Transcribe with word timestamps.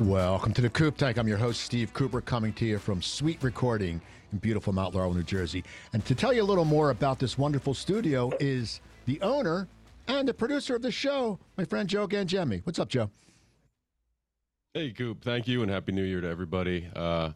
Welcome 0.00 0.52
to 0.54 0.60
the 0.60 0.70
Coop 0.70 0.96
Tank. 0.96 1.18
I'm 1.18 1.28
your 1.28 1.38
host, 1.38 1.60
Steve 1.60 1.92
Cooper, 1.92 2.20
coming 2.20 2.52
to 2.54 2.64
you 2.64 2.80
from 2.80 3.00
SuiteRecording 3.00 4.00
in 4.32 4.38
beautiful 4.38 4.72
Mount 4.72 4.92
Laurel, 4.92 5.14
New 5.14 5.22
Jersey. 5.22 5.62
And 5.92 6.04
to 6.06 6.16
tell 6.16 6.32
you 6.32 6.42
a 6.42 6.44
little 6.44 6.64
more 6.64 6.90
about 6.90 7.20
this 7.20 7.38
wonderful 7.38 7.74
studio 7.74 8.32
is 8.40 8.80
the 9.06 9.20
owner 9.20 9.68
and 10.08 10.26
the 10.26 10.34
producer 10.34 10.74
of 10.74 10.82
the 10.82 10.90
show, 10.90 11.38
my 11.56 11.64
friend 11.64 11.88
Joe 11.88 12.08
Gangemi. 12.08 12.60
What's 12.66 12.80
up, 12.80 12.88
Joe? 12.88 13.08
Hey, 14.72 14.90
Coop. 14.90 15.22
Thank 15.22 15.46
you, 15.46 15.62
and 15.62 15.70
Happy 15.70 15.92
New 15.92 16.02
Year 16.02 16.20
to 16.20 16.28
everybody. 16.28 16.88
Uh, 16.96 17.30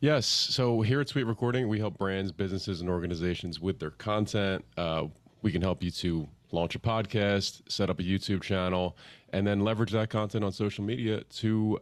yes, 0.00 0.24
so 0.24 0.80
here 0.80 1.02
at 1.02 1.08
SuiteRecording, 1.08 1.68
we 1.68 1.78
help 1.78 1.98
brands, 1.98 2.32
businesses, 2.32 2.80
and 2.80 2.88
organizations 2.88 3.60
with 3.60 3.80
their 3.80 3.90
content. 3.90 4.64
Uh, 4.78 5.08
we 5.42 5.52
can 5.52 5.60
help 5.60 5.82
you 5.82 5.90
to 5.90 6.26
launch 6.52 6.74
a 6.74 6.78
podcast, 6.78 7.70
set 7.70 7.90
up 7.90 8.00
a 8.00 8.02
YouTube 8.02 8.42
channel, 8.42 8.96
and 9.34 9.46
then 9.46 9.60
leverage 9.60 9.92
that 9.92 10.08
content 10.08 10.42
on 10.42 10.50
social 10.50 10.82
media 10.82 11.22
to 11.24 11.78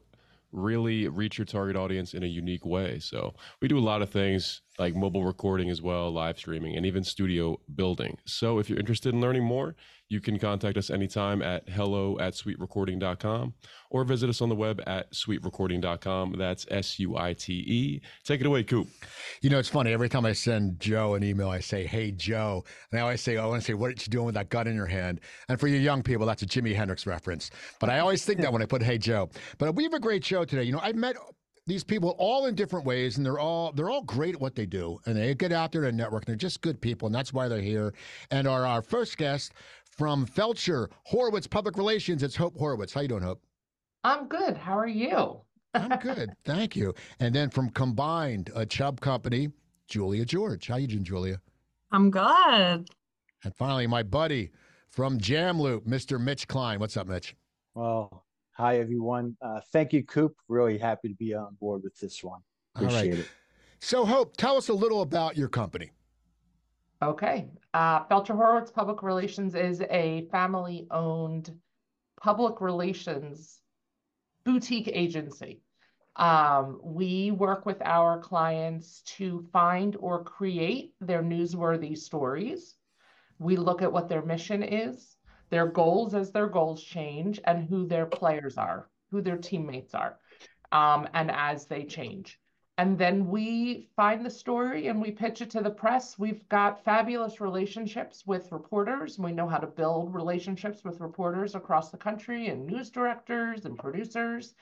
really 0.57 1.07
reach 1.09 1.39
your 1.39 1.45
target 1.45 1.77
audience 1.77 2.15
in 2.15 2.23
a 2.23 2.27
unique 2.27 2.65
way. 2.65 2.99
So 2.99 3.35
we 3.61 3.69
do 3.69 3.79
a 3.79 3.81
lot 3.81 4.03
of 4.03 4.11
things 4.11 4.63
like 4.79 4.97
mobile 4.97 5.25
recording 5.25 5.71
as 5.71 5.83
well, 5.83 6.11
live 6.11 6.39
streaming, 6.39 6.77
and 6.77 6.87
even 6.87 7.05
studio 7.05 7.61
building. 7.75 8.19
So 8.25 8.59
if 8.59 8.69
you're 8.69 8.79
interested 8.79 9.15
in 9.15 9.21
learning 9.21 9.45
more, 9.45 9.77
you 10.09 10.21
can 10.21 10.39
contact 10.39 10.77
us 10.77 10.91
anytime 10.91 11.43
at 11.43 11.69
hello 11.69 12.19
at 12.21 12.35
suiterecording.com 12.35 13.55
or 13.91 14.05
visit 14.05 14.31
us 14.31 14.41
on 14.41 14.49
the 14.49 14.55
web 14.55 14.81
at 14.87 15.13
suiterecording.com. 15.13 16.37
That's 16.39 16.67
S 16.71 16.99
U 17.01 17.17
I 17.17 17.33
T 17.33 17.53
E. 17.55 18.01
Take 18.25 18.41
it 18.41 18.47
away, 18.47 18.63
Coop. 18.63 18.89
You 19.43 19.51
know, 19.51 19.59
it's 19.59 19.69
funny. 19.69 19.93
Every 19.93 20.09
time 20.09 20.25
I 20.25 20.33
send 20.33 20.79
Joe 20.79 21.15
an 21.15 21.25
email, 21.25 21.49
I 21.49 21.61
say, 21.61 21.87
Hey, 21.87 22.13
Joe. 22.13 22.65
And 22.91 23.01
I 23.01 23.03
always 23.03 23.21
say, 23.21 23.37
oh, 23.37 23.45
I 23.45 23.47
want 23.47 23.63
to 23.63 23.67
say, 23.67 23.75
What 23.75 23.89
are 23.89 23.91
you 23.91 23.97
doing 23.97 24.27
with 24.27 24.35
that 24.37 24.49
gun 24.49 24.67
in 24.67 24.77
your 24.77 24.87
hand? 24.87 25.21
And 25.49 25.59
for 25.59 25.67
you 25.67 25.79
young 25.79 26.03
people, 26.03 26.27
that's 26.27 26.43
a 26.43 26.47
Jimi 26.47 26.75
Hendrix 26.75 27.07
reference. 27.07 27.51
But 27.81 27.91
I 27.91 27.99
always 27.99 28.25
think 28.25 28.41
that 28.41 28.53
when 28.53 28.63
I 28.63 28.67
put 28.67 28.83
Hey, 28.83 28.99
Joe. 28.99 29.31
But 29.59 29.75
we 29.75 29.83
have 29.85 29.95
a 29.95 30.01
great 30.01 30.25
show 30.25 30.45
today. 30.45 30.63
You 30.63 30.73
know, 30.73 30.81
I've 30.83 30.97
met 30.97 31.17
these 31.67 31.83
people 31.83 32.15
all 32.19 32.47
in 32.47 32.55
different 32.55 32.87
ways 32.87 33.17
and 33.17 33.27
they're 33.27 33.41
all 33.41 33.73
they're 33.73 33.91
all 33.91 34.03
great 34.03 34.37
at 34.37 34.41
what 34.41 34.55
they 34.55 34.67
do 34.67 35.01
and 35.07 35.17
they 35.17 35.35
get 35.35 35.51
out 35.51 35.73
there 35.73 35.85
and 35.85 35.97
network 35.97 36.23
and 36.23 36.29
they're 36.29 36.37
just 36.37 36.61
good 36.61 36.81
people 36.81 37.07
and 37.07 37.15
that's 37.15 37.33
why 37.33 37.49
they're 37.49 37.61
here 37.61 37.93
and 38.31 38.47
our, 38.47 38.65
our 38.65 38.83
first 38.83 39.19
guest 39.19 39.53
from 39.97 40.27
Feldscher 40.27 40.89
Horwitz 41.11 41.49
public 41.49 41.77
relations. 41.77 42.23
It's 42.23 42.37
hope 42.37 42.57
Horwitz. 42.57 42.93
How 42.93 43.01
you 43.01 43.09
doing 43.09 43.23
hope? 43.23 43.43
I'm 44.05 44.29
good. 44.29 44.57
How 44.57 44.79
are 44.79 44.87
you? 44.87 45.41
I'm 45.75 45.99
good. 45.99 46.31
Thank 46.45 46.77
you. 46.77 46.95
And 47.21 47.35
then 47.35 47.51
from 47.51 47.71
combined 47.71 48.51
a 48.55 48.65
chubb 48.65 49.01
company 49.01 49.51
julia 49.89 50.25
george. 50.25 50.67
How 50.67 50.77
you 50.77 50.87
doing 50.87 51.05
julia? 51.05 51.41
I'm 51.93 52.11
good. 52.11 52.89
And 53.45 53.55
finally 53.57 53.87
my 53.87 54.03
buddy 54.03 54.51
from 54.91 55.19
JamLoop, 55.19 55.87
mr 55.87 56.21
mitch 56.21 56.49
klein. 56.49 56.81
What's 56.81 56.97
up 56.97 57.07
mitch? 57.07 57.35
Well 57.75 58.27
Hi, 58.59 58.79
everyone. 58.79 59.37
Uh, 59.43 59.61
thank 59.71 59.93
you, 59.93 60.03
Coop. 60.03 60.35
Really 60.49 60.79
happy 60.79 61.09
to 61.09 61.15
be 61.15 61.35
on 61.35 61.59
board 61.61 61.83
with 61.83 61.95
this 62.01 62.25
one. 62.25 62.41
Appreciate 62.75 63.19
it. 63.19 63.29
So, 63.81 64.07
Hope, 64.07 64.35
tell 64.39 64.57
us 64.57 64.71
a 64.71 64.73
little 64.73 65.03
about 65.03 65.37
your 65.37 65.49
company. 65.49 65.91
Okay. 67.07 67.47
Uh, 67.73 68.05
Feldscher 68.07 68.35
Horwitz 68.35 68.73
Public 68.73 69.01
Relations 69.05 69.55
is 69.55 69.81
a 69.91 70.27
family 70.33 70.89
owned 70.91 71.57
public 72.21 72.61
relations 72.61 73.61
boutique 74.45 74.91
agency. 74.93 75.61
Um, 76.17 76.81
we 76.83 77.31
work 77.31 77.65
with 77.65 77.81
our 77.85 78.19
clients 78.19 79.03
to 79.19 79.47
find 79.53 79.95
or 80.01 80.25
create 80.25 80.95
their 81.01 81.23
newsworthy 81.23 81.97
stories. 81.97 82.75
We 83.39 83.55
look 83.57 83.83
at 83.83 83.93
what 83.93 84.09
their 84.09 84.23
mission 84.23 84.65
is 84.65 85.17
their 85.49 85.67
goals 85.69 86.13
as 86.13 86.33
their 86.33 86.49
goals 86.49 86.83
change 86.83 87.41
and 87.45 87.69
who 87.69 87.87
their 87.87 88.07
players 88.07 88.59
are, 88.59 88.89
who 89.13 89.23
their 89.23 89.37
teammates 89.37 89.95
are, 89.95 90.19
um, 90.73 91.07
and 91.15 91.31
as 91.31 91.67
they 91.67 91.85
change. 91.85 92.41
And 92.79 92.99
then 92.99 93.29
we 93.29 93.89
find 93.97 94.25
the 94.25 94.31
story 94.31 94.89
and 94.89 95.01
we 95.01 95.11
pitch 95.11 95.41
it 95.41 95.49
to 95.51 95.63
the 95.63 95.71
press. 95.71 96.19
We've 96.19 96.47
got 96.51 96.85
fabulous 96.85 97.41
relationships 97.41 98.25
with 98.27 98.53
reporters. 98.53 99.19
We 99.19 99.33
know 99.33 99.49
how 99.49 99.59
to 99.59 99.67
build 99.67 100.15
relationships 100.15 100.85
with 100.85 101.01
reporters 101.01 101.55
across 101.55 101.91
the 101.91 101.97
country 101.97 102.49
and 102.49 102.67
news 102.67 102.91
directors 102.91 103.65
and 103.65 103.79
producers. 103.79 104.55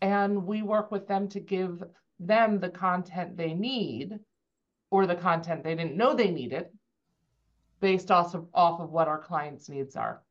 And 0.00 0.46
we 0.46 0.62
work 0.62 0.90
with 0.90 1.06
them 1.06 1.28
to 1.28 1.40
give 1.40 1.84
them 2.18 2.58
the 2.58 2.70
content 2.70 3.36
they 3.36 3.52
need 3.52 4.18
or 4.90 5.06
the 5.06 5.14
content 5.14 5.62
they 5.62 5.74
didn't 5.74 5.96
know 5.96 6.14
they 6.14 6.30
needed 6.30 6.68
based 7.80 8.10
off 8.10 8.34
of, 8.34 8.46
off 8.54 8.80
of 8.80 8.90
what 8.90 9.08
our 9.08 9.18
clients' 9.18 9.68
needs 9.68 9.94
are. 9.94 10.22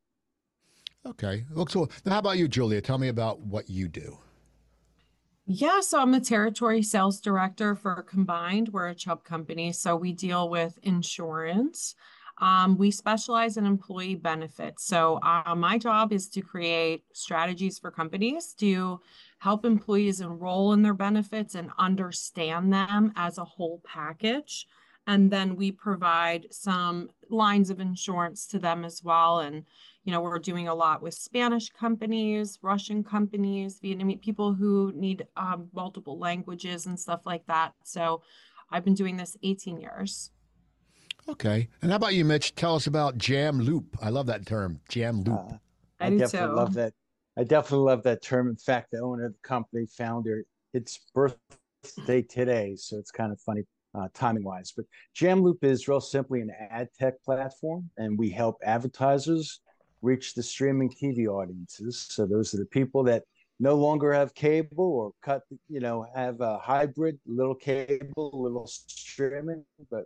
Okay. 1.06 1.44
Well, 1.54 1.66
so 1.68 1.88
how 2.06 2.18
about 2.18 2.36
you, 2.36 2.48
Julia? 2.48 2.80
Tell 2.80 2.98
me 2.98 3.08
about 3.08 3.40
what 3.40 3.70
you 3.70 3.86
do. 3.86 4.18
Yeah, 5.50 5.80
so 5.80 5.98
I'm 6.02 6.12
a 6.12 6.20
territory 6.20 6.82
sales 6.82 7.22
director 7.22 7.74
for 7.74 8.02
Combined. 8.02 8.68
We're 8.68 8.88
a 8.88 8.94
Chubb 8.94 9.24
company, 9.24 9.72
so 9.72 9.96
we 9.96 10.12
deal 10.12 10.50
with 10.50 10.78
insurance. 10.82 11.94
Um, 12.36 12.76
we 12.76 12.90
specialize 12.90 13.56
in 13.56 13.64
employee 13.64 14.14
benefits. 14.14 14.84
So 14.84 15.18
uh, 15.22 15.54
my 15.54 15.78
job 15.78 16.12
is 16.12 16.28
to 16.28 16.42
create 16.42 17.04
strategies 17.14 17.78
for 17.78 17.90
companies 17.90 18.52
to 18.58 19.00
help 19.38 19.64
employees 19.64 20.20
enroll 20.20 20.74
in 20.74 20.82
their 20.82 20.92
benefits 20.92 21.54
and 21.54 21.70
understand 21.78 22.70
them 22.70 23.14
as 23.16 23.38
a 23.38 23.44
whole 23.44 23.80
package. 23.86 24.66
And 25.08 25.30
then 25.30 25.56
we 25.56 25.72
provide 25.72 26.46
some 26.50 27.08
lines 27.30 27.70
of 27.70 27.80
insurance 27.80 28.46
to 28.48 28.58
them 28.58 28.84
as 28.84 29.02
well. 29.02 29.40
And 29.40 29.64
you 30.04 30.12
know, 30.12 30.20
we're 30.20 30.38
doing 30.38 30.68
a 30.68 30.74
lot 30.74 31.02
with 31.02 31.14
Spanish 31.14 31.70
companies, 31.70 32.58
Russian 32.62 33.02
companies, 33.02 33.80
Vietnamese 33.80 34.20
people 34.20 34.54
who 34.54 34.92
need 34.94 35.26
um, 35.36 35.68
multiple 35.74 36.18
languages 36.18 36.86
and 36.86 36.98
stuff 36.98 37.26
like 37.26 37.46
that. 37.46 37.72
So 37.84 38.22
I've 38.70 38.84
been 38.84 38.94
doing 38.94 39.16
this 39.16 39.36
18 39.42 39.80
years. 39.80 40.30
Okay. 41.26 41.68
And 41.82 41.90
how 41.90 41.96
about 41.96 42.14
you, 42.14 42.24
Mitch? 42.24 42.54
Tell 42.54 42.74
us 42.74 42.86
about 42.86 43.18
JamLoop. 43.18 43.84
I 44.02 44.10
love 44.10 44.26
that 44.26 44.46
term, 44.46 44.80
JamLoop. 44.90 45.54
Uh, 45.54 45.58
I, 46.00 46.06
I 46.06 46.10
definitely 46.16 46.56
love 46.56 46.74
that. 46.74 46.92
I 47.38 47.44
definitely 47.44 47.86
love 47.86 48.02
that 48.04 48.22
term. 48.22 48.48
In 48.48 48.56
fact, 48.56 48.90
the 48.92 49.00
owner 49.00 49.26
of 49.26 49.32
the 49.32 49.38
company, 49.42 49.86
founder, 49.86 50.44
its 50.74 51.00
birthday 51.14 52.22
today, 52.22 52.76
so 52.76 52.98
it's 52.98 53.10
kind 53.10 53.32
of 53.32 53.40
funny 53.40 53.62
uh, 53.98 54.08
timing 54.14 54.44
wise. 54.44 54.72
But 54.74 54.86
Jamloop 55.16 55.62
is 55.62 55.88
real 55.88 56.00
simply 56.00 56.40
an 56.40 56.50
ad 56.70 56.88
tech 56.98 57.22
platform, 57.24 57.90
and 57.96 58.18
we 58.18 58.30
help 58.30 58.56
advertisers 58.64 59.60
reach 60.02 60.34
the 60.34 60.42
streaming 60.42 60.90
TV 60.90 61.26
audiences. 61.26 62.06
So 62.10 62.26
those 62.26 62.54
are 62.54 62.58
the 62.58 62.66
people 62.66 63.02
that 63.04 63.24
no 63.60 63.74
longer 63.74 64.12
have 64.12 64.34
cable 64.34 64.84
or 64.84 65.12
cut, 65.22 65.42
you 65.68 65.80
know, 65.80 66.06
have 66.14 66.40
a 66.40 66.58
hybrid, 66.58 67.18
little 67.26 67.54
cable, 67.54 68.30
little 68.32 68.66
streaming, 68.68 69.64
but 69.90 70.04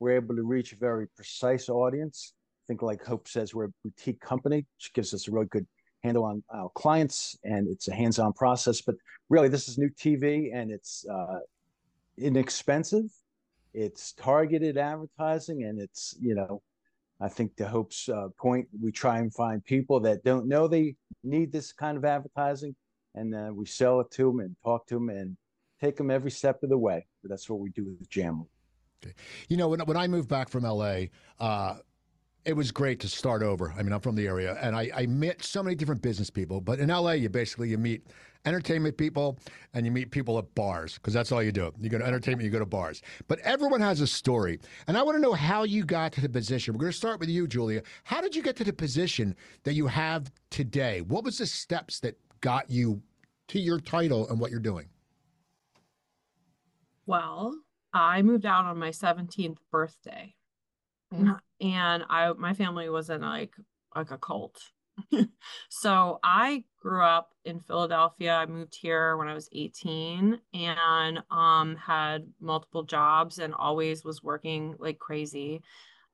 we're 0.00 0.16
able 0.16 0.34
to 0.34 0.42
reach 0.42 0.72
a 0.72 0.76
very 0.76 1.06
precise 1.08 1.68
audience. 1.68 2.34
I 2.64 2.66
think, 2.66 2.82
like 2.82 3.04
Hope 3.04 3.28
says, 3.28 3.54
we're 3.54 3.66
a 3.66 3.72
boutique 3.84 4.20
company, 4.20 4.66
which 4.76 4.92
gives 4.94 5.14
us 5.14 5.28
a 5.28 5.30
really 5.30 5.46
good 5.46 5.66
handle 6.02 6.24
on 6.24 6.42
our 6.52 6.70
clients, 6.74 7.38
and 7.44 7.68
it's 7.68 7.88
a 7.88 7.94
hands-on 7.94 8.32
process. 8.32 8.80
But 8.80 8.96
really, 9.28 9.48
this 9.48 9.68
is 9.68 9.78
new 9.78 9.90
TV, 9.90 10.50
and 10.54 10.70
it's 10.70 11.04
uh, 11.10 11.38
inexpensive. 12.18 13.10
It's 13.74 14.12
targeted 14.12 14.76
advertising, 14.76 15.64
and 15.64 15.80
it's 15.80 16.16
you 16.20 16.34
know 16.34 16.62
I 17.20 17.28
think 17.28 17.56
to 17.56 17.66
Hope's 17.66 18.08
uh, 18.08 18.28
point, 18.38 18.68
we 18.80 18.92
try 18.92 19.18
and 19.18 19.32
find 19.32 19.64
people 19.64 20.00
that 20.00 20.22
don't 20.24 20.46
know 20.46 20.68
they 20.68 20.96
need 21.24 21.52
this 21.52 21.72
kind 21.72 21.96
of 21.96 22.04
advertising, 22.04 22.76
and 23.14 23.34
uh, 23.34 23.50
we 23.52 23.66
sell 23.66 24.00
it 24.00 24.10
to 24.12 24.26
them 24.26 24.40
and 24.40 24.56
talk 24.64 24.86
to 24.88 24.94
them 24.94 25.08
and 25.08 25.36
take 25.80 25.96
them 25.96 26.10
every 26.10 26.30
step 26.30 26.62
of 26.62 26.70
the 26.70 26.78
way. 26.78 27.06
That's 27.24 27.48
what 27.50 27.60
we 27.60 27.70
do 27.70 27.84
with 27.84 28.08
Jam. 28.08 28.46
Okay. 29.04 29.14
You 29.48 29.56
know, 29.56 29.68
when, 29.68 29.80
when 29.80 29.96
I 29.96 30.06
moved 30.08 30.28
back 30.28 30.48
from 30.48 30.64
LA, 30.64 31.06
uh, 31.38 31.76
it 32.44 32.54
was 32.54 32.70
great 32.70 33.00
to 33.00 33.08
start 33.08 33.42
over. 33.42 33.74
I 33.76 33.82
mean, 33.82 33.92
I'm 33.92 34.00
from 34.00 34.14
the 34.14 34.26
area, 34.26 34.56
and 34.60 34.74
I, 34.74 34.90
I 34.94 35.06
met 35.06 35.42
so 35.42 35.62
many 35.62 35.74
different 35.74 36.02
business 36.02 36.30
people. 36.30 36.60
But 36.60 36.78
in 36.78 36.88
LA, 36.88 37.12
you 37.12 37.28
basically 37.28 37.68
you 37.68 37.78
meet 37.78 38.06
entertainment 38.44 38.96
people 38.96 39.38
and 39.74 39.84
you 39.84 39.92
meet 39.92 40.10
people 40.10 40.38
at 40.38 40.54
bars 40.54 40.94
because 40.94 41.12
that's 41.12 41.32
all 41.32 41.42
you 41.42 41.52
do. 41.52 41.72
You 41.78 41.90
go 41.90 41.98
to 41.98 42.06
entertainment, 42.06 42.44
you 42.44 42.50
go 42.50 42.58
to 42.58 42.66
bars. 42.66 43.02
But 43.26 43.40
everyone 43.40 43.80
has 43.80 44.00
a 44.00 44.06
story, 44.06 44.60
and 44.86 44.96
I 44.96 45.02
want 45.02 45.16
to 45.16 45.20
know 45.20 45.34
how 45.34 45.64
you 45.64 45.84
got 45.84 46.12
to 46.12 46.20
the 46.20 46.28
position. 46.28 46.74
We're 46.74 46.80
going 46.80 46.92
to 46.92 46.96
start 46.96 47.20
with 47.20 47.28
you, 47.28 47.46
Julia. 47.46 47.82
How 48.04 48.20
did 48.20 48.34
you 48.34 48.42
get 48.42 48.56
to 48.56 48.64
the 48.64 48.72
position 48.72 49.36
that 49.64 49.74
you 49.74 49.86
have 49.86 50.30
today? 50.50 51.02
What 51.02 51.24
was 51.24 51.38
the 51.38 51.46
steps 51.46 52.00
that 52.00 52.18
got 52.40 52.70
you 52.70 53.02
to 53.48 53.58
your 53.58 53.80
title 53.80 54.28
and 54.28 54.38
what 54.38 54.50
you're 54.50 54.60
doing? 54.60 54.88
Well, 57.06 57.54
I 57.92 58.22
moved 58.22 58.46
out 58.46 58.66
on 58.66 58.78
my 58.78 58.90
17th 58.90 59.56
birthday. 59.70 60.34
Mm-hmm. 61.14 61.66
And 61.66 62.04
I 62.08 62.32
my 62.34 62.54
family 62.54 62.88
was 62.88 63.10
in 63.10 63.22
like 63.22 63.54
like 63.94 64.10
a 64.10 64.18
cult. 64.18 64.60
so 65.68 66.18
I 66.22 66.64
grew 66.80 67.02
up 67.02 67.30
in 67.44 67.60
Philadelphia. 67.60 68.34
I 68.34 68.46
moved 68.46 68.76
here 68.80 69.16
when 69.16 69.28
I 69.28 69.34
was 69.34 69.48
18 69.52 70.40
and 70.54 71.22
um, 71.30 71.76
had 71.76 72.26
multiple 72.40 72.82
jobs 72.82 73.38
and 73.38 73.54
always 73.54 74.04
was 74.04 74.22
working 74.22 74.74
like 74.78 74.98
crazy. 74.98 75.62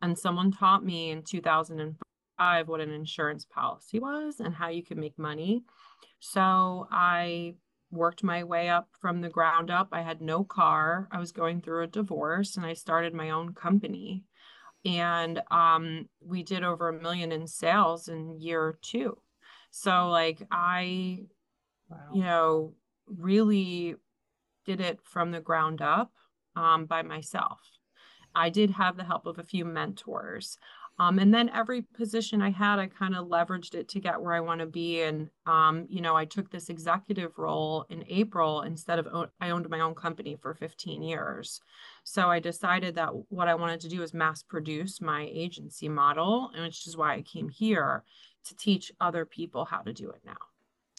And 0.02 0.18
someone 0.18 0.52
taught 0.52 0.84
me 0.84 1.10
in 1.10 1.22
2005 1.22 2.68
what 2.68 2.80
an 2.80 2.90
insurance 2.90 3.44
policy 3.44 3.98
was 3.98 4.40
and 4.40 4.54
how 4.54 4.68
you 4.68 4.82
could 4.82 4.98
make 4.98 5.18
money. 5.18 5.64
So 6.20 6.88
I 6.90 7.54
worked 7.90 8.22
my 8.22 8.44
way 8.44 8.68
up 8.68 8.88
from 9.00 9.20
the 9.20 9.28
ground 9.28 9.70
up. 9.70 9.88
I 9.92 10.02
had 10.02 10.20
no 10.20 10.44
car. 10.44 11.08
I 11.12 11.18
was 11.18 11.32
going 11.32 11.60
through 11.60 11.84
a 11.84 11.88
divorce 11.88 12.56
and 12.56 12.66
I 12.66 12.74
started 12.74 13.14
my 13.14 13.30
own 13.30 13.54
company. 13.54 14.24
And 14.84 15.40
um, 15.50 16.08
we 16.20 16.42
did 16.42 16.62
over 16.62 16.88
a 16.88 17.00
million 17.00 17.32
in 17.32 17.46
sales 17.46 18.08
in 18.08 18.40
year 18.40 18.78
two. 18.82 19.16
So, 19.70 20.08
like, 20.08 20.42
I, 20.50 21.24
wow. 21.88 21.98
you 22.12 22.22
know, 22.22 22.74
really 23.06 23.96
did 24.64 24.80
it 24.80 25.00
from 25.02 25.30
the 25.30 25.40
ground 25.40 25.82
up 25.82 26.12
um, 26.56 26.86
by 26.86 27.02
myself. 27.02 27.60
I 28.34 28.50
did 28.50 28.70
have 28.70 28.96
the 28.96 29.04
help 29.04 29.26
of 29.26 29.38
a 29.38 29.44
few 29.44 29.64
mentors. 29.64 30.58
Um, 30.98 31.18
and 31.18 31.34
then 31.34 31.48
every 31.48 31.82
position 31.82 32.40
I 32.40 32.50
had, 32.50 32.78
I 32.78 32.86
kind 32.86 33.16
of 33.16 33.26
leveraged 33.26 33.74
it 33.74 33.88
to 33.88 34.00
get 34.00 34.20
where 34.20 34.32
I 34.32 34.40
want 34.40 34.60
to 34.60 34.66
be. 34.66 35.02
And, 35.02 35.28
um, 35.44 35.86
you 35.88 36.00
know, 36.00 36.14
I 36.14 36.24
took 36.24 36.50
this 36.50 36.68
executive 36.68 37.36
role 37.36 37.84
in 37.90 38.04
April 38.08 38.62
instead 38.62 39.00
of 39.00 39.08
own, 39.10 39.28
I 39.40 39.50
owned 39.50 39.68
my 39.68 39.80
own 39.80 39.96
company 39.96 40.36
for 40.40 40.54
15 40.54 41.02
years. 41.02 41.60
So 42.04 42.30
I 42.30 42.38
decided 42.38 42.94
that 42.94 43.10
what 43.28 43.48
I 43.48 43.56
wanted 43.56 43.80
to 43.80 43.88
do 43.88 44.02
is 44.02 44.14
mass 44.14 44.44
produce 44.44 45.00
my 45.00 45.28
agency 45.32 45.88
model, 45.88 46.52
and 46.54 46.62
which 46.62 46.86
is 46.86 46.96
why 46.96 47.14
I 47.14 47.22
came 47.22 47.48
here 47.48 48.04
to 48.44 48.56
teach 48.56 48.92
other 49.00 49.24
people 49.24 49.64
how 49.64 49.78
to 49.78 49.92
do 49.92 50.10
it 50.10 50.20
now. 50.24 50.36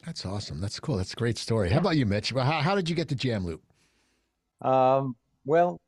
That's 0.06 0.26
awesome. 0.26 0.60
That's 0.60 0.80
cool. 0.80 0.98
That's 0.98 1.14
a 1.14 1.18
great 1.18 1.38
story. 1.38 1.70
How 1.70 1.80
about 1.80 1.96
you, 1.96 2.06
Mitch? 2.06 2.32
How, 2.32 2.44
how 2.44 2.76
did 2.76 2.90
you 2.90 2.96
get 2.96 3.08
to 3.10 3.16
JamLoop? 3.16 3.60
Um, 4.62 5.16
well, 5.46 5.80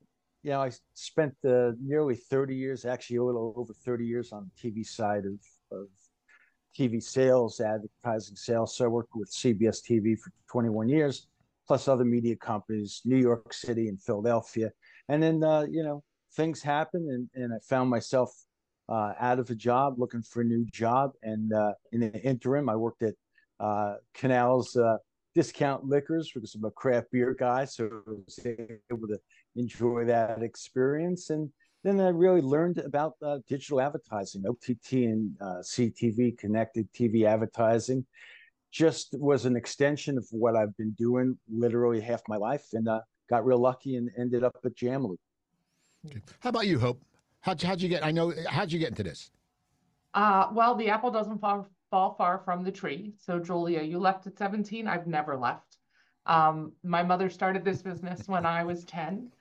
you 0.47 0.53
know, 0.53 0.61
I 0.61 0.71
spent 0.93 1.35
uh, 1.45 1.71
nearly 1.83 2.15
30 2.15 2.55
years, 2.55 2.85
actually 2.85 3.17
a 3.17 3.23
little 3.23 3.53
over 3.57 3.73
30 3.73 4.05
years 4.05 4.31
on 4.31 4.49
the 4.49 4.69
TV 4.71 4.85
side 4.85 5.25
of, 5.25 5.77
of 5.77 5.87
TV 6.73 7.03
sales, 7.03 7.59
advertising 7.59 8.37
sales. 8.37 8.73
So 8.77 8.85
I 8.85 8.87
worked 8.87 9.13
with 9.13 9.29
CBS 9.29 9.81
TV 9.83 10.17
for 10.17 10.31
21 10.49 10.87
years, 10.87 11.27
plus 11.67 11.89
other 11.89 12.05
media 12.05 12.37
companies, 12.37 13.01
New 13.03 13.17
York 13.17 13.51
City 13.51 13.89
and 13.89 14.01
Philadelphia. 14.01 14.71
And 15.09 15.21
then, 15.21 15.43
uh, 15.43 15.65
you 15.69 15.83
know, 15.83 16.01
things 16.37 16.61
happened 16.61 17.09
and, 17.09 17.27
and 17.35 17.53
I 17.53 17.57
found 17.67 17.89
myself 17.89 18.31
uh, 18.87 19.15
out 19.19 19.39
of 19.39 19.49
a 19.49 19.55
job, 19.55 19.95
looking 19.99 20.21
for 20.21 20.43
a 20.43 20.45
new 20.45 20.65
job. 20.71 21.11
And 21.23 21.51
uh, 21.51 21.73
in 21.91 21.99
the 21.99 22.23
interim, 22.23 22.69
I 22.69 22.77
worked 22.77 23.03
at 23.03 23.15
uh, 23.59 23.95
Canal's 24.13 24.77
uh, 24.77 24.95
Discount 25.35 25.83
Liquors 25.83 26.31
because 26.33 26.55
I'm 26.55 26.63
a 26.63 26.71
craft 26.71 27.11
beer 27.11 27.35
guy. 27.37 27.65
So 27.65 27.85
I 27.85 28.11
was 28.25 28.39
able 28.45 29.07
to 29.09 29.19
enjoy 29.57 30.05
that 30.05 30.41
experience. 30.41 31.29
And 31.29 31.51
then 31.83 31.99
I 31.99 32.09
really 32.09 32.41
learned 32.41 32.79
about 32.79 33.15
uh, 33.23 33.39
digital 33.47 33.81
advertising, 33.81 34.43
OTT 34.47 34.91
and 34.93 35.35
uh, 35.41 35.61
CTV, 35.61 36.37
connected 36.37 36.91
TV 36.93 37.25
advertising. 37.25 38.05
Just 38.71 39.15
was 39.17 39.45
an 39.45 39.55
extension 39.55 40.17
of 40.17 40.27
what 40.31 40.55
I've 40.55 40.75
been 40.77 40.91
doing 40.91 41.37
literally 41.49 42.01
half 42.01 42.21
my 42.27 42.37
life, 42.37 42.65
and 42.73 42.87
uh, 42.87 42.99
got 43.29 43.45
real 43.45 43.59
lucky 43.59 43.95
and 43.95 44.09
ended 44.17 44.43
up 44.43 44.57
at 44.65 44.75
Jamloop. 44.75 45.17
Okay. 46.05 46.21
How 46.39 46.49
about 46.49 46.67
you, 46.67 46.77
Hope? 46.79 47.01
How'd, 47.41 47.61
how'd 47.61 47.81
you 47.81 47.89
get? 47.89 48.05
I 48.05 48.11
know. 48.11 48.33
How'd 48.49 48.71
you 48.71 48.79
get 48.79 48.89
into 48.89 49.03
this? 49.03 49.31
Uh, 50.13 50.47
well, 50.51 50.75
the 50.75 50.89
apple 50.89 51.11
doesn't 51.11 51.39
fall 51.39 51.67
fall 51.89 52.15
far 52.15 52.39
from 52.39 52.63
the 52.63 52.71
tree. 52.71 53.13
So, 53.17 53.39
Julia, 53.39 53.81
you 53.81 53.97
left 53.99 54.27
at 54.27 54.37
17. 54.37 54.87
I've 54.87 55.07
never 55.07 55.37
left. 55.37 55.77
Um, 56.25 56.73
my 56.83 57.01
mother 57.01 57.29
started 57.29 57.63
this 57.63 57.81
business 57.81 58.27
when 58.27 58.45
I 58.45 58.63
was 58.63 58.83
10. 58.83 59.31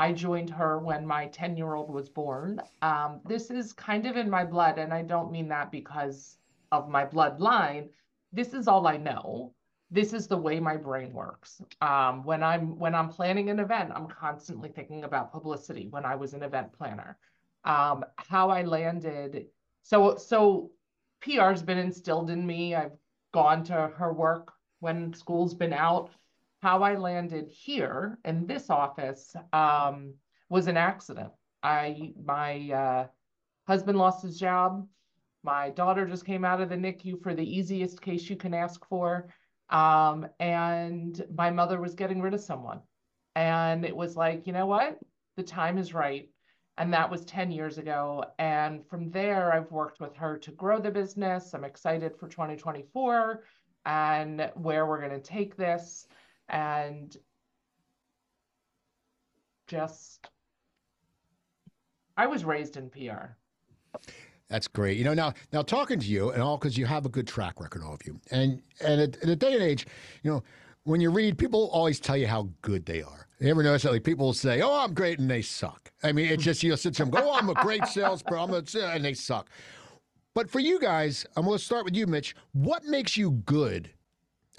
I 0.00 0.14
joined 0.14 0.48
her 0.48 0.78
when 0.78 1.06
my 1.06 1.26
10 1.26 1.58
year 1.58 1.74
old 1.74 1.92
was 1.92 2.08
born. 2.08 2.58
Um, 2.80 3.20
this 3.26 3.50
is 3.50 3.74
kind 3.74 4.06
of 4.06 4.16
in 4.16 4.30
my 4.30 4.46
blood, 4.46 4.78
and 4.78 4.94
I 4.94 5.02
don't 5.02 5.30
mean 5.30 5.46
that 5.48 5.70
because 5.70 6.38
of 6.72 6.88
my 6.88 7.04
bloodline. 7.04 7.90
This 8.32 8.54
is 8.54 8.66
all 8.66 8.86
I 8.86 8.96
know. 8.96 9.52
This 9.90 10.14
is 10.14 10.26
the 10.26 10.38
way 10.38 10.58
my 10.58 10.78
brain 10.78 11.12
works. 11.12 11.60
Um, 11.82 12.24
when 12.24 12.42
I'm 12.42 12.78
when 12.78 12.94
I'm 12.94 13.10
planning 13.10 13.50
an 13.50 13.58
event, 13.58 13.92
I'm 13.94 14.08
constantly 14.08 14.70
thinking 14.70 15.04
about 15.04 15.32
publicity. 15.32 15.86
When 15.88 16.06
I 16.06 16.14
was 16.14 16.32
an 16.32 16.42
event 16.42 16.72
planner, 16.72 17.18
um, 17.64 18.02
how 18.16 18.48
I 18.48 18.62
landed. 18.62 19.48
So 19.82 20.16
so 20.16 20.70
PR 21.20 21.50
has 21.50 21.62
been 21.62 21.76
instilled 21.76 22.30
in 22.30 22.46
me. 22.46 22.74
I've 22.74 22.96
gone 23.34 23.64
to 23.64 23.88
her 23.98 24.14
work 24.14 24.54
when 24.78 25.12
school's 25.12 25.52
been 25.52 25.74
out 25.74 26.10
how 26.60 26.82
I 26.82 26.96
landed 26.96 27.48
here 27.48 28.18
in 28.24 28.46
this 28.46 28.70
office 28.70 29.34
um, 29.52 30.14
was 30.48 30.66
an 30.66 30.76
accident. 30.76 31.30
I 31.62 32.12
my 32.22 32.70
uh, 32.70 33.06
husband 33.66 33.98
lost 33.98 34.22
his 34.22 34.38
job. 34.38 34.86
My 35.42 35.70
daughter 35.70 36.06
just 36.06 36.26
came 36.26 36.44
out 36.44 36.60
of 36.60 36.68
the 36.68 36.76
NICU 36.76 37.22
for 37.22 37.34
the 37.34 37.58
easiest 37.58 38.02
case 38.02 38.28
you 38.28 38.36
can 38.36 38.52
ask 38.52 38.86
for, 38.86 39.32
um, 39.70 40.26
and 40.38 41.24
my 41.34 41.50
mother 41.50 41.80
was 41.80 41.94
getting 41.94 42.20
rid 42.20 42.34
of 42.34 42.40
someone, 42.40 42.80
and 43.34 43.84
it 43.84 43.96
was 43.96 44.16
like, 44.16 44.46
you 44.46 44.52
know 44.52 44.66
what, 44.66 44.98
the 45.36 45.42
time 45.42 45.78
is 45.78 45.94
right. 45.94 46.28
And 46.76 46.94
that 46.94 47.10
was 47.10 47.26
10 47.26 47.50
years 47.50 47.76
ago. 47.76 48.24
And 48.38 48.86
from 48.86 49.10
there, 49.10 49.52
I've 49.52 49.70
worked 49.70 50.00
with 50.00 50.16
her 50.16 50.38
to 50.38 50.50
grow 50.52 50.80
the 50.80 50.90
business. 50.90 51.52
I'm 51.52 51.64
excited 51.64 52.16
for 52.16 52.26
2024 52.26 53.44
and 53.84 54.50
where 54.54 54.86
we're 54.86 55.00
going 55.00 55.10
to 55.10 55.20
take 55.20 55.56
this 55.56 56.06
and 56.50 57.16
just 59.66 60.28
I 62.16 62.26
was 62.26 62.44
raised 62.44 62.76
in 62.76 62.90
PR. 62.90 63.36
That's 64.48 64.66
great. 64.66 64.98
You 64.98 65.04
know, 65.04 65.14
now 65.14 65.32
now 65.52 65.62
talking 65.62 66.00
to 66.00 66.06
you 66.06 66.30
and 66.30 66.42
all 66.42 66.58
because 66.58 66.76
you 66.76 66.84
have 66.86 67.06
a 67.06 67.08
good 67.08 67.26
track 67.26 67.60
record, 67.60 67.82
all 67.82 67.94
of 67.94 68.04
you, 68.04 68.20
and 68.30 68.60
and 68.84 69.00
at, 69.00 69.16
in 69.22 69.30
a 69.30 69.36
day 69.36 69.54
and 69.54 69.62
age, 69.62 69.86
you 70.22 70.30
know, 70.30 70.42
when 70.84 71.00
you 71.00 71.10
read, 71.10 71.38
people 71.38 71.70
always 71.72 72.00
tell 72.00 72.16
you 72.16 72.26
how 72.26 72.48
good 72.62 72.84
they 72.84 73.00
are. 73.00 73.26
You 73.38 73.48
ever 73.48 73.62
notice 73.62 73.82
that? 73.84 73.92
Like 73.92 74.04
people 74.04 74.32
say, 74.32 74.60
"Oh, 74.60 74.80
I'm 74.80 74.92
great," 74.92 75.20
and 75.20 75.30
they 75.30 75.40
suck. 75.40 75.92
I 76.02 76.12
mean, 76.12 76.26
it's 76.26 76.42
just 76.42 76.62
you'll 76.62 76.76
sit 76.76 76.98
and 76.98 77.12
go, 77.12 77.20
"Oh, 77.22 77.34
I'm 77.34 77.48
a 77.48 77.54
great 77.54 77.86
salesperson," 77.86 78.82
and 78.82 79.04
they 79.04 79.14
suck. 79.14 79.48
But 80.34 80.50
for 80.50 80.60
you 80.60 80.78
guys, 80.78 81.26
I'm 81.36 81.44
going 81.44 81.58
to 81.58 81.64
start 81.64 81.84
with 81.84 81.96
you, 81.96 82.06
Mitch. 82.06 82.34
What 82.52 82.84
makes 82.84 83.16
you 83.16 83.30
good 83.30 83.90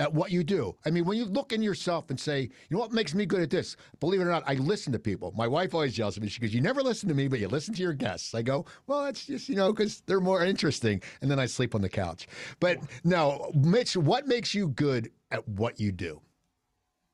at 0.02 0.12
what 0.12 0.32
you 0.32 0.44
do. 0.44 0.76
I 0.84 0.90
mean, 0.90 1.06
when 1.06 1.16
you 1.16 1.26
look 1.26 1.54
in 1.54 1.62
yourself 1.62 2.10
and 2.10 2.20
say, 2.20 2.42
you 2.42 2.50
know 2.72 2.80
what 2.80 2.92
makes 2.92 3.14
me 3.14 3.24
good 3.24 3.40
at 3.40 3.52
this? 3.52 3.78
Believe 4.00 4.20
it 4.20 4.24
or 4.24 4.32
not, 4.32 4.44
I 4.48 4.56
listen 4.56 4.92
to 4.94 5.00
people. 5.00 5.32
My 5.38 5.48
wife 5.48 5.76
always 5.76 5.96
yells 5.96 6.18
at 6.18 6.24
me. 6.24 6.30
She 6.30 6.42
goes, 6.42 6.56
You 6.56 6.60
never 6.60 6.82
listen 6.82 7.08
to 7.08 7.14
me, 7.14 7.28
but 7.28 7.40
you 7.40 7.48
listen 7.48 7.76
to 7.76 7.84
your 7.84 7.94
guests. 7.94 8.34
I 8.34 8.42
go, 8.42 8.66
Well, 8.88 9.04
that's 9.04 9.28
just, 9.28 9.48
you 9.48 9.56
know, 9.56 9.72
because 9.72 10.02
they're 10.08 10.20
more 10.20 10.44
interesting. 10.44 11.04
And 11.22 11.30
then 11.30 11.40
I 11.40 11.46
sleep 11.46 11.76
on 11.76 11.82
the 11.82 11.90
couch. 11.90 12.28
But 12.60 12.80
no, 13.04 13.52
Mitch, 13.54 13.96
what 13.96 14.28
makes 14.28 14.56
you 14.56 14.70
good 14.70 15.12
at 15.30 15.48
what 15.48 15.80
you 15.80 15.92
do? 15.92 16.20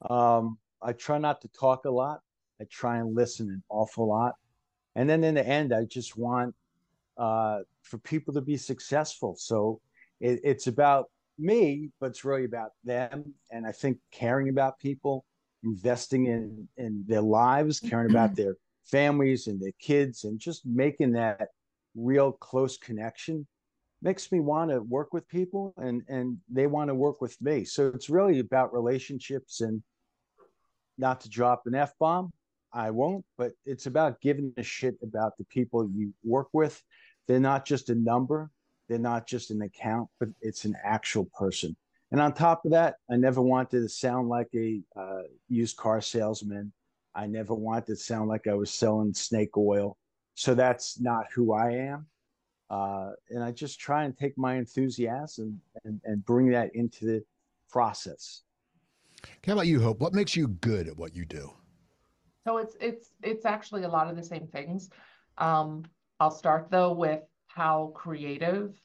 Um, 0.10 0.58
I 0.82 0.94
try 0.94 1.18
not 1.18 1.42
to 1.42 1.50
talk 1.50 1.84
a 1.84 1.92
lot. 1.92 2.22
I 2.62 2.64
try 2.72 3.00
and 3.00 3.14
listen 3.14 3.50
an 3.50 3.64
awful 3.68 4.08
lot. 4.08 4.36
And 4.96 5.10
then 5.10 5.26
in 5.26 5.36
the 5.36 5.46
end, 5.46 5.74
I 5.74 5.84
just 5.84 6.18
want 6.18 6.56
uh, 7.18 7.60
for 7.82 7.98
people 7.98 8.34
to 8.36 8.42
be 8.42 8.56
successful. 8.56 9.36
So 9.38 9.82
it, 10.22 10.40
it's 10.42 10.68
about 10.68 11.10
me, 11.38 11.90
but 12.00 12.08
it's 12.08 12.26
really 12.26 12.46
about 12.46 12.72
them. 12.84 13.34
And 13.52 13.66
I 13.66 13.72
think 13.72 13.98
caring 14.12 14.50
about 14.50 14.80
people, 14.80 15.26
investing 15.64 16.28
in 16.28 16.68
in 16.78 17.04
their 17.08 17.22
lives, 17.22 17.80
caring 17.80 18.10
about 18.10 18.36
their 18.36 18.56
families 18.86 19.48
and 19.48 19.62
their 19.62 19.74
kids, 19.80 20.24
and 20.24 20.40
just 20.40 20.66
making 20.66 21.14
that 21.14 21.50
real 21.96 22.32
close 22.32 22.78
connection 22.78 23.48
makes 24.02 24.32
me 24.32 24.40
want 24.40 24.70
to 24.70 24.82
work 24.82 25.14
with 25.14 25.28
people 25.28 25.74
and 25.78 26.04
and 26.08 26.38
they 26.50 26.68
want 26.68 26.90
to 26.90 26.96
work 26.96 27.22
with 27.22 27.40
me. 27.42 27.64
So 27.64 27.88
it's 27.88 28.10
really 28.10 28.40
about 28.40 28.74
relationships 28.74 29.62
and 29.62 29.82
not 30.98 31.22
to 31.22 31.30
drop 31.30 31.64
an 31.66 31.76
f-bomb. 31.76 32.32
I 32.74 32.92
won't 32.92 33.26
but 33.38 33.54
it's 33.66 33.86
about 33.86 34.22
giving 34.22 34.54
a 34.58 34.64
shit 34.64 34.96
about 35.02 35.38
the 35.38 35.46
people 35.46 35.90
you 35.94 36.14
work 36.24 36.50
with. 36.54 36.82
They're 37.28 37.40
not 37.40 37.66
just 37.66 37.90
a 37.90 37.96
number 37.96 38.52
they're 38.88 39.00
not 39.00 39.28
just 39.28 39.52
an 39.52 39.62
account, 39.62 40.10
but 40.20 40.30
it's 40.42 40.66
an 40.66 40.76
actual 40.84 41.26
person. 41.38 41.76
And 42.12 42.22
on 42.22 42.34
top 42.34 42.64
of 42.66 42.72
that, 42.72 42.96
I 43.12 43.18
never 43.18 43.42
wanted 43.42 43.82
to 43.82 43.90
sound 43.90 44.30
like 44.30 44.48
a 44.56 44.80
uh, 44.96 45.24
used 45.50 45.78
car 45.78 46.00
salesman. 46.02 46.72
I 47.14 47.26
never 47.26 47.54
wanted 47.54 47.88
to 47.88 47.96
sound 47.98 48.30
like 48.30 48.48
I 48.48 48.54
was 48.54 48.72
selling 48.72 49.14
snake 49.14 49.58
oil. 49.58 49.98
So 50.36 50.54
that's 50.54 51.00
not 51.00 51.26
who 51.34 51.54
I 51.54 51.72
am. 51.72 52.06
Uh, 52.70 53.12
and 53.30 53.44
I 53.44 53.52
just 53.52 53.80
try 53.80 54.04
and 54.04 54.16
take 54.16 54.38
my 54.38 54.56
enthusiasm 54.56 55.60
and, 55.84 56.00
and 56.04 56.26
bring 56.26 56.50
that 56.52 56.76
into 56.76 57.06
the 57.06 57.24
process. 57.70 58.44
How 59.46 59.54
about 59.54 59.68
you, 59.68 59.82
Hope? 59.82 60.00
What 60.00 60.14
makes 60.14 60.36
you 60.36 60.48
good 60.48 60.88
at 60.88 60.98
what 60.98 61.16
you 61.16 61.26
do? 61.26 61.52
So 62.46 62.58
it's 62.58 62.78
it's 62.80 63.10
it's 63.24 63.46
actually 63.46 63.84
a 63.84 63.90
lot 63.90 64.10
of 64.10 64.16
the 64.16 64.24
same 64.24 64.48
things. 64.48 64.90
Um, 65.38 65.84
I'll 66.20 66.32
start 66.32 66.70
though 66.70 66.94
with 66.94 67.22
how 67.58 67.92
creative 67.96 68.80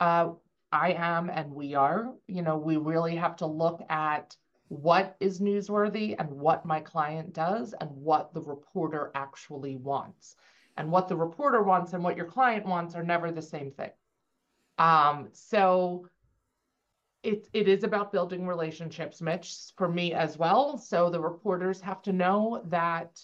uh, 0.00 0.30
I 0.72 0.92
am 0.92 1.28
and 1.28 1.52
we 1.52 1.74
are. 1.74 2.14
You 2.26 2.40
know, 2.40 2.56
we 2.56 2.78
really 2.78 3.16
have 3.16 3.36
to 3.36 3.46
look 3.46 3.82
at 3.90 4.34
what 4.68 5.14
is 5.20 5.40
newsworthy 5.40 6.16
and 6.18 6.30
what 6.30 6.64
my 6.64 6.80
client 6.80 7.34
does 7.34 7.74
and 7.78 7.90
what 7.90 8.32
the 8.32 8.40
reporter 8.40 9.10
actually 9.14 9.76
wants. 9.76 10.36
And 10.78 10.90
what 10.90 11.08
the 11.08 11.16
reporter 11.16 11.62
wants 11.62 11.92
and 11.92 12.02
what 12.02 12.16
your 12.16 12.24
client 12.24 12.64
wants 12.64 12.94
are 12.94 13.02
never 13.02 13.30
the 13.30 13.42
same 13.42 13.72
thing. 13.72 13.90
Um, 14.78 15.28
so 15.32 16.08
it, 17.22 17.46
it 17.52 17.68
is 17.68 17.84
about 17.84 18.10
building 18.10 18.46
relationships, 18.46 19.20
Mitch, 19.20 19.54
for 19.76 19.88
me 19.88 20.14
as 20.14 20.38
well. 20.38 20.78
So 20.78 21.10
the 21.10 21.20
reporters 21.20 21.82
have 21.82 22.00
to 22.02 22.12
know 22.14 22.62
that 22.68 23.20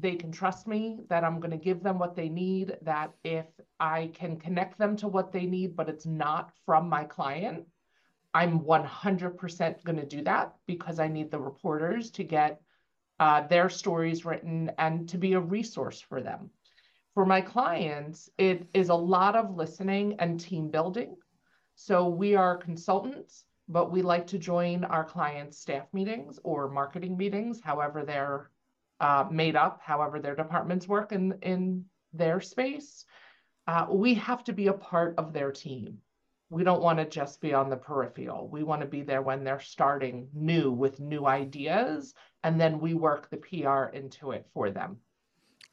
they 0.00 0.16
can 0.16 0.32
trust 0.32 0.66
me, 0.66 1.00
that 1.08 1.24
I'm 1.24 1.40
going 1.40 1.50
to 1.50 1.56
give 1.56 1.82
them 1.82 1.98
what 1.98 2.16
they 2.16 2.28
need, 2.28 2.76
that 2.82 3.12
if 3.24 3.46
I 3.78 4.10
can 4.14 4.38
connect 4.38 4.78
them 4.78 4.96
to 4.96 5.08
what 5.08 5.32
they 5.32 5.46
need, 5.46 5.76
but 5.76 5.88
it's 5.88 6.06
not 6.06 6.52
from 6.64 6.88
my 6.88 7.04
client, 7.04 7.66
I'm 8.32 8.60
100% 8.60 9.84
going 9.84 9.98
to 9.98 10.06
do 10.06 10.22
that 10.22 10.54
because 10.66 11.00
I 11.00 11.08
need 11.08 11.30
the 11.30 11.40
reporters 11.40 12.10
to 12.12 12.24
get 12.24 12.60
uh, 13.18 13.46
their 13.46 13.68
stories 13.68 14.24
written 14.24 14.70
and 14.78 15.08
to 15.08 15.18
be 15.18 15.34
a 15.34 15.40
resource 15.40 16.00
for 16.00 16.22
them. 16.22 16.50
For 17.14 17.26
my 17.26 17.40
clients, 17.40 18.30
it 18.38 18.68
is 18.72 18.88
a 18.88 18.94
lot 18.94 19.34
of 19.34 19.56
listening 19.56 20.16
and 20.20 20.38
team 20.38 20.70
building. 20.70 21.16
So 21.74 22.08
we 22.08 22.36
are 22.36 22.56
consultants, 22.56 23.44
but 23.68 23.90
we 23.90 24.02
like 24.02 24.28
to 24.28 24.38
join 24.38 24.84
our 24.84 25.04
clients' 25.04 25.58
staff 25.58 25.86
meetings 25.92 26.38
or 26.44 26.70
marketing 26.70 27.16
meetings, 27.16 27.60
however 27.60 28.04
they're 28.04 28.50
uh, 29.00 29.26
made 29.30 29.56
up, 29.56 29.80
however 29.82 30.20
their 30.20 30.36
departments 30.36 30.86
work 30.86 31.12
in, 31.12 31.34
in 31.42 31.84
their 32.12 32.40
space. 32.40 33.04
Uh, 33.66 33.86
we 33.90 34.14
have 34.14 34.44
to 34.44 34.52
be 34.52 34.66
a 34.66 34.72
part 34.72 35.14
of 35.18 35.32
their 35.32 35.52
team. 35.52 35.98
We 36.50 36.64
don't 36.64 36.82
want 36.82 36.98
to 36.98 37.04
just 37.04 37.40
be 37.40 37.54
on 37.54 37.70
the 37.70 37.76
peripheral. 37.76 38.48
We 38.48 38.64
want 38.64 38.80
to 38.80 38.86
be 38.86 39.02
there 39.02 39.22
when 39.22 39.44
they're 39.44 39.60
starting 39.60 40.28
new 40.34 40.72
with 40.72 40.98
new 40.98 41.26
ideas, 41.26 42.14
and 42.42 42.60
then 42.60 42.80
we 42.80 42.94
work 42.94 43.30
the 43.30 43.36
PR 43.36 43.96
into 43.96 44.32
it 44.32 44.46
for 44.52 44.70
them. 44.70 44.98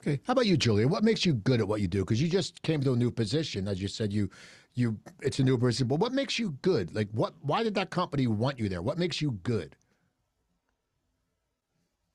Okay. 0.02 0.22
How 0.26 0.34
about 0.34 0.46
you, 0.46 0.56
Julia? 0.56 0.88
What 0.88 1.04
makes 1.04 1.26
you 1.26 1.34
good 1.34 1.60
at 1.60 1.68
what 1.68 1.82
you 1.82 1.88
do? 1.88 2.02
Because 2.02 2.22
you 2.22 2.30
just 2.30 2.62
came 2.62 2.82
to 2.84 2.94
a 2.94 2.96
new 2.96 3.10
position, 3.10 3.68
as 3.68 3.82
you 3.82 3.88
said. 3.88 4.14
You, 4.14 4.30
you, 4.76 5.00
it's 5.24 5.40
a 5.40 5.44
new 5.44 5.58
position. 5.58 5.88
But 5.88 6.00
what 6.00 6.14
makes 6.14 6.38
you 6.38 6.52
good? 6.62 6.94
Like, 6.94 7.10
what? 7.12 7.34
Why 7.42 7.64
did 7.64 7.74
that 7.76 7.90
company 7.90 8.28
want 8.28 8.60
you 8.60 8.70
there? 8.70 8.84
What 8.84 9.00
makes 9.00 9.20
you 9.20 9.32
good? 9.42 9.76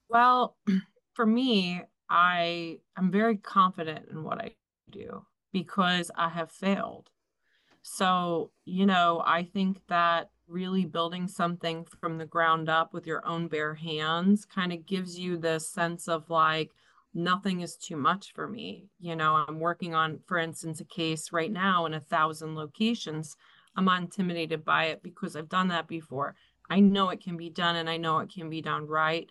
Well, 0.08 0.56
for 1.14 1.26
me, 1.26 1.82
I 2.08 2.78
am 2.96 3.10
very 3.10 3.36
confident 3.36 4.08
in 4.10 4.22
what 4.24 4.38
I 4.38 4.52
do 4.90 5.24
because 5.52 6.10
I 6.16 6.28
have 6.28 6.50
failed. 6.50 7.10
So, 7.82 8.50
you 8.64 8.86
know, 8.86 9.22
I 9.24 9.44
think 9.44 9.80
that 9.88 10.30
really 10.46 10.84
building 10.84 11.26
something 11.28 11.84
from 12.00 12.18
the 12.18 12.26
ground 12.26 12.68
up 12.68 12.92
with 12.92 13.06
your 13.06 13.26
own 13.26 13.48
bare 13.48 13.74
hands 13.74 14.44
kind 14.44 14.72
of 14.72 14.86
gives 14.86 15.18
you 15.18 15.36
this 15.36 15.68
sense 15.68 16.08
of 16.08 16.28
like, 16.30 16.70
nothing 17.14 17.60
is 17.60 17.76
too 17.76 17.96
much 17.96 18.32
for 18.32 18.48
me. 18.48 18.88
You 18.98 19.16
know, 19.16 19.44
I'm 19.46 19.60
working 19.60 19.94
on, 19.94 20.20
for 20.26 20.38
instance, 20.38 20.80
a 20.80 20.84
case 20.84 21.32
right 21.32 21.52
now 21.52 21.86
in 21.86 21.94
a 21.94 22.00
thousand 22.00 22.54
locations. 22.54 23.36
I'm 23.76 23.84
not 23.84 24.02
intimidated 24.02 24.64
by 24.64 24.86
it 24.86 25.02
because 25.02 25.36
I've 25.36 25.48
done 25.48 25.68
that 25.68 25.88
before. 25.88 26.34
I 26.70 26.80
know 26.80 27.10
it 27.10 27.22
can 27.22 27.36
be 27.36 27.50
done 27.50 27.76
and 27.76 27.88
I 27.90 27.96
know 27.96 28.18
it 28.20 28.32
can 28.32 28.48
be 28.48 28.62
done 28.62 28.86
right. 28.86 29.28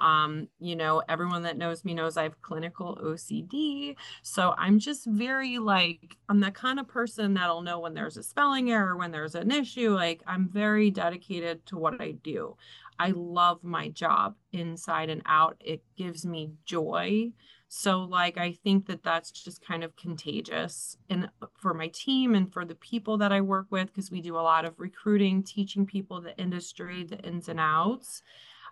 Um, 0.00 0.48
you 0.58 0.76
know, 0.76 1.02
everyone 1.08 1.42
that 1.42 1.58
knows 1.58 1.84
me 1.84 1.94
knows 1.94 2.16
I 2.16 2.22
have 2.24 2.40
clinical 2.42 2.98
OCD. 3.02 3.96
So 4.22 4.54
I'm 4.56 4.78
just 4.78 5.06
very 5.06 5.58
like, 5.58 6.16
I'm 6.28 6.40
the 6.40 6.50
kind 6.50 6.78
of 6.78 6.88
person 6.88 7.34
that'll 7.34 7.62
know 7.62 7.80
when 7.80 7.94
there's 7.94 8.16
a 8.16 8.22
spelling 8.22 8.70
error, 8.70 8.96
when 8.96 9.10
there's 9.10 9.34
an 9.34 9.50
issue. 9.50 9.94
Like, 9.94 10.22
I'm 10.26 10.48
very 10.48 10.90
dedicated 10.90 11.66
to 11.66 11.76
what 11.76 12.00
I 12.00 12.12
do. 12.12 12.56
I 12.98 13.12
love 13.14 13.62
my 13.62 13.88
job 13.90 14.34
inside 14.52 15.08
and 15.08 15.22
out. 15.26 15.56
It 15.60 15.82
gives 15.96 16.26
me 16.26 16.52
joy. 16.64 17.32
So 17.68 18.00
like 18.00 18.38
I 18.38 18.52
think 18.52 18.86
that 18.86 19.02
that's 19.02 19.30
just 19.30 19.64
kind 19.64 19.84
of 19.84 19.94
contagious 19.94 20.96
and 21.10 21.28
for 21.58 21.74
my 21.74 21.88
team 21.88 22.34
and 22.34 22.50
for 22.50 22.64
the 22.64 22.74
people 22.74 23.18
that 23.18 23.30
I 23.30 23.42
work 23.42 23.66
with 23.70 23.88
because 23.88 24.10
we 24.10 24.22
do 24.22 24.36
a 24.36 24.40
lot 24.40 24.64
of 24.64 24.80
recruiting, 24.80 25.42
teaching 25.42 25.84
people 25.84 26.20
the 26.20 26.36
industry, 26.38 27.04
the 27.04 27.18
ins 27.18 27.48
and 27.48 27.60
outs. 27.60 28.22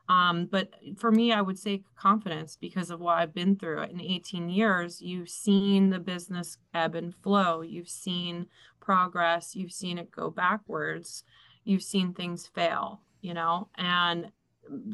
Um, 0.09 0.47
but 0.47 0.71
for 0.97 1.11
me, 1.11 1.33
I 1.33 1.41
would 1.41 1.59
say 1.59 1.83
confidence 1.97 2.57
because 2.61 2.91
of 2.91 3.01
what 3.01 3.19
I've 3.19 3.35
been 3.35 3.57
through 3.57 3.83
in 3.83 4.01
18 4.01 4.49
years. 4.49 5.03
You've 5.03 5.29
seen 5.29 5.91
the 5.91 5.99
business 5.99 6.59
ebb 6.73 6.95
and 6.95 7.15
flow. 7.15 7.63
You've 7.63 7.89
seen 7.89 8.47
progress. 8.81 9.57
You've 9.57 9.73
seen 9.73 9.99
it 9.99 10.11
go 10.11 10.31
backwards. 10.31 11.25
You've 11.65 11.83
seen 11.83 12.15
things 12.15 12.47
fail 12.47 13.01
you 13.27 13.35
know, 13.35 13.69
and 13.77 14.31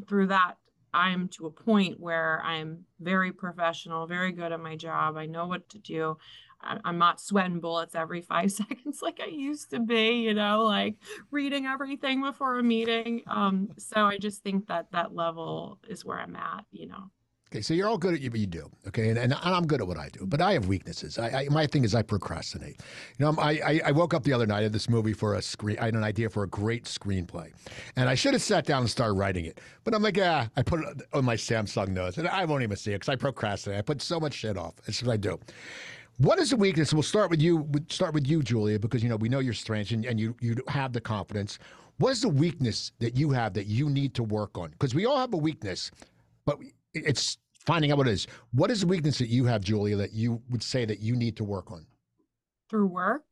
through 0.07 0.27
that, 0.27 0.55
I'm 0.91 1.27
to 1.29 1.45
a 1.45 1.51
point 1.51 1.99
where 1.99 2.41
I'm 2.43 2.85
very 2.99 3.31
professional, 3.31 4.07
very 4.07 4.31
good 4.31 4.51
at 4.51 4.59
my 4.59 4.75
job. 4.75 5.17
I 5.17 5.27
know 5.27 5.45
what 5.45 5.69
to 5.69 5.77
do. 5.77 6.17
I'm 6.63 6.97
not 6.97 7.21
sweating 7.21 7.59
bullets 7.59 7.95
every 7.95 8.21
five 8.21 8.51
seconds 8.63 9.01
like 9.01 9.19
I 9.21 9.27
used 9.27 9.69
to 9.71 9.79
be, 9.79 10.21
you 10.21 10.33
know, 10.33 10.63
like 10.63 10.95
reading 11.31 11.65
everything 11.65 12.21
before 12.21 12.59
a 12.59 12.63
meeting. 12.63 13.23
Um, 13.27 13.69
so 13.77 14.05
I 14.05 14.17
just 14.17 14.43
think 14.43 14.67
that 14.67 14.91
that 14.91 15.13
level 15.13 15.79
is 15.87 16.05
where 16.05 16.19
I'm 16.19 16.35
at, 16.35 16.65
you 16.71 16.87
know. 16.87 17.11
Okay, 17.53 17.61
so 17.61 17.75
you're 17.75 17.87
all 17.87 17.99
good 17.99 18.15
at 18.15 18.31
what 18.31 18.39
you 18.39 18.47
do, 18.47 18.67
okay, 18.87 19.09
and, 19.09 19.19
and 19.19 19.31
I'm 19.31 19.67
good 19.67 19.79
at 19.79 19.85
what 19.85 19.99
I 19.99 20.09
do, 20.09 20.25
but 20.25 20.41
I 20.41 20.53
have 20.53 20.65
weaknesses. 20.65 21.19
I, 21.19 21.29
I 21.29 21.47
my 21.49 21.67
thing 21.67 21.83
is 21.83 21.93
I 21.93 22.01
procrastinate. 22.01 22.81
You 23.19 23.25
know, 23.25 23.35
I, 23.37 23.79
I 23.85 23.91
woke 23.91 24.15
up 24.15 24.23
the 24.23 24.33
other 24.33 24.47
night 24.47 24.63
had 24.63 24.73
this 24.73 24.89
movie 24.89 25.13
for 25.13 25.35
a 25.35 25.41
screen. 25.43 25.77
I 25.77 25.85
had 25.85 25.93
an 25.93 26.03
idea 26.03 26.31
for 26.31 26.41
a 26.41 26.47
great 26.47 26.85
screenplay, 26.85 27.51
and 27.95 28.09
I 28.09 28.15
should 28.15 28.33
have 28.33 28.41
sat 28.41 28.65
down 28.65 28.81
and 28.81 28.89
started 28.89 29.13
writing 29.13 29.45
it, 29.45 29.61
but 29.83 29.93
I'm 29.93 30.01
like, 30.01 30.17
yeah, 30.17 30.47
I 30.57 30.63
put 30.63 30.79
it 30.79 31.03
on 31.13 31.25
my 31.25 31.35
Samsung 31.35 31.89
notes, 31.89 32.17
and 32.17 32.27
I 32.27 32.43
won't 32.45 32.63
even 32.63 32.75
see 32.75 32.89
it 32.89 32.95
because 32.95 33.09
I 33.09 33.17
procrastinate. 33.17 33.77
I 33.77 33.83
put 33.83 34.01
so 34.01 34.19
much 34.19 34.33
shit 34.33 34.57
off. 34.57 34.73
That's 34.87 35.03
what 35.03 35.13
I 35.13 35.17
do. 35.17 35.39
What 36.17 36.39
is 36.39 36.51
the 36.51 36.57
weakness? 36.57 36.93
We'll 36.93 37.03
start 37.03 37.31
with 37.31 37.41
you. 37.41 37.57
We'll 37.57 37.83
start 37.89 38.13
with 38.13 38.27
you, 38.27 38.43
Julia, 38.43 38.79
because 38.79 39.01
you 39.01 39.09
know 39.09 39.15
we 39.15 39.29
know 39.29 39.39
your 39.39 39.53
strengths 39.53 39.91
and, 39.91 40.05
and 40.05 40.19
you 40.19 40.35
you 40.41 40.55
have 40.67 40.93
the 40.93 41.01
confidence. 41.01 41.57
What 41.97 42.11
is 42.11 42.21
the 42.21 42.29
weakness 42.29 42.91
that 42.99 43.17
you 43.17 43.31
have 43.31 43.53
that 43.53 43.67
you 43.67 43.89
need 43.89 44.13
to 44.15 44.23
work 44.23 44.57
on? 44.57 44.71
Because 44.71 44.93
we 44.95 45.05
all 45.05 45.17
have 45.17 45.33
a 45.33 45.37
weakness, 45.37 45.91
but 46.45 46.57
it's 46.93 47.37
finding 47.65 47.91
out 47.91 47.97
what 47.97 48.07
it 48.07 48.11
is. 48.11 48.27
What 48.51 48.71
is 48.71 48.81
the 48.81 48.87
weakness 48.87 49.17
that 49.19 49.29
you 49.29 49.45
have, 49.45 49.61
Julia, 49.61 49.95
that 49.95 50.13
you 50.13 50.41
would 50.49 50.63
say 50.63 50.85
that 50.85 50.99
you 50.99 51.15
need 51.15 51.35
to 51.37 51.43
work 51.43 51.71
on? 51.71 51.85
Through 52.69 52.87
work? 52.87 53.23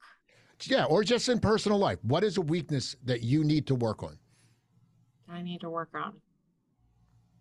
Yeah, 0.64 0.86
or 0.86 1.04
just 1.04 1.28
in 1.28 1.40
personal 1.40 1.80
life. 1.80 1.98
What 2.04 2.24
is 2.24 2.38
a 2.38 2.42
weakness 2.42 2.96
that 3.04 3.24
you 3.24 3.44
need 3.44 3.66
to 3.68 3.76
work 3.76 4.04
on? 4.04 4.18
I 5.28 5.42
need 5.42 5.62
to 5.62 5.70
work 5.70 5.90
on. 5.96 6.22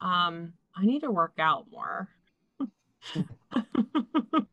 Um, 0.01 0.55
I 0.75 0.87
need 0.87 1.01
to 1.01 1.11
work 1.11 1.35
out 1.39 1.67
more. 1.71 2.09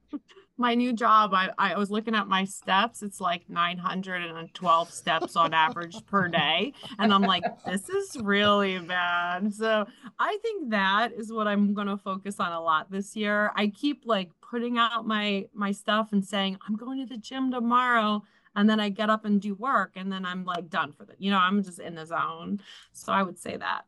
my 0.57 0.73
new 0.73 0.91
job, 0.91 1.33
I, 1.33 1.49
I 1.57 1.77
was 1.77 1.91
looking 1.91 2.15
at 2.15 2.27
my 2.27 2.43
steps. 2.43 3.03
It's 3.03 3.21
like 3.21 3.47
912 3.49 4.91
steps 4.91 5.35
on 5.35 5.53
average 5.53 5.95
per 6.07 6.27
day. 6.27 6.73
And 6.97 7.13
I'm 7.13 7.21
like, 7.21 7.43
this 7.65 7.89
is 7.89 8.17
really 8.17 8.79
bad. 8.79 9.53
So 9.53 9.85
I 10.19 10.37
think 10.41 10.71
that 10.71 11.13
is 11.13 11.31
what 11.31 11.47
I'm 11.47 11.73
going 11.73 11.87
to 11.87 11.97
focus 11.97 12.39
on 12.39 12.51
a 12.51 12.61
lot 12.61 12.91
this 12.91 13.15
year. 13.15 13.51
I 13.55 13.67
keep 13.67 14.03
like 14.05 14.31
putting 14.41 14.77
out 14.77 15.05
my 15.05 15.47
my 15.53 15.71
stuff 15.71 16.09
and 16.11 16.25
saying, 16.25 16.57
I'm 16.67 16.75
going 16.75 16.99
to 16.99 17.05
the 17.05 17.19
gym 17.19 17.51
tomorrow. 17.51 18.23
And 18.55 18.67
then 18.67 18.79
I 18.79 18.89
get 18.89 19.11
up 19.11 19.23
and 19.23 19.39
do 19.39 19.53
work 19.53 19.91
and 19.95 20.11
then 20.11 20.25
I'm 20.25 20.43
like 20.43 20.67
done 20.67 20.91
for 20.91 21.05
the, 21.05 21.13
you 21.19 21.29
know, 21.29 21.37
I'm 21.37 21.61
just 21.61 21.77
in 21.77 21.93
the 21.93 22.07
zone. 22.07 22.59
So 22.91 23.13
I 23.13 23.21
would 23.21 23.37
say 23.37 23.55
that. 23.55 23.85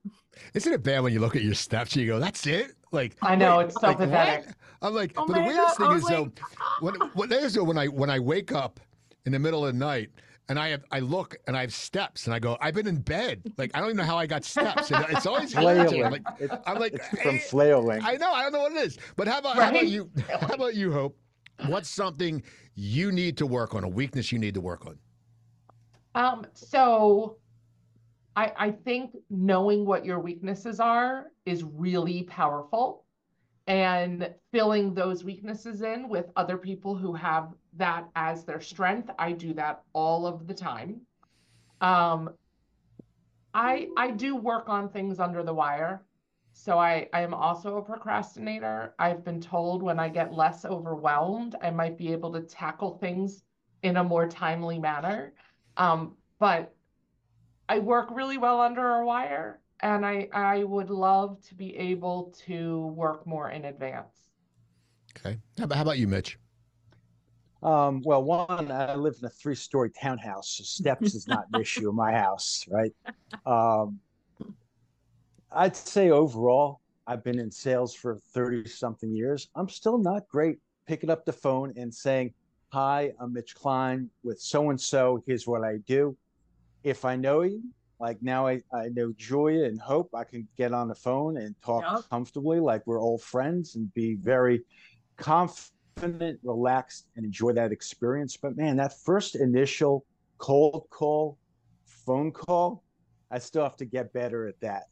Isn't 0.53 0.71
it 0.71 0.83
bad 0.83 1.01
when 1.01 1.11
you 1.11 1.19
look 1.19 1.35
at 1.35 1.41
your 1.41 1.55
steps 1.55 1.93
and 1.93 2.03
you 2.03 2.07
go, 2.07 2.19
that's 2.19 2.45
it? 2.45 2.73
Like 2.91 3.15
I 3.21 3.35
know 3.35 3.57
wait, 3.57 3.65
it's 3.67 3.79
so 3.79 3.87
like, 3.87 3.97
pathetic. 3.97 4.45
What? 4.45 4.55
I'm 4.81 4.93
like, 4.93 5.13
oh 5.17 5.27
but 5.27 5.33
the 5.33 5.41
weirdest 5.41 5.77
God, 5.77 5.87
thing 5.89 5.97
is 5.97 6.03
like, 6.03 6.13
though, 6.17 6.31
when 6.79 6.95
what 7.13 7.31
is 7.31 7.53
though 7.53 7.63
when 7.63 7.77
I 7.77 7.87
when 7.87 8.09
I 8.09 8.19
wake 8.19 8.51
up 8.51 8.79
in 9.25 9.31
the 9.31 9.39
middle 9.39 9.65
of 9.65 9.73
the 9.73 9.79
night 9.79 10.09
and 10.47 10.57
I 10.59 10.69
have 10.69 10.83
I 10.91 10.99
look 10.99 11.37
and 11.47 11.55
I 11.55 11.61
have 11.61 11.73
steps 11.73 12.25
and 12.25 12.33
I 12.33 12.39
go, 12.39 12.57
I've 12.59 12.73
been 12.73 12.87
in 12.87 12.99
bed. 12.99 13.43
Like 13.57 13.71
I 13.75 13.79
don't 13.79 13.89
even 13.89 13.97
know 13.97 14.03
how 14.03 14.17
I 14.17 14.25
got 14.25 14.43
steps. 14.43 14.91
And 14.91 15.05
it's 15.09 15.27
always 15.27 15.53
flailing. 15.53 16.03
I'm 16.03 16.11
like, 16.11 16.23
it's, 16.39 16.53
I'm 16.65 16.79
like 16.79 16.93
it's 16.93 17.07
from 17.07 17.19
hey, 17.19 17.37
flailing. 17.39 18.01
I 18.03 18.15
know, 18.15 18.31
I 18.31 18.43
don't 18.43 18.53
know 18.53 18.61
what 18.61 18.71
it 18.71 18.77
is. 18.79 18.97
But 19.15 19.27
how 19.27 19.39
about 19.39 19.57
right? 19.57 19.65
how 19.65 19.69
about 19.71 19.87
you 19.87 20.09
how 20.41 20.53
about 20.53 20.75
you, 20.75 20.91
Hope? 20.91 21.17
What's 21.67 21.89
something 21.89 22.41
you 22.75 23.11
need 23.11 23.37
to 23.37 23.45
work 23.45 23.75
on, 23.75 23.83
a 23.83 23.87
weakness 23.87 24.31
you 24.31 24.39
need 24.39 24.53
to 24.53 24.61
work 24.61 24.85
on? 24.85 24.97
Um, 26.15 26.45
so 26.53 27.37
I, 28.39 28.53
I 28.55 28.71
think 28.71 29.17
knowing 29.29 29.85
what 29.85 30.05
your 30.05 30.21
weaknesses 30.21 30.79
are 30.79 31.25
is 31.45 31.61
really 31.61 32.23
powerful 32.23 33.03
and 33.67 34.33
filling 34.53 34.93
those 34.93 35.25
weaknesses 35.25 35.81
in 35.81 36.07
with 36.07 36.27
other 36.37 36.57
people 36.57 36.95
who 36.95 37.13
have 37.13 37.49
that 37.75 38.07
as 38.15 38.45
their 38.45 38.61
strength. 38.61 39.09
I 39.19 39.33
do 39.33 39.53
that 39.55 39.81
all 39.91 40.25
of 40.25 40.47
the 40.47 40.53
time. 40.53 41.01
Um, 41.81 42.29
I 43.53 43.89
I 43.97 44.11
do 44.11 44.37
work 44.37 44.69
on 44.69 44.87
things 44.87 45.19
under 45.19 45.43
the 45.43 45.53
wire. 45.53 46.05
So 46.53 46.79
I, 46.79 47.09
I 47.11 47.21
am 47.23 47.33
also 47.33 47.75
a 47.75 47.81
procrastinator. 47.81 48.95
I've 48.99 49.25
been 49.25 49.41
told 49.41 49.83
when 49.83 49.99
I 49.99 50.07
get 50.07 50.33
less 50.33 50.63
overwhelmed, 50.63 51.57
I 51.61 51.71
might 51.71 51.97
be 51.97 52.13
able 52.13 52.31
to 52.31 52.41
tackle 52.41 52.99
things 52.99 53.43
in 53.83 53.97
a 53.97 54.03
more 54.03 54.29
timely 54.29 54.79
manner. 54.79 55.33
Um, 55.75 56.15
but 56.39 56.73
I 57.69 57.77
work 57.77 58.09
really 58.11 58.39
well 58.39 58.59
under 58.59 58.95
a 58.95 59.05
wire 59.05 59.61
and 59.81 60.03
I, 60.03 60.27
I 60.33 60.63
would 60.63 60.89
love 60.89 61.39
to 61.47 61.55
be 61.55 61.77
able 61.77 62.35
to 62.47 62.87
work 62.87 63.25
more 63.27 63.51
in 63.51 63.65
advance. 63.65 64.29
Okay. 65.15 65.37
How 65.57 65.65
about, 65.65 65.75
how 65.75 65.81
about 65.83 65.99
you, 65.99 66.07
Mitch? 66.07 66.39
Um, 67.61 68.01
well, 68.03 68.23
one, 68.23 68.71
I 68.71 68.95
live 68.95 69.17
in 69.19 69.25
a 69.25 69.29
three-story 69.29 69.91
townhouse, 69.91 70.57
so 70.57 70.63
steps 70.63 71.13
is 71.13 71.27
not 71.27 71.45
an 71.53 71.59
issue 71.61 71.89
in 71.89 71.95
my 71.95 72.11
house, 72.11 72.65
right? 72.69 72.91
Um, 73.45 73.99
I'd 75.51 75.75
say 75.75 76.09
overall, 76.09 76.79
I've 77.05 77.23
been 77.23 77.37
in 77.37 77.51
sales 77.51 77.93
for 77.93 78.17
30 78.33 78.67
something 78.67 79.13
years. 79.13 79.49
I'm 79.55 79.69
still 79.69 79.97
not 79.97 80.27
great 80.27 80.57
picking 80.87 81.09
up 81.09 81.25
the 81.25 81.33
phone 81.33 81.73
and 81.75 81.93
saying, 81.93 82.33
Hi, 82.71 83.11
I'm 83.19 83.33
Mitch 83.33 83.55
Klein 83.55 84.09
with 84.23 84.39
so 84.39 84.69
and 84.69 84.79
so. 84.79 85.23
Here's 85.25 85.47
what 85.47 85.63
I 85.63 85.77
do. 85.87 86.15
If 86.83 87.05
I 87.05 87.15
know 87.15 87.41
you, 87.41 87.63
like 87.99 88.21
now 88.21 88.47
I, 88.47 88.61
I 88.73 88.89
know 88.89 89.13
Julia 89.17 89.65
and 89.65 89.79
Hope, 89.79 90.09
I 90.15 90.23
can 90.23 90.47
get 90.57 90.73
on 90.73 90.87
the 90.87 90.95
phone 90.95 91.37
and 91.37 91.55
talk 91.63 91.83
Yep. 91.91 92.03
comfortably 92.09 92.59
like 92.59 92.85
we're 92.85 93.01
old 93.01 93.21
friends 93.21 93.75
and 93.75 93.93
be 93.93 94.15
very 94.15 94.63
confident, 95.17 96.39
relaxed, 96.43 97.07
and 97.15 97.25
enjoy 97.25 97.51
that 97.53 97.71
experience. 97.71 98.37
But 98.41 98.55
man, 98.55 98.77
that 98.77 98.93
first 99.03 99.35
initial 99.35 100.05
cold 100.37 100.87
call, 100.89 101.37
phone 101.85 102.31
call, 102.31 102.83
I 103.29 103.39
still 103.39 103.63
have 103.63 103.75
to 103.77 103.85
get 103.85 104.13
better 104.13 104.47
at 104.47 104.59
that. 104.61 104.83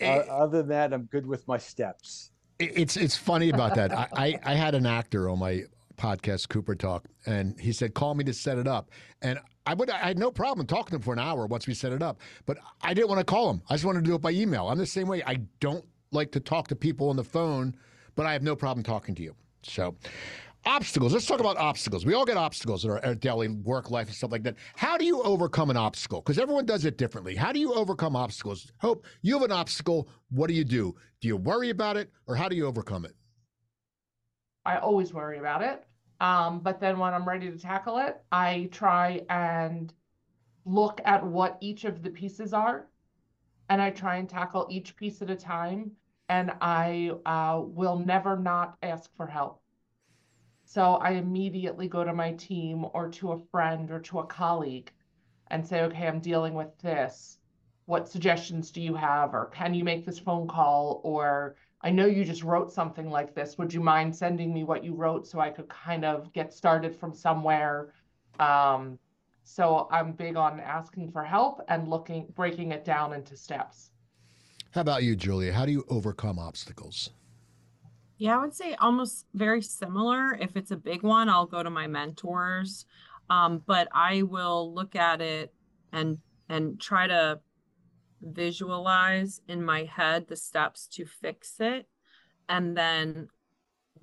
Uh, 0.00 0.04
Eh, 0.04 0.22
other 0.30 0.58
than 0.58 0.68
that, 0.68 0.92
I'm 0.92 1.04
good 1.04 1.26
with 1.26 1.46
my 1.46 1.58
steps. 1.58 2.32
It's 2.58 2.96
it's 2.96 3.16
funny 3.16 3.50
about 3.50 3.74
that. 3.74 3.92
I, 3.92 4.08
I 4.14 4.38
I 4.42 4.54
had 4.54 4.74
an 4.74 4.86
actor 4.86 5.28
on 5.28 5.38
my 5.38 5.64
podcast, 5.96 6.48
Cooper 6.48 6.74
Talk, 6.74 7.06
and 7.26 7.58
he 7.60 7.72
said, 7.72 7.94
"Call 7.94 8.14
me 8.14 8.24
to 8.24 8.32
set 8.32 8.58
it 8.58 8.66
up." 8.66 8.90
And 9.22 9.38
I 9.66 9.74
would 9.74 9.90
I 9.90 9.98
had 9.98 10.18
no 10.18 10.30
problem 10.30 10.66
talking 10.66 10.90
to 10.90 10.96
him 10.96 11.02
for 11.02 11.12
an 11.12 11.18
hour 11.18 11.46
once 11.46 11.66
we 11.66 11.74
set 11.74 11.92
it 11.92 12.02
up, 12.02 12.20
but 12.44 12.58
I 12.82 12.94
didn't 12.94 13.08
want 13.08 13.20
to 13.20 13.24
call 13.24 13.50
him. 13.50 13.62
I 13.68 13.74
just 13.74 13.84
wanted 13.84 14.04
to 14.04 14.10
do 14.10 14.14
it 14.14 14.20
by 14.22 14.30
email. 14.30 14.68
I'm 14.68 14.78
the 14.78 14.86
same 14.86 15.08
way. 15.08 15.22
I 15.26 15.36
don't 15.60 15.84
like 16.12 16.32
to 16.32 16.40
talk 16.40 16.68
to 16.68 16.76
people 16.76 17.08
on 17.08 17.16
the 17.16 17.24
phone, 17.24 17.76
but 18.14 18.26
I 18.26 18.32
have 18.32 18.42
no 18.42 18.56
problem 18.56 18.84
talking 18.84 19.14
to 19.16 19.22
you. 19.22 19.34
So. 19.62 19.96
Obstacles. 20.68 21.12
Let's 21.12 21.26
talk 21.26 21.38
about 21.38 21.56
obstacles. 21.58 22.04
We 22.04 22.14
all 22.14 22.24
get 22.24 22.36
obstacles 22.36 22.84
in 22.84 22.90
our, 22.90 23.04
our 23.04 23.14
daily 23.14 23.46
work 23.46 23.92
life 23.92 24.08
and 24.08 24.16
stuff 24.16 24.32
like 24.32 24.42
that. 24.42 24.56
How 24.74 24.98
do 24.98 25.04
you 25.04 25.22
overcome 25.22 25.70
an 25.70 25.76
obstacle? 25.76 26.20
Because 26.20 26.40
everyone 26.40 26.66
does 26.66 26.84
it 26.84 26.98
differently. 26.98 27.36
How 27.36 27.52
do 27.52 27.60
you 27.60 27.72
overcome 27.72 28.16
obstacles? 28.16 28.72
Hope 28.78 29.04
you 29.22 29.34
have 29.34 29.44
an 29.44 29.52
obstacle. 29.52 30.08
What 30.30 30.48
do 30.48 30.54
you 30.54 30.64
do? 30.64 30.96
Do 31.20 31.28
you 31.28 31.36
worry 31.36 31.70
about 31.70 31.96
it, 31.96 32.10
or 32.26 32.34
how 32.34 32.48
do 32.48 32.56
you 32.56 32.66
overcome 32.66 33.04
it? 33.04 33.14
I 34.66 34.78
always 34.78 35.14
worry 35.14 35.38
about 35.38 35.62
it. 35.62 35.84
Um, 36.20 36.60
but 36.60 36.80
then 36.80 36.98
when 36.98 37.14
I'm 37.14 37.28
ready 37.28 37.50
to 37.50 37.58
tackle 37.58 37.98
it, 37.98 38.20
I 38.32 38.68
try 38.72 39.22
and 39.30 39.92
look 40.64 41.00
at 41.04 41.24
what 41.24 41.56
each 41.60 41.84
of 41.84 42.02
the 42.02 42.10
pieces 42.10 42.52
are, 42.52 42.88
and 43.68 43.80
I 43.80 43.90
try 43.90 44.16
and 44.16 44.28
tackle 44.28 44.66
each 44.68 44.96
piece 44.96 45.22
at 45.22 45.30
a 45.30 45.36
time. 45.36 45.92
And 46.28 46.50
I 46.60 47.12
uh, 47.24 47.60
will 47.62 48.00
never 48.00 48.36
not 48.36 48.76
ask 48.82 49.14
for 49.16 49.28
help. 49.28 49.62
So 50.64 50.94
I 50.96 51.10
immediately 51.10 51.86
go 51.86 52.02
to 52.02 52.12
my 52.12 52.32
team 52.32 52.84
or 52.92 53.08
to 53.10 53.30
a 53.30 53.38
friend 53.52 53.88
or 53.92 54.00
to 54.00 54.18
a 54.18 54.26
colleague 54.26 54.90
and 55.52 55.64
say, 55.64 55.82
okay, 55.82 56.08
I'm 56.08 56.18
dealing 56.18 56.54
with 56.54 56.76
this. 56.78 57.38
What 57.84 58.08
suggestions 58.08 58.72
do 58.72 58.80
you 58.80 58.96
have? 58.96 59.34
Or 59.34 59.46
can 59.54 59.72
you 59.72 59.84
make 59.84 60.04
this 60.04 60.18
phone 60.18 60.48
call? 60.48 61.00
Or 61.04 61.54
I 61.86 61.90
know 61.90 62.06
you 62.06 62.24
just 62.24 62.42
wrote 62.42 62.72
something 62.72 63.08
like 63.10 63.32
this. 63.32 63.58
Would 63.58 63.72
you 63.72 63.80
mind 63.80 64.14
sending 64.14 64.52
me 64.52 64.64
what 64.64 64.82
you 64.82 64.92
wrote 64.92 65.24
so 65.24 65.38
I 65.38 65.50
could 65.50 65.68
kind 65.68 66.04
of 66.04 66.32
get 66.32 66.52
started 66.52 66.96
from 66.96 67.14
somewhere? 67.14 67.92
Um, 68.40 68.98
so 69.44 69.86
I'm 69.92 70.10
big 70.10 70.34
on 70.34 70.58
asking 70.58 71.12
for 71.12 71.22
help 71.22 71.60
and 71.68 71.86
looking, 71.86 72.26
breaking 72.34 72.72
it 72.72 72.84
down 72.84 73.12
into 73.12 73.36
steps. 73.36 73.92
How 74.72 74.80
about 74.80 75.04
you, 75.04 75.14
Julia? 75.14 75.52
How 75.52 75.64
do 75.64 75.70
you 75.70 75.84
overcome 75.88 76.40
obstacles? 76.40 77.10
Yeah, 78.18 78.36
I 78.36 78.40
would 78.40 78.54
say 78.54 78.74
almost 78.80 79.26
very 79.34 79.62
similar. 79.62 80.34
If 80.40 80.56
it's 80.56 80.72
a 80.72 80.76
big 80.76 81.04
one, 81.04 81.28
I'll 81.28 81.46
go 81.46 81.62
to 81.62 81.70
my 81.70 81.86
mentors. 81.86 82.84
Um, 83.30 83.62
but 83.64 83.86
I 83.94 84.22
will 84.22 84.74
look 84.74 84.96
at 84.96 85.20
it 85.20 85.54
and 85.92 86.18
and 86.48 86.80
try 86.80 87.06
to 87.06 87.38
visualize 88.20 89.40
in 89.48 89.64
my 89.64 89.84
head 89.84 90.28
the 90.28 90.36
steps 90.36 90.86
to 90.88 91.06
fix 91.06 91.54
it. 91.60 91.86
And 92.48 92.76
then 92.76 93.28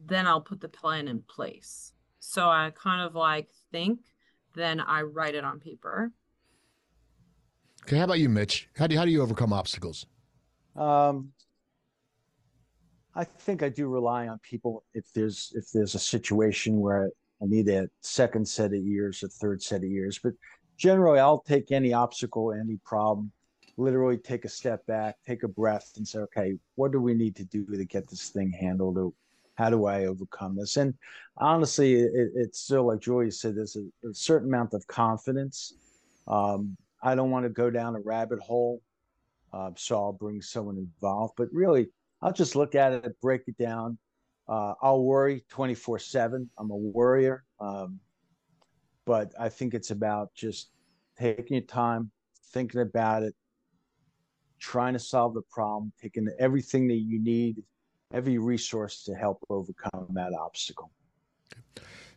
then 0.06 0.28
I'll 0.28 0.42
put 0.42 0.60
the 0.60 0.70
plan 0.70 1.08
in 1.08 1.22
place. 1.22 1.94
So 2.20 2.50
I 2.50 2.72
kind 2.76 3.02
of 3.02 3.16
like 3.16 3.50
think, 3.72 4.00
then 4.56 4.80
I 4.80 5.02
write 5.02 5.36
it 5.36 5.44
on 5.44 5.60
paper. 5.60 6.12
Okay, 7.84 7.98
how 7.98 8.06
about 8.06 8.20
you, 8.20 8.30
Mitch? 8.30 8.70
How 8.78 8.88
do 8.88 8.96
how 8.96 9.06
do 9.06 9.12
you 9.12 9.22
overcome 9.22 9.54
obstacles? 9.54 10.06
Um, 10.76 11.32
I 13.16 13.24
think 13.24 13.62
I 13.62 13.70
do 13.70 13.88
rely 13.88 14.28
on 14.28 14.40
people 14.40 14.84
if 14.94 15.06
there's 15.14 15.52
if 15.56 15.66
there's 15.74 15.96
a 15.96 16.00
situation 16.00 16.80
where 16.80 17.12
I 17.42 17.46
need 17.46 17.68
a 17.70 17.90
second 18.02 18.48
set 18.48 18.68
of 18.68 18.86
ears, 18.86 19.22
a 19.24 19.28
third 19.28 19.62
set 19.62 19.84
of 19.84 19.90
ears. 19.90 20.20
But 20.24 20.34
generally, 20.78 21.20
I'll 21.20 21.42
take 21.42 21.72
any 21.72 21.94
obstacle, 21.94 22.54
any 22.54 22.78
problem, 22.86 23.32
literally 23.78 24.18
take 24.18 24.46
a 24.46 24.50
step 24.50 24.86
back, 24.86 25.18
take 25.26 25.44
a 25.44 25.48
breath, 25.48 25.94
and 25.98 26.08
say, 26.08 26.20
okay, 26.20 26.54
what 26.76 26.92
do 26.92 27.02
we 27.02 27.14
need 27.14 27.36
to 27.38 27.44
do 27.44 27.66
to 27.66 27.86
get 27.86 28.10
this 28.10 28.30
thing 28.30 28.52
handled? 28.52 28.98
Or 28.98 29.14
how 29.56 29.70
do 29.70 29.86
I 29.86 30.06
overcome 30.06 30.56
this? 30.56 30.78
And 30.78 30.94
honestly, 31.38 31.96
it, 31.96 32.32
it's 32.36 32.60
still 32.60 32.88
like 32.88 33.00
Julia 33.00 33.32
said, 33.32 33.56
there's 33.56 33.76
a, 33.76 34.08
a 34.08 34.14
certain 34.14 34.50
amount 34.50 34.74
of 34.74 34.86
confidence. 34.88 35.74
Um, 36.28 36.78
I 37.02 37.16
don't 37.16 37.32
want 37.32 37.46
to 37.46 37.50
go 37.50 37.70
down 37.70 37.96
a 37.96 38.00
rabbit 38.00 38.40
hole 38.40 38.82
uh, 39.54 39.70
so 39.76 39.96
I'll 40.02 40.14
bring 40.14 40.42
someone 40.42 40.78
involved. 40.78 41.36
But 41.38 41.50
really, 41.54 41.90
I'll 42.22 42.34
just 42.34 42.56
look 42.56 42.76
at 42.76 42.94
it, 42.94 43.22
break 43.22 43.44
it 43.48 43.58
down. 43.58 43.98
Uh, 44.48 44.74
I'll 44.82 45.04
worry 45.04 45.46
24 45.50 46.00
7. 46.00 46.50
I'm 46.58 46.72
a 46.72 46.76
worrier. 46.76 47.44
Um, 47.60 48.00
but 49.06 49.32
I 49.40 49.50
think 49.50 49.74
it's 49.74 49.92
about 49.92 50.34
just 50.34 50.72
taking 51.18 51.58
your 51.58 51.66
time, 51.66 52.12
thinking 52.52 52.82
about 52.82 53.24
it, 53.24 53.36
trying 54.64 54.94
to 54.94 55.00
solve 55.00 55.34
the 55.34 55.42
problem, 55.52 55.92
taking 56.02 56.28
everything 56.40 56.88
that 56.88 56.96
you 56.96 57.22
need, 57.22 57.62
every 58.14 58.38
resource 58.38 59.04
to 59.04 59.14
help 59.14 59.44
overcome 59.50 60.08
that 60.12 60.32
obstacle. 60.34 60.90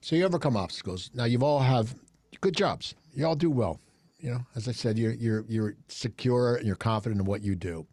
So 0.01 0.15
you 0.15 0.25
overcome 0.25 0.57
obstacles. 0.57 1.11
Now 1.13 1.25
you've 1.25 1.43
all 1.43 1.59
have 1.59 1.95
good 2.41 2.57
jobs. 2.57 2.95
You 3.15 3.27
all 3.27 3.35
do 3.35 3.51
well. 3.51 3.81
You 4.19 4.31
know, 4.31 4.47
as 4.55 4.69
I 4.69 4.73
said, 4.73 4.97
you're 4.97 5.13
you're 5.13 5.45
you're 5.49 5.75
secure 5.89 6.57
and 6.57 6.67
you're 6.67 6.77
confident 6.77 7.21
in 7.21 7.27
what 7.27 7.43
you 7.43 7.57
do. 7.57 7.87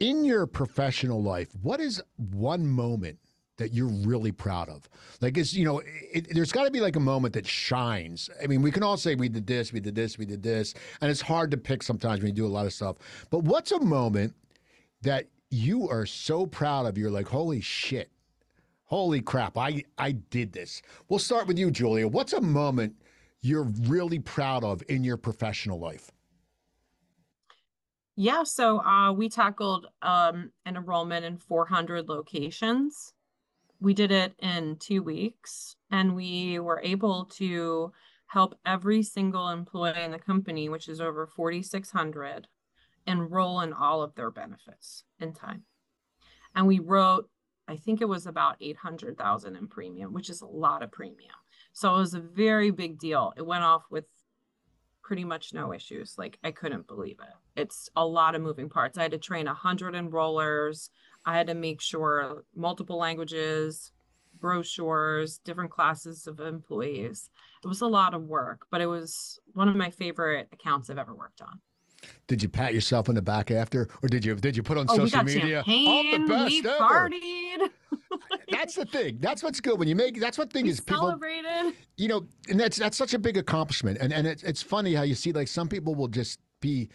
In 0.00 0.24
your 0.24 0.46
professional 0.46 1.22
life, 1.22 1.48
what 1.60 1.80
is 1.80 2.02
one 2.16 2.66
moment 2.66 3.18
that 3.60 3.72
you're 3.72 3.86
really 3.86 4.32
proud 4.32 4.68
of? 4.68 4.88
Like, 5.20 5.38
it's 5.38 5.54
you 5.54 5.64
know, 5.64 5.80
it, 5.84 6.28
there's 6.34 6.50
got 6.50 6.64
to 6.64 6.70
be 6.70 6.80
like 6.80 6.96
a 6.96 7.00
moment 7.00 7.34
that 7.34 7.46
shines. 7.46 8.28
I 8.42 8.46
mean, 8.46 8.62
we 8.62 8.72
can 8.72 8.82
all 8.82 8.96
say 8.96 9.14
we 9.14 9.28
did 9.28 9.46
this, 9.46 9.72
we 9.72 9.80
did 9.80 9.94
this, 9.94 10.18
we 10.18 10.24
did 10.24 10.42
this, 10.42 10.74
and 11.00 11.10
it's 11.10 11.20
hard 11.20 11.50
to 11.52 11.56
pick 11.56 11.82
sometimes 11.82 12.20
when 12.20 12.28
you 12.28 12.34
do 12.34 12.46
a 12.46 12.48
lot 12.48 12.66
of 12.66 12.72
stuff. 12.72 12.96
But 13.30 13.44
what's 13.44 13.70
a 13.70 13.80
moment 13.80 14.34
that 15.02 15.26
you 15.50 15.88
are 15.88 16.06
so 16.06 16.46
proud 16.46 16.86
of? 16.86 16.98
You're 16.98 17.10
like, 17.10 17.28
holy 17.28 17.60
shit, 17.60 18.10
holy 18.84 19.20
crap, 19.20 19.56
I 19.56 19.84
I 19.98 20.12
did 20.12 20.52
this. 20.52 20.82
We'll 21.08 21.20
start 21.20 21.46
with 21.46 21.58
you, 21.58 21.70
Julia. 21.70 22.08
What's 22.08 22.32
a 22.32 22.40
moment 22.40 22.94
you're 23.42 23.68
really 23.82 24.18
proud 24.18 24.64
of 24.64 24.82
in 24.88 25.04
your 25.04 25.16
professional 25.16 25.78
life? 25.78 26.10
Yeah, 28.16 28.42
so 28.42 28.80
uh, 28.80 29.12
we 29.12 29.30
tackled 29.30 29.86
um, 30.02 30.50
an 30.66 30.76
enrollment 30.76 31.24
in 31.24 31.38
400 31.38 32.06
locations. 32.06 33.14
We 33.80 33.94
did 33.94 34.12
it 34.12 34.34
in 34.38 34.76
two 34.76 35.02
weeks, 35.02 35.76
and 35.90 36.14
we 36.14 36.58
were 36.58 36.80
able 36.82 37.24
to 37.36 37.92
help 38.26 38.54
every 38.64 39.02
single 39.02 39.48
employee 39.48 40.04
in 40.04 40.12
the 40.12 40.18
company, 40.18 40.68
which 40.68 40.88
is 40.88 41.00
over 41.00 41.26
4,600, 41.26 42.46
enroll 43.06 43.60
in 43.60 43.72
all 43.72 44.02
of 44.02 44.14
their 44.14 44.30
benefits 44.30 45.04
in 45.18 45.32
time. 45.32 45.64
And 46.54 46.66
we 46.66 46.78
wrote, 46.78 47.28
I 47.66 47.76
think 47.76 48.00
it 48.00 48.08
was 48.08 48.26
about 48.26 48.56
800,000 48.60 49.56
in 49.56 49.66
premium, 49.68 50.12
which 50.12 50.28
is 50.28 50.42
a 50.42 50.46
lot 50.46 50.82
of 50.82 50.92
premium. 50.92 51.34
So 51.72 51.94
it 51.94 51.98
was 51.98 52.14
a 52.14 52.20
very 52.20 52.70
big 52.70 52.98
deal. 52.98 53.32
It 53.36 53.46
went 53.46 53.64
off 53.64 53.84
with 53.90 54.04
pretty 55.02 55.24
much 55.24 55.52
no 55.52 55.72
issues. 55.72 56.14
Like 56.18 56.38
I 56.44 56.52
couldn't 56.52 56.86
believe 56.86 57.18
it. 57.20 57.60
It's 57.60 57.88
a 57.96 58.06
lot 58.06 58.34
of 58.34 58.42
moving 58.42 58.68
parts. 58.68 58.96
I 58.96 59.02
had 59.02 59.10
to 59.10 59.18
train 59.18 59.46
hundred 59.46 59.94
enrollers. 59.94 60.90
I 61.26 61.36
had 61.36 61.46
to 61.48 61.54
make 61.54 61.80
sure 61.80 62.44
multiple 62.54 62.98
languages, 62.98 63.92
brochures, 64.40 65.38
different 65.38 65.70
classes 65.70 66.26
of 66.26 66.40
employees. 66.40 67.28
It 67.62 67.68
was 67.68 67.80
a 67.80 67.86
lot 67.86 68.14
of 68.14 68.22
work, 68.24 68.66
but 68.70 68.80
it 68.80 68.86
was 68.86 69.38
one 69.52 69.68
of 69.68 69.76
my 69.76 69.90
favorite 69.90 70.48
accounts 70.52 70.88
I've 70.90 70.98
ever 70.98 71.14
worked 71.14 71.40
on. 71.42 71.60
Did 72.26 72.42
you 72.42 72.48
pat 72.48 72.72
yourself 72.72 73.10
on 73.10 73.14
the 73.14 73.20
back 73.22 73.50
after, 73.50 73.88
or 74.02 74.08
did 74.08 74.24
you 74.24 74.34
did 74.34 74.56
you 74.56 74.62
put 74.62 74.78
on 74.78 74.86
Oh, 74.88 74.96
social 74.96 75.22
media? 75.22 75.62
champagne. 75.66 76.22
The 76.22 76.28
best 76.28 76.50
we 76.50 76.60
ever. 76.60 76.78
partied. 76.78 77.70
That's 78.50 78.74
the 78.74 78.86
thing. 78.86 79.18
That's 79.20 79.42
what's 79.42 79.60
good 79.60 79.78
when 79.78 79.86
you 79.86 79.94
make. 79.94 80.18
That's 80.18 80.38
what 80.38 80.50
thing 80.50 80.64
We 80.64 80.70
is 80.70 80.80
people. 80.80 81.02
celebrated. 81.02 81.74
You 81.98 82.08
know, 82.08 82.26
and 82.48 82.58
that's 82.58 82.78
that's 82.78 82.96
such 82.96 83.12
a 83.14 83.18
big 83.18 83.36
accomplishment. 83.36 83.98
And 84.00 84.12
and 84.14 84.26
it's 84.26 84.42
it's 84.42 84.62
funny 84.62 84.94
how 84.94 85.02
you 85.02 85.14
see 85.14 85.32
like 85.32 85.48
some 85.48 85.68
people 85.68 85.94
will 85.94 86.08
just 86.08 86.40
be. 86.60 86.88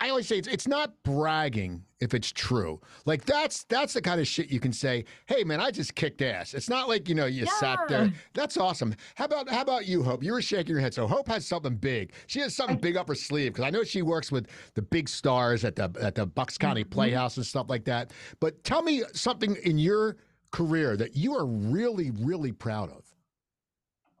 I 0.00 0.10
always 0.10 0.26
say 0.26 0.38
it's, 0.38 0.48
it's 0.48 0.68
not 0.68 0.92
bragging 1.02 1.84
if 2.00 2.14
it's 2.14 2.30
true. 2.30 2.80
Like 3.06 3.24
that's 3.24 3.64
that's 3.64 3.94
the 3.94 4.02
kind 4.02 4.20
of 4.20 4.26
shit 4.26 4.50
you 4.50 4.60
can 4.60 4.72
say. 4.72 5.04
Hey 5.26 5.44
man, 5.44 5.60
I 5.60 5.70
just 5.70 5.94
kicked 5.94 6.22
ass. 6.22 6.54
It's 6.54 6.68
not 6.68 6.88
like 6.88 7.08
you 7.08 7.14
know 7.14 7.26
you 7.26 7.46
sat 7.46 7.80
there. 7.88 8.12
That's 8.34 8.56
awesome. 8.56 8.94
How 9.14 9.24
about 9.24 9.48
how 9.48 9.62
about 9.62 9.86
you, 9.86 10.02
Hope? 10.02 10.22
You 10.22 10.32
were 10.32 10.42
shaking 10.42 10.72
your 10.72 10.80
head. 10.80 10.94
So 10.94 11.06
Hope 11.06 11.28
has 11.28 11.46
something 11.46 11.76
big. 11.76 12.12
She 12.26 12.40
has 12.40 12.54
something 12.54 12.78
big 12.78 12.96
up 12.96 13.08
her 13.08 13.14
sleeve 13.14 13.52
because 13.52 13.64
I 13.64 13.70
know 13.70 13.84
she 13.84 14.02
works 14.02 14.30
with 14.30 14.48
the 14.74 14.82
big 14.82 15.08
stars 15.08 15.64
at 15.64 15.76
the 15.76 15.90
at 16.00 16.14
the 16.14 16.26
Bucks 16.26 16.58
County 16.58 16.82
mm-hmm. 16.82 16.90
Playhouse 16.90 17.36
and 17.36 17.46
stuff 17.46 17.66
like 17.68 17.84
that. 17.84 18.12
But 18.40 18.62
tell 18.64 18.82
me 18.82 19.02
something 19.12 19.56
in 19.64 19.78
your 19.78 20.16
career 20.50 20.96
that 20.96 21.16
you 21.16 21.34
are 21.34 21.46
really 21.46 22.10
really 22.10 22.52
proud 22.52 22.90
of. 22.90 23.04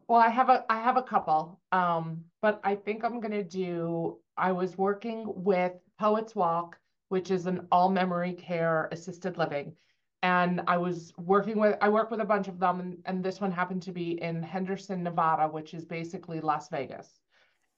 Well, 0.08 0.20
I 0.20 0.28
have 0.28 0.48
a 0.48 0.64
I 0.70 0.80
have 0.80 0.96
a 0.96 1.02
couple. 1.02 1.60
Um, 1.72 2.24
but 2.40 2.60
I 2.64 2.76
think 2.76 3.04
I'm 3.04 3.20
gonna 3.20 3.42
do 3.42 4.18
I 4.36 4.52
was 4.52 4.78
working 4.78 5.24
with 5.26 5.72
Poets 5.98 6.34
Walk, 6.34 6.78
which 7.08 7.30
is 7.30 7.46
an 7.46 7.66
all 7.72 7.90
memory 7.90 8.34
care 8.34 8.88
assisted 8.92 9.36
living. 9.36 9.74
And 10.22 10.62
I 10.66 10.78
was 10.78 11.12
working 11.18 11.58
with 11.58 11.76
I 11.80 11.88
work 11.88 12.10
with 12.10 12.20
a 12.20 12.24
bunch 12.24 12.48
of 12.48 12.58
them 12.58 12.80
and, 12.80 12.98
and 13.04 13.24
this 13.24 13.40
one 13.40 13.50
happened 13.52 13.82
to 13.82 13.92
be 13.92 14.20
in 14.22 14.42
Henderson, 14.42 15.02
Nevada, 15.02 15.48
which 15.48 15.74
is 15.74 15.84
basically 15.84 16.40
Las 16.40 16.68
Vegas. 16.68 17.20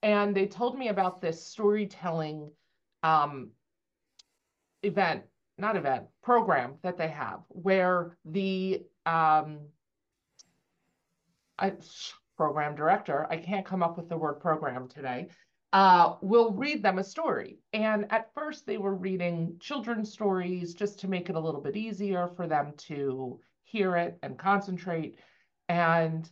And 0.03 0.35
they 0.37 0.47
told 0.47 0.79
me 0.79 0.89
about 0.89 1.21
this 1.21 1.45
storytelling 1.47 2.51
um 3.03 3.51
event, 4.83 5.25
not 5.57 5.77
event, 5.77 6.07
program 6.23 6.79
that 6.83 6.97
they 6.97 7.09
have 7.09 7.41
where 7.49 8.17
the 8.25 8.85
um 9.07 9.61
I, 11.59 11.73
program 12.39 12.77
director, 12.77 13.27
I 13.29 13.37
can't 13.37 13.67
come 13.67 13.83
up 13.83 13.99
with 13.99 14.09
the 14.09 14.17
word 14.17 14.41
program 14.41 14.89
today, 14.89 15.29
uh, 15.73 16.15
will 16.23 16.53
read 16.53 16.83
them 16.83 16.99
a 16.99 17.05
story. 17.05 17.59
And 17.75 18.11
at 18.11 18.33
first, 18.33 18.65
they 18.65 18.79
were 18.79 18.95
reading 18.95 19.57
children's 19.61 20.13
stories 20.13 20.73
just 20.73 21.01
to 21.01 21.09
make 21.09 21.29
it 21.29 21.37
a 21.37 21.41
little 21.41 21.61
bit 21.61 21.77
easier 21.77 22.29
for 22.29 22.47
them 22.47 22.73
to 22.87 23.41
hear 23.65 23.97
it 23.97 24.19
and 24.23 24.39
concentrate. 24.39 25.19
And 25.69 26.31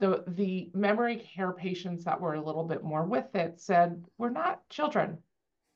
the 0.00 0.24
the 0.26 0.70
memory 0.74 1.16
care 1.16 1.52
patients 1.52 2.04
that 2.04 2.20
were 2.20 2.34
a 2.34 2.44
little 2.44 2.64
bit 2.64 2.82
more 2.82 3.04
with 3.04 3.32
it 3.36 3.60
said, 3.60 4.04
"We're 4.18 4.30
not 4.30 4.68
children. 4.68 5.18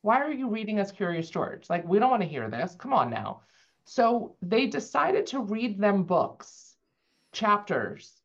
Why 0.00 0.20
are 0.22 0.32
you 0.32 0.48
reading 0.48 0.80
us 0.80 0.90
curious 0.90 1.30
George? 1.30 1.70
Like 1.70 1.86
we 1.86 2.00
don't 2.00 2.10
want 2.10 2.22
to 2.22 2.28
hear 2.28 2.50
this. 2.50 2.74
Come 2.74 2.92
on 2.92 3.10
now." 3.10 3.42
So 3.84 4.36
they 4.42 4.66
decided 4.66 5.26
to 5.26 5.40
read 5.40 5.78
them 5.78 6.02
books, 6.04 6.76
chapters 7.32 8.17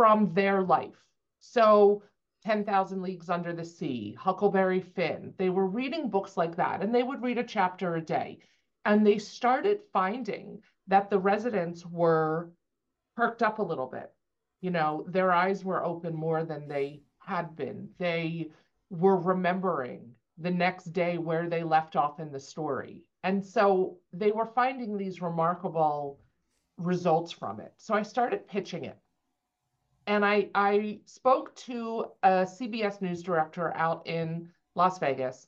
from 0.00 0.32
their 0.32 0.62
life. 0.62 0.96
So 1.40 2.02
10,000 2.46 3.02
Leagues 3.02 3.28
Under 3.28 3.52
the 3.52 3.66
Sea, 3.66 4.16
Huckleberry 4.18 4.80
Finn, 4.80 5.34
they 5.36 5.50
were 5.50 5.66
reading 5.66 6.08
books 6.08 6.38
like 6.38 6.56
that, 6.56 6.82
and 6.82 6.94
they 6.94 7.02
would 7.02 7.20
read 7.20 7.36
a 7.36 7.44
chapter 7.44 7.96
a 7.96 8.00
day. 8.00 8.38
And 8.86 9.06
they 9.06 9.18
started 9.18 9.80
finding 9.92 10.62
that 10.86 11.10
the 11.10 11.18
residents 11.18 11.84
were 11.84 12.48
perked 13.14 13.42
up 13.42 13.58
a 13.58 13.62
little 13.62 13.88
bit. 13.88 14.10
You 14.62 14.70
know, 14.70 15.04
their 15.06 15.32
eyes 15.32 15.66
were 15.66 15.84
open 15.84 16.14
more 16.16 16.44
than 16.44 16.66
they 16.66 17.02
had 17.18 17.54
been. 17.54 17.90
They 17.98 18.48
were 18.88 19.18
remembering 19.18 20.14
the 20.38 20.50
next 20.50 20.94
day 20.94 21.18
where 21.18 21.46
they 21.46 21.62
left 21.62 21.94
off 21.94 22.20
in 22.20 22.32
the 22.32 22.40
story. 22.40 23.02
And 23.22 23.44
so 23.44 23.98
they 24.14 24.32
were 24.32 24.46
finding 24.46 24.96
these 24.96 25.20
remarkable 25.20 26.18
results 26.78 27.32
from 27.32 27.60
it. 27.60 27.74
So 27.76 27.92
I 27.92 28.02
started 28.02 28.48
pitching 28.48 28.86
it 28.86 28.96
and 30.10 30.24
I 30.24 30.48
I 30.56 30.98
spoke 31.06 31.54
to 31.66 32.06
a 32.24 32.44
CBS 32.44 33.00
news 33.00 33.22
director 33.22 33.72
out 33.76 34.08
in 34.08 34.48
Las 34.74 34.98
Vegas, 34.98 35.46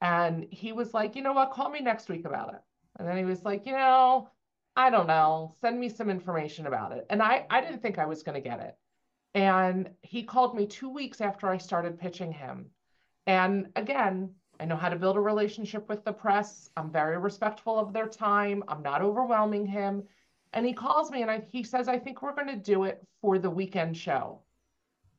and 0.00 0.44
he 0.50 0.72
was 0.72 0.92
like, 0.92 1.14
you 1.14 1.22
know 1.22 1.32
what, 1.32 1.52
call 1.52 1.70
me 1.70 1.80
next 1.80 2.08
week 2.08 2.24
about 2.24 2.52
it. 2.52 2.60
And 2.98 3.06
then 3.06 3.16
he 3.16 3.24
was 3.24 3.44
like, 3.44 3.64
you 3.64 3.72
know, 3.72 4.28
I 4.74 4.90
don't 4.90 5.06
know, 5.06 5.54
send 5.60 5.78
me 5.78 5.88
some 5.88 6.10
information 6.10 6.66
about 6.66 6.90
it. 6.90 7.06
And 7.10 7.22
I 7.22 7.46
I 7.48 7.60
didn't 7.60 7.80
think 7.80 8.00
I 8.00 8.06
was 8.06 8.24
going 8.24 8.34
to 8.34 8.48
get 8.48 8.58
it. 8.58 8.76
And 9.34 9.88
he 10.02 10.24
called 10.24 10.56
me 10.56 10.66
two 10.66 10.90
weeks 10.90 11.20
after 11.20 11.46
I 11.48 11.58
started 11.58 12.00
pitching 12.00 12.32
him. 12.32 12.70
And 13.28 13.68
again, 13.76 14.34
I 14.58 14.64
know 14.64 14.76
how 14.76 14.88
to 14.88 14.96
build 14.96 15.16
a 15.16 15.20
relationship 15.20 15.88
with 15.88 16.04
the 16.04 16.12
press. 16.12 16.70
I'm 16.76 16.90
very 16.90 17.18
respectful 17.18 17.78
of 17.78 17.92
their 17.92 18.08
time. 18.08 18.64
I'm 18.66 18.82
not 18.82 19.00
overwhelming 19.00 19.64
him. 19.64 20.02
And 20.52 20.66
he 20.66 20.72
calls 20.72 21.10
me 21.10 21.22
and 21.22 21.30
I, 21.30 21.42
he 21.50 21.62
says, 21.62 21.88
I 21.88 21.98
think 21.98 22.22
we're 22.22 22.34
going 22.34 22.48
to 22.48 22.56
do 22.56 22.84
it 22.84 23.02
for 23.20 23.38
the 23.38 23.50
weekend 23.50 23.96
show. 23.96 24.40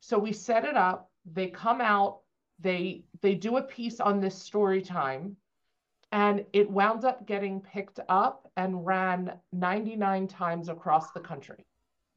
So 0.00 0.18
we 0.18 0.32
set 0.32 0.64
it 0.64 0.76
up. 0.76 1.10
They 1.32 1.48
come 1.48 1.80
out. 1.80 2.20
They 2.60 3.04
they 3.20 3.34
do 3.34 3.56
a 3.56 3.62
piece 3.62 4.00
on 4.00 4.20
this 4.20 4.40
story 4.40 4.80
time, 4.80 5.36
and 6.12 6.44
it 6.52 6.70
wound 6.70 7.04
up 7.04 7.26
getting 7.26 7.60
picked 7.60 7.98
up 8.08 8.48
and 8.56 8.86
ran 8.86 9.32
99 9.52 10.28
times 10.28 10.68
across 10.68 11.10
the 11.12 11.20
country. 11.20 11.64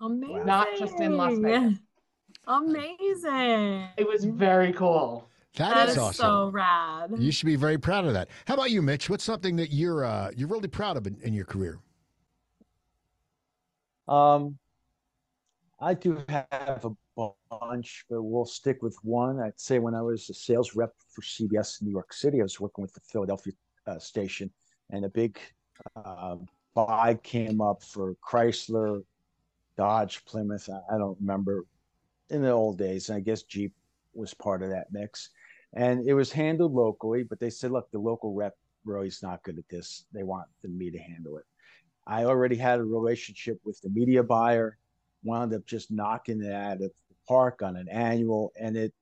Amazing. 0.01 0.45
Not 0.45 0.67
just 0.77 0.99
in 0.99 1.17
Las 1.17 1.39
Vegas. 1.39 1.79
Amazing. 2.47 3.87
It 3.97 4.07
was 4.07 4.25
very 4.25 4.73
cool. 4.73 5.27
That 5.55 5.89
is 5.89 5.97
awesome. 5.97 6.13
so 6.13 6.49
rad. 6.49 7.11
You 7.17 7.31
should 7.31 7.47
be 7.47 7.55
very 7.55 7.77
proud 7.77 8.05
of 8.05 8.13
that. 8.13 8.27
How 8.45 8.53
about 8.53 8.69
you, 8.69 8.81
Mitch? 8.81 9.09
What's 9.09 9.23
something 9.23 9.55
that 9.55 9.71
you're 9.71 10.05
uh, 10.05 10.31
you're 10.35 10.47
really 10.47 10.67
proud 10.67 10.97
of 10.97 11.07
in, 11.07 11.17
in 11.23 11.33
your 11.33 11.45
career? 11.45 11.79
Um, 14.07 14.57
I 15.79 15.93
do 15.93 16.23
have 16.29 16.85
a 16.85 17.29
bunch, 17.49 18.05
but 18.09 18.23
we'll 18.23 18.45
stick 18.45 18.81
with 18.81 18.97
one. 19.03 19.39
I'd 19.39 19.59
say 19.59 19.79
when 19.79 19.93
I 19.93 20.01
was 20.01 20.29
a 20.29 20.33
sales 20.33 20.75
rep 20.75 20.93
for 21.09 21.21
CBS 21.21 21.81
in 21.81 21.87
New 21.87 21.91
York 21.93 22.13
City, 22.13 22.39
I 22.39 22.43
was 22.43 22.59
working 22.59 22.81
with 22.81 22.93
the 22.93 23.01
Philadelphia 23.01 23.53
uh, 23.85 23.99
station, 23.99 24.49
and 24.89 25.05
a 25.05 25.09
big 25.09 25.39
uh, 25.95 26.37
buy 26.73 27.15
came 27.23 27.61
up 27.61 27.83
for 27.83 28.15
Chrysler, 28.27 29.03
Dodge, 29.77 30.25
Plymouth. 30.25 30.69
I, 30.91 30.97
don't 30.97 31.17
remember 31.19 31.65
in 32.29 32.41
the 32.41 32.51
old 32.51 32.77
days. 32.77 33.09
And 33.09 33.17
I 33.17 33.19
guess 33.19 33.43
Jeep 33.43 33.73
was 34.13 34.33
part 34.33 34.63
of 34.63 34.69
that 34.69 34.87
mix. 34.91 35.29
And 35.73 36.07
it 36.07 36.13
was 36.13 36.31
handled 36.31 36.73
locally, 36.73 37.23
but 37.23 37.39
they 37.39 37.49
said, 37.49 37.71
look, 37.71 37.91
the 37.91 37.99
local 37.99 38.33
rep 38.33 38.55
is 39.03 39.21
not 39.21 39.43
good 39.43 39.57
at 39.57 39.67
this. 39.69 40.05
They 40.13 40.23
want 40.23 40.47
me 40.63 40.89
to 40.91 40.97
handle 40.97 41.37
it. 41.37 41.45
I 42.07 42.23
already 42.23 42.55
had 42.55 42.79
a 42.79 42.85
relationship 42.85 43.59
with 43.65 43.79
the 43.81 43.89
media 43.89 44.23
buyer, 44.23 44.77
wound 45.23 45.53
up 45.53 45.65
just 45.65 45.91
knocking 45.91 46.41
it 46.41 46.53
out 46.53 46.73
of 46.73 46.79
the 46.79 46.91
park 47.27 47.61
on 47.61 47.75
an 47.75 47.89
annual. 47.89 48.53
And 48.59 48.77
it 48.77 48.93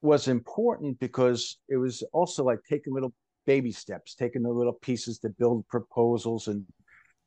was 0.00 0.28
important 0.28 1.00
because 1.00 1.58
it 1.68 1.76
was 1.76 2.04
also 2.12 2.44
like 2.44 2.60
taking 2.68 2.94
little 2.94 3.12
baby 3.46 3.72
steps, 3.72 4.14
taking 4.14 4.42
the 4.42 4.50
little 4.50 4.74
pieces 4.74 5.18
to 5.18 5.28
build 5.28 5.66
proposals 5.66 6.46
and 6.46 6.64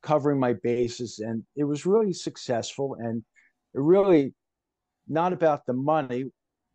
covering 0.01 0.39
my 0.39 0.53
bases. 0.53 1.19
And 1.19 1.43
it 1.57 1.65
was 1.65 1.86
really 1.86 2.13
successful. 2.13 2.95
And 2.97 3.23
it 3.73 3.81
really 3.81 4.34
not 5.07 5.34
about 5.34 5.65
the 5.65 5.73
money 5.73 6.25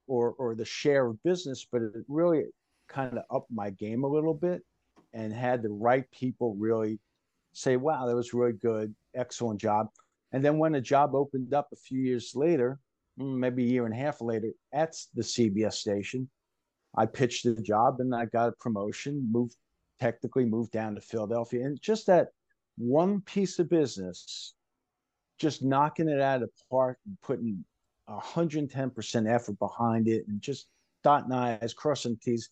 or 0.07 0.35
or 0.39 0.55
the 0.55 0.65
share 0.67 1.07
of 1.07 1.23
business, 1.23 1.67
but 1.71 1.81
it 1.81 1.93
really 2.09 2.45
kind 2.89 3.17
of 3.17 3.25
upped 3.31 3.51
my 3.51 3.71
game 3.71 4.05
a 4.05 4.09
little 4.09 4.35
bit 4.35 4.63
and 5.15 5.33
had 5.33 5.63
the 5.63 5.71
right 5.71 6.05
people 6.11 6.55
really 6.59 7.01
say, 7.57 7.77
wow, 7.77 8.07
that 8.07 8.15
was 8.15 8.35
really 8.35 8.53
good, 8.53 8.95
excellent 9.15 9.59
job. 9.59 9.89
And 10.33 10.45
then 10.45 10.59
when 10.59 10.73
the 10.73 10.81
job 10.81 11.15
opened 11.15 11.55
up 11.55 11.69
a 11.73 11.77
few 11.77 12.01
years 12.01 12.33
later, 12.35 12.79
mm, 13.19 13.39
maybe 13.39 13.65
a 13.65 13.69
year 13.69 13.87
and 13.87 13.95
a 13.95 13.99
half 13.99 14.21
later, 14.21 14.51
at 14.75 14.95
the 15.15 15.23
CBS 15.23 15.75
station, 15.75 16.29
I 16.97 17.07
pitched 17.07 17.45
the 17.45 17.55
job 17.63 18.01
and 18.01 18.15
I 18.15 18.27
got 18.27 18.51
a 18.51 18.53
promotion, 18.53 19.27
moved 19.33 19.57
technically 19.99 20.45
moved 20.45 20.73
down 20.73 20.95
to 20.95 21.01
Philadelphia. 21.01 21.65
And 21.65 21.81
just 21.81 22.07
that 22.09 22.29
one 22.77 23.23
piece 23.23 23.59
of 23.59 23.71
business, 23.71 24.55
just 25.39 25.63
knocking 25.63 26.11
it 26.11 26.21
out 26.21 26.43
of 26.43 26.51
the 26.51 26.65
park 26.71 26.99
and 27.07 27.17
putting 27.23 27.65
110% 28.07 29.35
effort 29.35 29.59
behind 29.59 30.09
it 30.09 30.29
and 30.29 30.43
just 30.43 30.67
dotting 31.03 31.33
I's, 31.33 31.73
crossing 31.73 32.19
T's, 32.23 32.51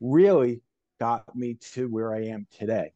really 0.00 0.62
got 0.98 1.36
me 1.36 1.58
to 1.74 1.88
where 1.88 2.14
I 2.14 2.22
am 2.28 2.46
today. 2.58 2.92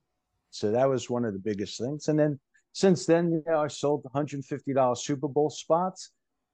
So 0.50 0.70
that 0.70 0.88
was 0.88 1.08
one 1.08 1.24
of 1.24 1.32
the 1.32 1.38
biggest 1.38 1.78
things. 1.78 2.08
And 2.08 2.18
then 2.18 2.38
since 2.72 3.06
then, 3.06 3.32
you 3.32 3.42
know, 3.46 3.60
I 3.60 3.68
sold 3.68 4.04
$150 4.14 4.98
Super 4.98 5.28
Bowl 5.28 5.50
spots. 5.50 6.10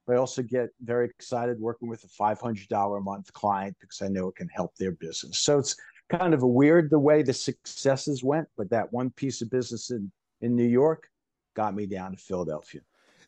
But 0.07 0.15
I 0.15 0.19
also 0.19 0.43
get 0.43 0.69
very 0.83 1.07
excited 1.07 1.59
working 1.59 1.89
with 1.89 2.05
a 2.05 2.23
$500 2.23 2.97
a 2.97 3.01
month 3.01 3.33
client 3.33 3.77
because 3.81 4.01
I 4.03 4.09
know 4.09 4.29
it 4.29 4.37
can 4.37 4.49
help 4.49 4.77
their 4.77 4.93
business. 4.93 5.41
So 5.41 5.59
it's 5.59 5.75
kind 6.09 6.33
of 6.33 6.43
a 6.43 6.47
weird 6.47 6.91
the 6.91 6.99
way 6.99 7.23
the 7.23 7.33
successes 7.33 8.23
went, 8.23 8.47
but 8.57 8.71
that 8.71 8.93
one 8.93 9.11
piece 9.11 9.43
of 9.43 9.51
business 9.51 9.91
in, 9.91 10.11
in 10.41 10.55
New 10.55 10.67
York 10.67 11.09
got 11.55 11.75
me 11.75 11.87
down 11.87 12.13
to 12.13 12.17
Philadelphia. 12.17 12.83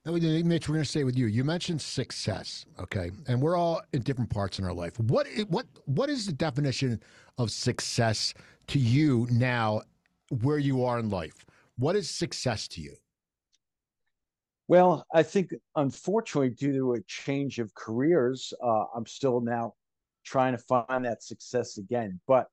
Now, 0.06 0.12
Mitch, 0.12 0.68
we're 0.68 0.74
going 0.74 0.84
to 0.84 0.88
stay 0.88 1.02
with 1.02 1.18
you. 1.18 1.26
You 1.26 1.42
mentioned 1.42 1.82
success, 1.82 2.64
okay, 2.78 3.10
and 3.26 3.42
we're 3.42 3.56
all 3.56 3.82
in 3.92 4.02
different 4.02 4.30
parts 4.30 4.58
in 4.60 4.64
our 4.64 4.72
life. 4.72 4.98
What 5.00 5.26
what 5.48 5.66
what 5.86 6.08
is 6.08 6.24
the 6.24 6.32
definition 6.32 7.02
of 7.36 7.50
success 7.50 8.32
to 8.68 8.78
you 8.78 9.26
now, 9.30 9.82
where 10.30 10.58
you 10.58 10.84
are 10.84 10.98
in 10.98 11.10
life? 11.10 11.44
What 11.76 11.96
is 11.96 12.10
success 12.10 12.68
to 12.68 12.80
you? 12.80 12.96
Well, 14.66 15.06
I 15.14 15.22
think 15.22 15.54
unfortunately, 15.76 16.50
due 16.50 16.72
to 16.74 16.92
a 16.94 17.00
change 17.06 17.58
of 17.58 17.74
careers, 17.74 18.52
uh, 18.62 18.84
I'm 18.94 19.06
still 19.06 19.40
now 19.40 19.74
trying 20.24 20.52
to 20.52 20.58
find 20.58 21.04
that 21.04 21.22
success 21.22 21.78
again. 21.78 22.20
But 22.26 22.48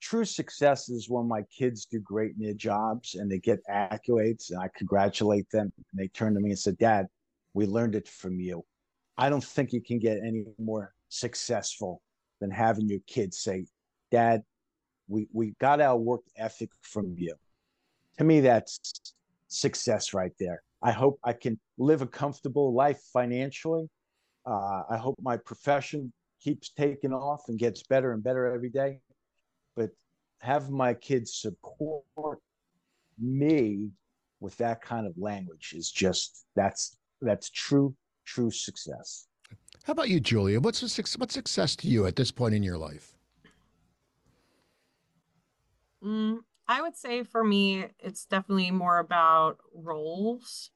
true 0.00 0.24
success 0.24 0.88
is 0.88 1.10
when 1.10 1.26
my 1.26 1.42
kids 1.56 1.86
do 1.86 1.98
great 1.98 2.34
in 2.38 2.44
their 2.44 2.54
jobs 2.54 3.16
and 3.16 3.28
they 3.28 3.38
get 3.38 3.58
accolades 3.68 4.50
and 4.50 4.60
I 4.60 4.68
congratulate 4.76 5.50
them. 5.50 5.72
And 5.76 6.00
they 6.00 6.08
turn 6.08 6.34
to 6.34 6.40
me 6.40 6.50
and 6.50 6.58
said, 6.58 6.78
Dad, 6.78 7.06
we 7.54 7.66
learned 7.66 7.96
it 7.96 8.06
from 8.06 8.38
you. 8.38 8.64
I 9.16 9.28
don't 9.28 9.42
think 9.42 9.72
you 9.72 9.82
can 9.82 9.98
get 9.98 10.18
any 10.18 10.44
more 10.58 10.94
successful 11.08 12.02
than 12.40 12.52
having 12.52 12.88
your 12.88 13.00
kids 13.08 13.40
say, 13.40 13.66
Dad, 14.12 14.44
we, 15.08 15.26
we 15.32 15.54
got 15.60 15.80
our 15.80 15.96
work 15.96 16.20
ethic 16.36 16.70
from 16.82 17.14
you. 17.16 17.34
To 18.18 18.24
me, 18.24 18.40
that's 18.40 19.14
success 19.48 20.14
right 20.14 20.32
there. 20.38 20.62
I 20.82 20.92
hope 20.92 21.18
I 21.24 21.32
can 21.32 21.58
live 21.78 22.02
a 22.02 22.06
comfortable 22.06 22.72
life 22.72 23.00
financially. 23.12 23.88
Uh, 24.46 24.82
I 24.88 24.96
hope 24.96 25.16
my 25.20 25.36
profession 25.36 26.12
keeps 26.40 26.70
taking 26.70 27.12
off 27.12 27.42
and 27.48 27.58
gets 27.58 27.82
better 27.82 28.12
and 28.12 28.22
better 28.22 28.46
every 28.46 28.70
day. 28.70 29.00
But 29.74 29.90
have 30.40 30.70
my 30.70 30.94
kids 30.94 31.34
support 31.34 32.38
me 33.18 33.90
with 34.40 34.56
that 34.58 34.80
kind 34.82 35.06
of 35.06 35.12
language 35.16 35.74
is 35.76 35.90
just 35.90 36.44
that's 36.54 36.96
that's 37.20 37.50
true 37.50 37.94
true 38.24 38.50
success. 38.50 39.26
How 39.82 39.92
about 39.92 40.08
you, 40.10 40.20
Julia? 40.20 40.60
What's 40.60 40.82
a, 40.82 41.18
what's 41.18 41.34
success 41.34 41.74
to 41.76 41.88
you 41.88 42.06
at 42.06 42.14
this 42.14 42.30
point 42.30 42.54
in 42.54 42.62
your 42.62 42.78
life? 42.78 43.17
Mm, 46.04 46.38
I 46.66 46.80
would 46.82 46.96
say 46.96 47.22
for 47.22 47.44
me, 47.44 47.86
it's 47.98 48.24
definitely 48.26 48.70
more 48.70 48.98
about 48.98 49.58
roles. 49.74 50.70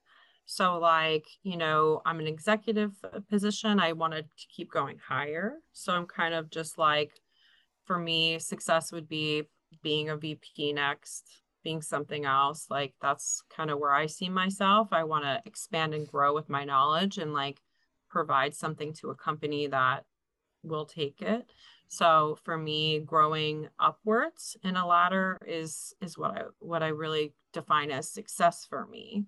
So, 0.45 0.77
like, 0.77 1.25
you 1.43 1.55
know, 1.57 2.01
I'm 2.05 2.19
an 2.19 2.27
executive 2.27 2.91
position. 3.29 3.79
I 3.79 3.93
wanted 3.93 4.25
to 4.37 4.47
keep 4.47 4.71
going 4.71 4.97
higher. 4.97 5.55
So, 5.71 5.93
I'm 5.93 6.05
kind 6.05 6.33
of 6.33 6.49
just 6.49 6.77
like, 6.77 7.11
for 7.85 7.97
me, 7.97 8.39
success 8.39 8.91
would 8.91 9.07
be 9.07 9.43
being 9.81 10.09
a 10.09 10.17
VP 10.17 10.73
next, 10.73 11.41
being 11.63 11.81
something 11.81 12.25
else. 12.25 12.67
Like, 12.69 12.93
that's 13.01 13.43
kind 13.55 13.71
of 13.71 13.79
where 13.79 13.93
I 13.93 14.07
see 14.07 14.29
myself. 14.29 14.89
I 14.91 15.03
want 15.05 15.23
to 15.25 15.41
expand 15.45 15.93
and 15.93 16.07
grow 16.07 16.33
with 16.33 16.49
my 16.49 16.65
knowledge 16.65 17.17
and 17.17 17.33
like 17.33 17.61
provide 18.09 18.53
something 18.55 18.93
to 18.93 19.09
a 19.09 19.15
company 19.15 19.67
that 19.67 20.05
will 20.63 20.85
take 20.85 21.21
it. 21.21 21.49
So 21.93 22.39
for 22.43 22.57
me, 22.57 23.01
growing 23.01 23.69
upwards 23.79 24.57
in 24.63 24.77
a 24.77 24.87
ladder 24.87 25.37
is 25.45 25.93
is 26.01 26.17
what 26.17 26.31
I 26.31 26.41
what 26.57 26.81
I 26.81 26.87
really 26.87 27.35
define 27.53 27.91
as 27.91 28.09
success 28.09 28.65
for 28.67 28.87
me. 28.87 29.25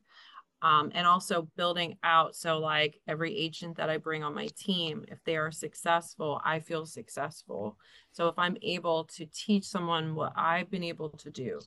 Um, 0.64 0.92
and 0.96 1.06
also 1.06 1.48
building 1.58 1.98
out. 2.04 2.36
So 2.36 2.58
like 2.58 3.00
every 3.08 3.38
agent 3.38 3.78
that 3.78 3.92
I 3.92 3.98
bring 3.98 4.24
on 4.24 4.34
my 4.34 4.48
team, 4.58 5.06
if 5.10 5.24
they 5.26 5.38
are 5.38 5.52
successful, 5.52 6.42
I 6.44 6.60
feel 6.60 6.88
successful. 6.88 7.78
So 8.14 8.30
if 8.30 8.40
I'm 8.40 8.58
able 8.64 9.04
to 9.16 9.28
teach 9.28 9.66
someone 9.66 10.16
what 10.16 10.34
I've 10.36 10.72
been 10.72 10.84
able 10.84 11.10
to 11.10 11.30
do, 11.30 11.60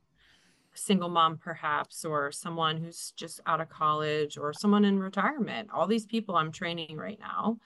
single 0.74 1.10
mom 1.10 1.38
perhaps, 1.38 2.04
or 2.04 2.32
someone 2.32 2.76
who's 2.76 3.12
just 3.16 3.40
out 3.46 3.60
of 3.60 3.68
college, 3.68 4.36
or 4.36 4.52
someone 4.52 4.84
in 4.84 4.98
retirement, 4.98 5.68
all 5.72 5.86
these 5.86 6.06
people 6.06 6.34
I'm 6.34 6.50
training 6.50 6.96
right 6.96 7.20
now 7.20 7.58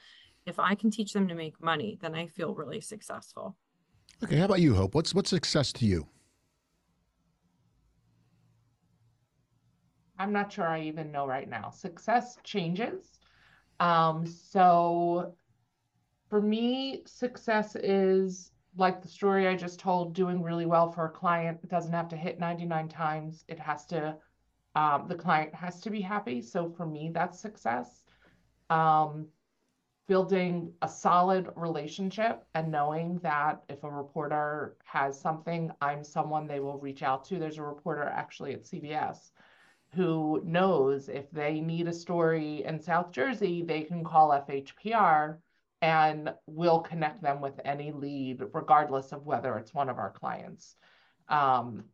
if 0.47 0.59
I 0.59 0.75
can 0.75 0.91
teach 0.91 1.13
them 1.13 1.29
to 1.29 1.35
make 1.35 1.63
money, 1.63 1.99
then 2.01 2.15
I 2.15 2.27
feel 2.27 2.55
really 2.55 2.81
successful. 2.81 3.57
Okay, 4.25 4.37
how 4.37 4.45
about 4.45 4.61
you, 4.61 4.75
Hope? 4.75 4.95
What's 4.95 5.15
what's 5.15 5.31
success 5.31 5.73
to 5.75 5.87
you? 5.87 6.07
I'm 10.19 10.33
not 10.33 10.53
sure 10.53 10.69
I 10.69 10.83
even 10.83 11.11
know 11.11 11.27
right 11.27 11.49
now. 11.49 11.71
Success 11.71 12.37
changes. 12.45 13.19
Um, 13.81 14.25
so 14.27 15.35
for 16.29 16.41
me, 16.41 17.03
success 17.07 17.75
is 17.75 18.53
like 18.77 19.03
the 19.03 19.09
story 19.09 19.49
I 19.49 19.57
just 19.57 19.81
told, 19.81 20.15
doing 20.15 20.41
really 20.41 20.67
well 20.67 20.93
for 20.93 21.07
a 21.07 21.11
client. 21.11 21.59
It 21.63 21.71
doesn't 21.71 21.93
have 21.93 22.09
to 22.11 22.17
hit 22.17 22.39
99 22.39 22.89
times. 22.89 23.45
It 23.49 23.59
has 23.59 23.85
to, 23.87 24.17
um, 24.77 25.09
the 25.09 25.15
client 25.17 25.55
has 25.55 25.81
to 25.81 25.91
be 25.91 26.01
happy. 26.01 26.41
So 26.41 26.71
for 26.71 26.87
me, 26.87 27.11
that's 27.13 27.41
success. 27.41 28.05
Um, 28.71 29.27
building 30.09 30.73
a 30.83 30.89
solid 30.89 31.49
relationship 31.57 32.45
and 32.55 32.71
knowing 32.71 33.19
that 33.19 33.63
if 33.69 33.85
a 33.85 33.91
reporter 33.91 34.77
has 34.85 35.19
something, 35.19 35.71
I'm 35.81 36.03
someone 36.05 36.47
they 36.47 36.61
will 36.61 36.79
reach 36.79 37.03
out 37.03 37.25
to. 37.27 37.39
There's 37.39 37.59
a 37.59 37.63
reporter 37.63 38.03
actually 38.03 38.55
at 38.55 38.65
CBS 38.65 39.31
who 39.95 40.43
knows 40.45 41.09
if 41.09 41.31
they 41.31 41.61
need 41.61 41.87
a 41.87 41.93
story 41.93 42.65
in 42.65 42.81
South 42.81 43.13
Jersey, 43.13 43.63
they 43.63 43.83
can 43.83 44.03
call 44.03 44.31
FHPR 44.31 45.37
and 45.83 46.33
we'll 46.47 46.81
connect 46.81 47.23
them 47.23 47.41
with 47.41 47.61
any 47.65 47.93
lead, 47.93 48.43
regardless 48.53 49.13
of 49.13 49.27
whether 49.27 49.59
it's 49.59 49.75
one 49.75 49.89
of 49.89 49.99
our 49.99 50.11
clients. 50.11 50.77
Um, 51.29 51.85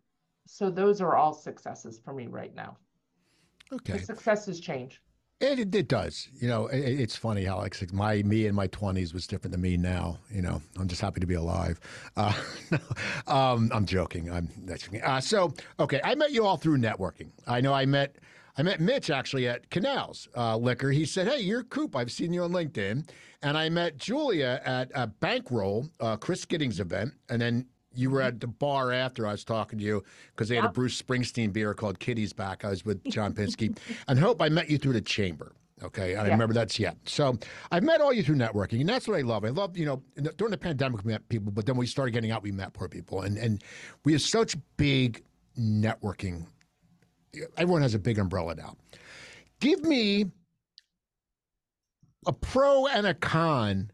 so 0.46 0.70
those 0.70 1.00
are 1.00 1.16
all 1.16 1.32
successes 1.32 1.98
for 1.98 2.12
me 2.12 2.26
right 2.26 2.54
now. 2.54 2.76
Okay. 3.72 3.94
The 3.94 3.98
successes 3.98 4.60
change. 4.60 5.02
It, 5.40 5.72
it, 5.72 5.86
does. 5.86 6.28
You 6.40 6.48
know, 6.48 6.66
it, 6.66 6.80
it's 6.80 7.14
funny 7.14 7.48
like 7.48 7.92
my 7.92 8.22
me 8.24 8.46
in 8.46 8.54
my 8.56 8.66
twenties 8.66 9.14
was 9.14 9.26
different 9.26 9.52
than 9.52 9.60
me 9.60 9.76
now. 9.76 10.18
You 10.32 10.42
know, 10.42 10.60
I'm 10.76 10.88
just 10.88 11.00
happy 11.00 11.20
to 11.20 11.26
be 11.26 11.34
alive. 11.34 11.78
Uh, 12.16 12.32
um, 13.28 13.70
I'm 13.72 13.86
joking. 13.86 14.32
I'm 14.32 14.48
that's 14.64 14.88
uh, 15.04 15.20
so 15.20 15.54
okay. 15.78 16.00
I 16.02 16.16
met 16.16 16.32
you 16.32 16.44
all 16.44 16.56
through 16.56 16.78
networking. 16.78 17.28
I 17.46 17.60
know 17.60 17.72
I 17.72 17.86
met 17.86 18.16
I 18.56 18.62
met 18.62 18.80
Mitch 18.80 19.10
actually 19.10 19.46
at 19.46 19.70
Canal's 19.70 20.28
uh, 20.36 20.56
Liquor. 20.56 20.90
He 20.90 21.04
said, 21.04 21.28
"Hey, 21.28 21.40
you're 21.40 21.62
Coop. 21.62 21.94
I've 21.94 22.10
seen 22.10 22.32
you 22.32 22.42
on 22.42 22.50
LinkedIn." 22.50 23.08
And 23.42 23.56
I 23.56 23.68
met 23.68 23.96
Julia 23.96 24.60
at 24.64 24.90
a 24.96 25.06
Bankroll, 25.06 25.88
uh, 26.00 26.16
Chris 26.16 26.44
Giddings 26.44 26.80
event, 26.80 27.12
and 27.28 27.40
then 27.40 27.66
you 27.98 28.10
were 28.10 28.20
mm-hmm. 28.20 28.28
at 28.28 28.40
the 28.40 28.46
bar 28.46 28.92
after 28.92 29.26
I 29.26 29.32
was 29.32 29.44
talking 29.44 29.78
to 29.78 29.84
you 29.84 30.04
because 30.30 30.48
they 30.48 30.54
had 30.54 30.64
yep. 30.64 30.70
a 30.70 30.74
Bruce 30.74 31.00
Springsteen 31.00 31.52
beer 31.52 31.74
called 31.74 31.98
Kitty's 31.98 32.32
Back. 32.32 32.64
I 32.64 32.70
was 32.70 32.84
with 32.84 33.02
John 33.10 33.34
Pinsky. 33.34 33.76
and 34.06 34.18
Hope, 34.18 34.40
I 34.40 34.48
met 34.48 34.70
you 34.70 34.78
through 34.78 34.92
the 34.94 35.00
chamber. 35.00 35.52
Okay, 35.82 36.16
I 36.16 36.24
yeah. 36.24 36.32
remember 36.32 36.54
that's 36.54 36.78
yet. 36.78 36.96
So 37.04 37.38
I've 37.70 37.84
met 37.84 38.00
all 38.00 38.12
you 38.12 38.22
through 38.22 38.36
networking, 38.36 38.80
and 38.80 38.88
that's 38.88 39.06
what 39.06 39.16
I 39.16 39.22
love. 39.22 39.44
I 39.44 39.50
love, 39.50 39.76
you 39.76 39.86
know, 39.86 40.02
during 40.36 40.50
the 40.50 40.58
pandemic 40.58 41.04
we 41.04 41.12
met 41.12 41.28
people, 41.28 41.52
but 41.52 41.66
then 41.66 41.76
we 41.76 41.86
started 41.86 42.12
getting 42.12 42.32
out, 42.32 42.42
we 42.42 42.50
met 42.50 42.72
poor 42.72 42.88
people, 42.88 43.22
and 43.22 43.36
and 43.36 43.62
we 44.04 44.12
have 44.12 44.22
such 44.22 44.56
big 44.76 45.22
networking. 45.56 46.46
Everyone 47.56 47.82
has 47.82 47.94
a 47.94 47.98
big 47.98 48.18
umbrella 48.18 48.56
now. 48.56 48.76
Give 49.60 49.84
me 49.84 50.26
a 52.26 52.32
pro 52.32 52.86
and 52.86 53.06
a 53.06 53.14
con 53.14 53.92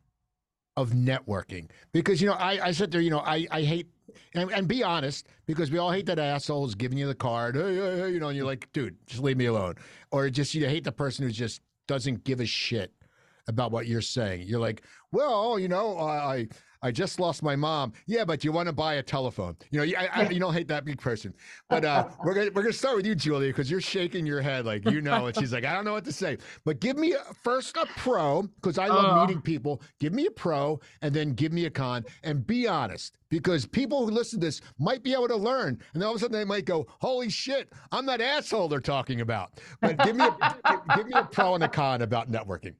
of 0.77 0.90
networking 0.90 1.69
because 1.93 2.21
you 2.21 2.29
know 2.29 2.35
I, 2.35 2.67
I 2.67 2.73
sit 2.73 2.90
there 2.90 3.01
you 3.01 3.11
know 3.11 3.21
I, 3.21 3.47
I 3.51 3.62
hate 3.62 3.88
and, 4.35 4.50
and 4.53 4.68
be 4.68 4.83
honest 4.83 5.29
because 5.46 5.70
we 5.70 5.79
all 5.79 5.90
hate 5.90 6.07
that 6.07 6.18
asshole 6.18 6.64
who's 6.64 6.74
giving 6.74 6.98
you 6.98 7.07
the 7.07 7.14
card 7.14 7.57
hey, 7.57 7.74
hey, 7.74 7.98
hey, 7.98 8.11
you 8.11 8.20
know 8.20 8.29
and 8.29 8.37
you're 8.37 8.46
like 8.46 8.70
dude 8.72 8.96
just 9.07 9.22
leave 9.22 9.37
me 9.37 9.46
alone. 9.46 9.74
Or 10.11 10.29
just 10.31 10.55
you 10.55 10.66
hate 10.66 10.85
the 10.85 10.92
person 10.92 11.24
who 11.24 11.31
just 11.33 11.62
doesn't 11.87 12.24
give 12.24 12.40
a 12.40 12.46
shit 12.46 12.92
about 13.46 13.72
what 13.72 13.87
you're 13.87 14.00
saying. 14.00 14.46
You're 14.46 14.61
like 14.61 14.83
well 15.12 15.59
you 15.59 15.68
know 15.68 15.98
I 15.98 16.48
I 16.85 16.90
just 16.90 17.18
lost 17.18 17.42
my 17.42 17.57
mom. 17.57 17.94
Yeah, 18.07 18.27
but 18.27 18.44
you 18.44 18.53
want 18.53 18.66
to 18.66 18.73
buy 18.75 18.97
a 18.97 19.03
telephone. 19.03 19.57
You 19.70 19.87
know, 19.87 19.99
I, 19.99 20.09
I, 20.12 20.29
you 20.29 20.38
don't 20.38 20.53
hate 20.53 20.68
that 20.68 20.85
big 20.85 21.01
person. 21.01 21.33
But 21.70 21.83
uh, 21.83 22.09
we're 22.25 22.35
gonna 22.35 22.51
we're 22.55 22.61
gonna 22.61 22.75
start 22.75 22.97
with 22.97 23.07
you, 23.07 23.14
Julia, 23.14 23.49
because 23.49 23.70
you're 23.70 23.81
shaking 23.81 24.27
your 24.27 24.42
head 24.42 24.66
like 24.66 24.88
you 24.90 25.01
know, 25.01 25.27
and 25.27 25.35
she's 25.35 25.51
like, 25.51 25.64
I 25.64 25.73
don't 25.73 25.87
know 25.87 25.94
what 25.94 26.05
to 26.05 26.12
say. 26.12 26.37
But 26.66 26.81
give 26.81 26.99
me 26.99 27.14
a, 27.14 27.23
first 27.42 27.79
a 27.79 27.87
pro 27.97 28.42
because 28.42 28.77
I 28.77 28.88
love 28.88 29.16
uh. 29.16 29.27
meeting 29.27 29.40
people. 29.40 29.81
Give 29.99 30.12
me 30.12 30.27
a 30.27 30.31
pro, 30.31 30.79
and 31.01 31.14
then 31.14 31.31
give 31.31 31.55
me 31.55 31.64
a 31.64 31.70
con, 31.70 32.05
and 32.23 32.47
be 32.47 32.68
honest 32.68 33.16
because 33.31 33.64
people 33.64 34.05
who 34.05 34.12
listen 34.12 34.38
to 34.38 34.44
this 34.44 34.61
might 34.79 35.03
be 35.03 35.14
able 35.14 35.29
to 35.29 35.37
learn, 35.37 35.81
and 35.94 36.03
then 36.03 36.07
all 36.07 36.11
of 36.11 36.16
a 36.16 36.20
sudden 36.20 36.37
they 36.37 36.44
might 36.44 36.66
go, 36.66 36.87
"Holy 37.01 37.31
shit, 37.31 37.73
I'm 37.92 38.05
that 38.07 38.20
asshole 38.20 38.68
they're 38.68 38.81
talking 38.81 39.23
about." 39.23 39.53
But 39.81 39.97
give 40.05 40.16
me 40.16 40.27
a, 40.27 40.57
give, 40.68 40.81
give 40.97 41.07
me 41.07 41.14
a 41.14 41.25
pro 41.25 41.55
and 41.55 41.64
a 41.64 41.68
con 41.68 42.03
about 42.03 42.31
networking. 42.31 42.75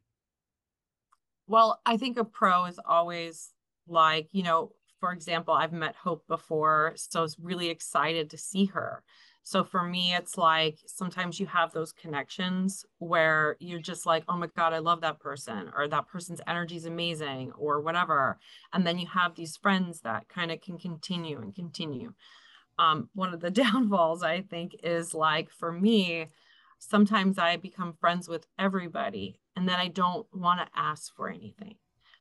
Well, 1.47 1.81
I 1.87 1.97
think 1.97 2.19
a 2.19 2.25
pro 2.25 2.67
is 2.67 2.79
always 2.87 3.54
like 3.87 4.29
you 4.33 4.43
know 4.43 4.73
for 5.01 5.13
example 5.13 5.55
i've 5.55 5.73
met 5.73 5.95
hope 5.97 6.27
before 6.27 6.93
so 6.97 7.21
i 7.21 7.23
was 7.23 7.37
really 7.39 7.69
excited 7.69 8.31
to 8.31 8.39
see 8.39 8.67
her. 8.67 9.03
So 9.47 9.63
for 9.63 9.83
me 9.83 10.15
it's 10.15 10.39
like 10.39 10.79
sometimes 10.87 11.39
you 11.39 11.45
have 11.47 11.73
those 11.73 11.93
connections 11.93 12.87
where 12.99 13.57
you're 13.61 13.79
just 13.79 14.07
like 14.07 14.25
oh 14.29 14.39
my 14.39 14.49
god 14.57 14.73
i 14.73 14.79
love 14.79 15.03
that 15.03 15.21
person 15.21 15.71
or 15.77 15.87
that 15.87 16.09
person's 16.09 16.41
energy 16.47 16.77
is 16.77 16.87
amazing 16.87 17.53
or 17.59 17.83
whatever. 17.83 18.39
And 18.73 18.87
then 18.87 18.99
you 18.99 19.07
have 19.09 19.35
these 19.35 19.59
friends 19.59 20.01
that 20.01 20.29
kind 20.29 20.51
of 20.51 20.63
can 20.63 20.79
continue 20.79 21.41
and 21.41 21.55
continue. 21.55 22.15
Um, 22.79 23.11
one 23.15 23.35
of 23.35 23.41
the 23.41 23.51
downfalls 23.63 24.23
i 24.23 24.41
think 24.41 24.77
is 24.83 25.13
like 25.15 25.51
for 25.51 25.71
me 25.71 26.29
sometimes 26.79 27.39
i 27.39 27.57
become 27.57 27.93
friends 28.01 28.29
with 28.29 28.47
everybody 28.59 29.39
and 29.57 29.69
then 29.69 29.79
i 29.79 29.89
don't 29.89 30.27
want 30.33 30.61
to 30.61 30.79
ask 30.79 31.15
for 31.15 31.29
anything 31.29 31.77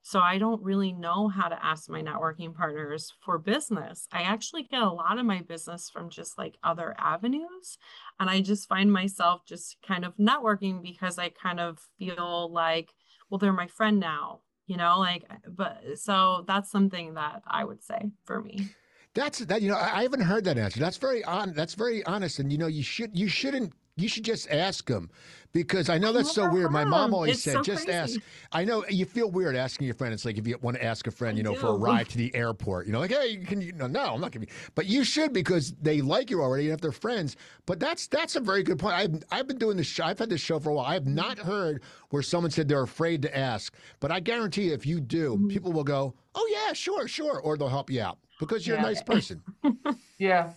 so 0.06 0.20
I 0.20 0.38
don't 0.38 0.62
really 0.62 0.92
know 0.92 1.30
how 1.30 1.48
to 1.48 1.66
ask 1.66 1.90
my 1.90 2.02
networking 2.02 2.54
partners 2.54 3.14
for 3.22 3.40
business. 3.40 4.06
I 4.12 4.24
actually 4.24 4.64
get 4.64 4.82
a 4.82 4.92
lot 4.92 5.18
of 5.18 5.26
my 5.26 5.42
business 5.42 5.90
from 5.90 6.10
just 6.10 6.38
like 6.38 6.58
other 6.62 6.94
avenues. 7.00 7.78
And 8.20 8.30
I 8.30 8.42
just 8.42 8.68
find 8.68 8.92
myself 8.92 9.46
just 9.46 9.78
kind 9.88 10.04
of 10.04 10.18
networking 10.18 10.84
because 10.84 11.18
I 11.18 11.30
kind 11.30 11.62
of 11.62 11.80
feel 11.98 12.52
like, 12.52 12.94
well, 13.30 13.38
they're 13.38 13.54
my 13.54 13.68
friend 13.68 13.98
now, 13.98 14.42
you 14.68 14.76
know, 14.76 15.00
like, 15.00 15.24
uh, 15.30 15.36
but 15.48 15.82
uh, 15.90 15.96
so 15.96 16.44
that's 16.48 16.70
something 16.70 17.14
that 17.14 17.42
I 17.48 17.64
would 17.64 17.82
say 17.82 18.12
for 18.26 18.42
me. 18.42 18.68
That's 19.14 19.40
that. 19.40 19.62
You 19.62 19.70
know, 19.70 19.78
I, 19.78 20.00
I 20.00 20.04
haven't 20.04 20.22
heard 20.22 20.44
that 20.46 20.58
answer. 20.58 20.80
That's 20.80 20.98
very 20.98 21.24
on. 21.24 21.54
That's 21.54 21.76
very 21.76 22.04
honest. 22.06 22.40
And 22.40 22.52
you 22.52 22.58
know, 22.58 22.68
you 22.68 22.84
should 22.84 23.18
you 23.18 23.28
shouldn't. 23.28 23.72
You 23.96 24.08
should 24.08 24.24
just 24.26 24.50
ask 24.50 24.88
them 24.88 25.12
because 25.52 25.88
I 25.88 26.00
know 26.00 26.10
I 26.10 26.14
that's 26.14 26.34
so 26.34 26.50
weird. 26.52 26.72
My 26.72 26.84
mom 26.84 27.14
always 27.14 27.36
It's 27.36 27.44
said, 27.44 27.54
so 27.54 27.62
just 27.62 27.86
crazy. 27.86 27.96
ask. 28.18 28.20
I 28.52 28.66
know 28.66 28.84
you 28.90 29.06
feel 29.06 29.30
weird 29.30 29.56
asking 29.56 29.86
your 29.86 29.94
friend. 29.94 30.12
It's 30.12 30.26
like 30.26 30.40
if 30.40 30.48
you 30.48 30.58
want 30.64 30.78
to 30.78 30.84
ask 30.84 31.06
a 31.06 31.12
friend, 31.12 31.36
I 31.36 31.38
you 31.38 31.44
know, 31.44 31.54
for 31.54 31.68
a 31.68 31.76
ride 31.78 32.10
to 32.10 32.18
the 32.18 32.34
airport. 32.34 32.88
You 32.88 32.94
know, 32.94 33.00
like, 33.00 33.12
hey, 33.12 33.38
can 33.38 33.62
you? 33.62 33.72
No, 33.74 33.86
no, 33.86 34.16
I'm 34.16 34.20
not 34.22 34.32
giving. 34.32 34.48
you 34.48 34.56
But 34.74 34.88
you 34.88 35.04
should 35.04 35.32
because 35.32 35.74
they 35.80 36.02
like 36.02 36.32
you 36.32 36.42
already, 36.42 36.66
and 36.66 36.74
if 36.74 36.82
they're 36.82 36.92
friends. 36.92 37.36
But 37.68 37.80
that's 37.80 38.08
that's 38.08 38.36
a 38.36 38.40
very 38.40 38.64
good 38.64 38.80
point. 38.80 38.96
I've 38.96 39.24
I've 39.32 39.48
been 39.48 39.60
doing 39.60 39.78
this. 39.78 39.86
Show, 39.86 40.06
I've 40.06 40.18
had 40.18 40.30
this 40.32 40.42
show 40.42 40.60
for 40.60 40.72
a 40.72 40.74
while. 40.74 40.88
I 40.88 40.96
have 40.96 41.06
not 41.06 41.38
heard 41.38 41.84
where 42.10 42.24
someone 42.24 42.50
said 42.50 42.68
they're 42.68 42.82
afraid 42.82 43.22
to 43.22 43.38
ask. 43.38 43.76
But 44.00 44.12
I 44.12 44.22
guarantee 44.22 44.64
you, 44.70 44.74
if 44.74 44.88
you 44.88 45.00
do, 45.00 45.36
Mm-hmm. 45.36 45.50
people 45.50 45.72
will 45.72 45.84
go, 45.84 46.16
oh 46.34 46.50
yeah, 46.52 46.74
sure, 46.74 47.08
sure, 47.08 47.40
or 47.42 47.58
they'll 47.58 47.68
help 47.70 47.92
you 47.92 48.02
out 48.02 48.18
because 48.40 48.66
you're 48.66 48.78
Yeah. 48.78 48.82
a 48.84 48.86
nice 48.88 49.04
person. 49.04 49.44
Yeah. 50.18 50.50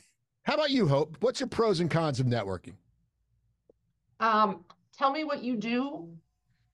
How 0.44 0.54
about 0.54 0.70
you, 0.70 0.86
Hope? 0.88 1.16
What's 1.20 1.40
your 1.40 1.48
pros 1.48 1.80
and 1.80 1.90
cons 1.90 2.18
of 2.20 2.26
networking? 2.26 2.74
Um, 4.20 4.64
tell 4.96 5.10
me 5.10 5.24
what 5.24 5.42
you 5.42 5.56
do. 5.56 6.08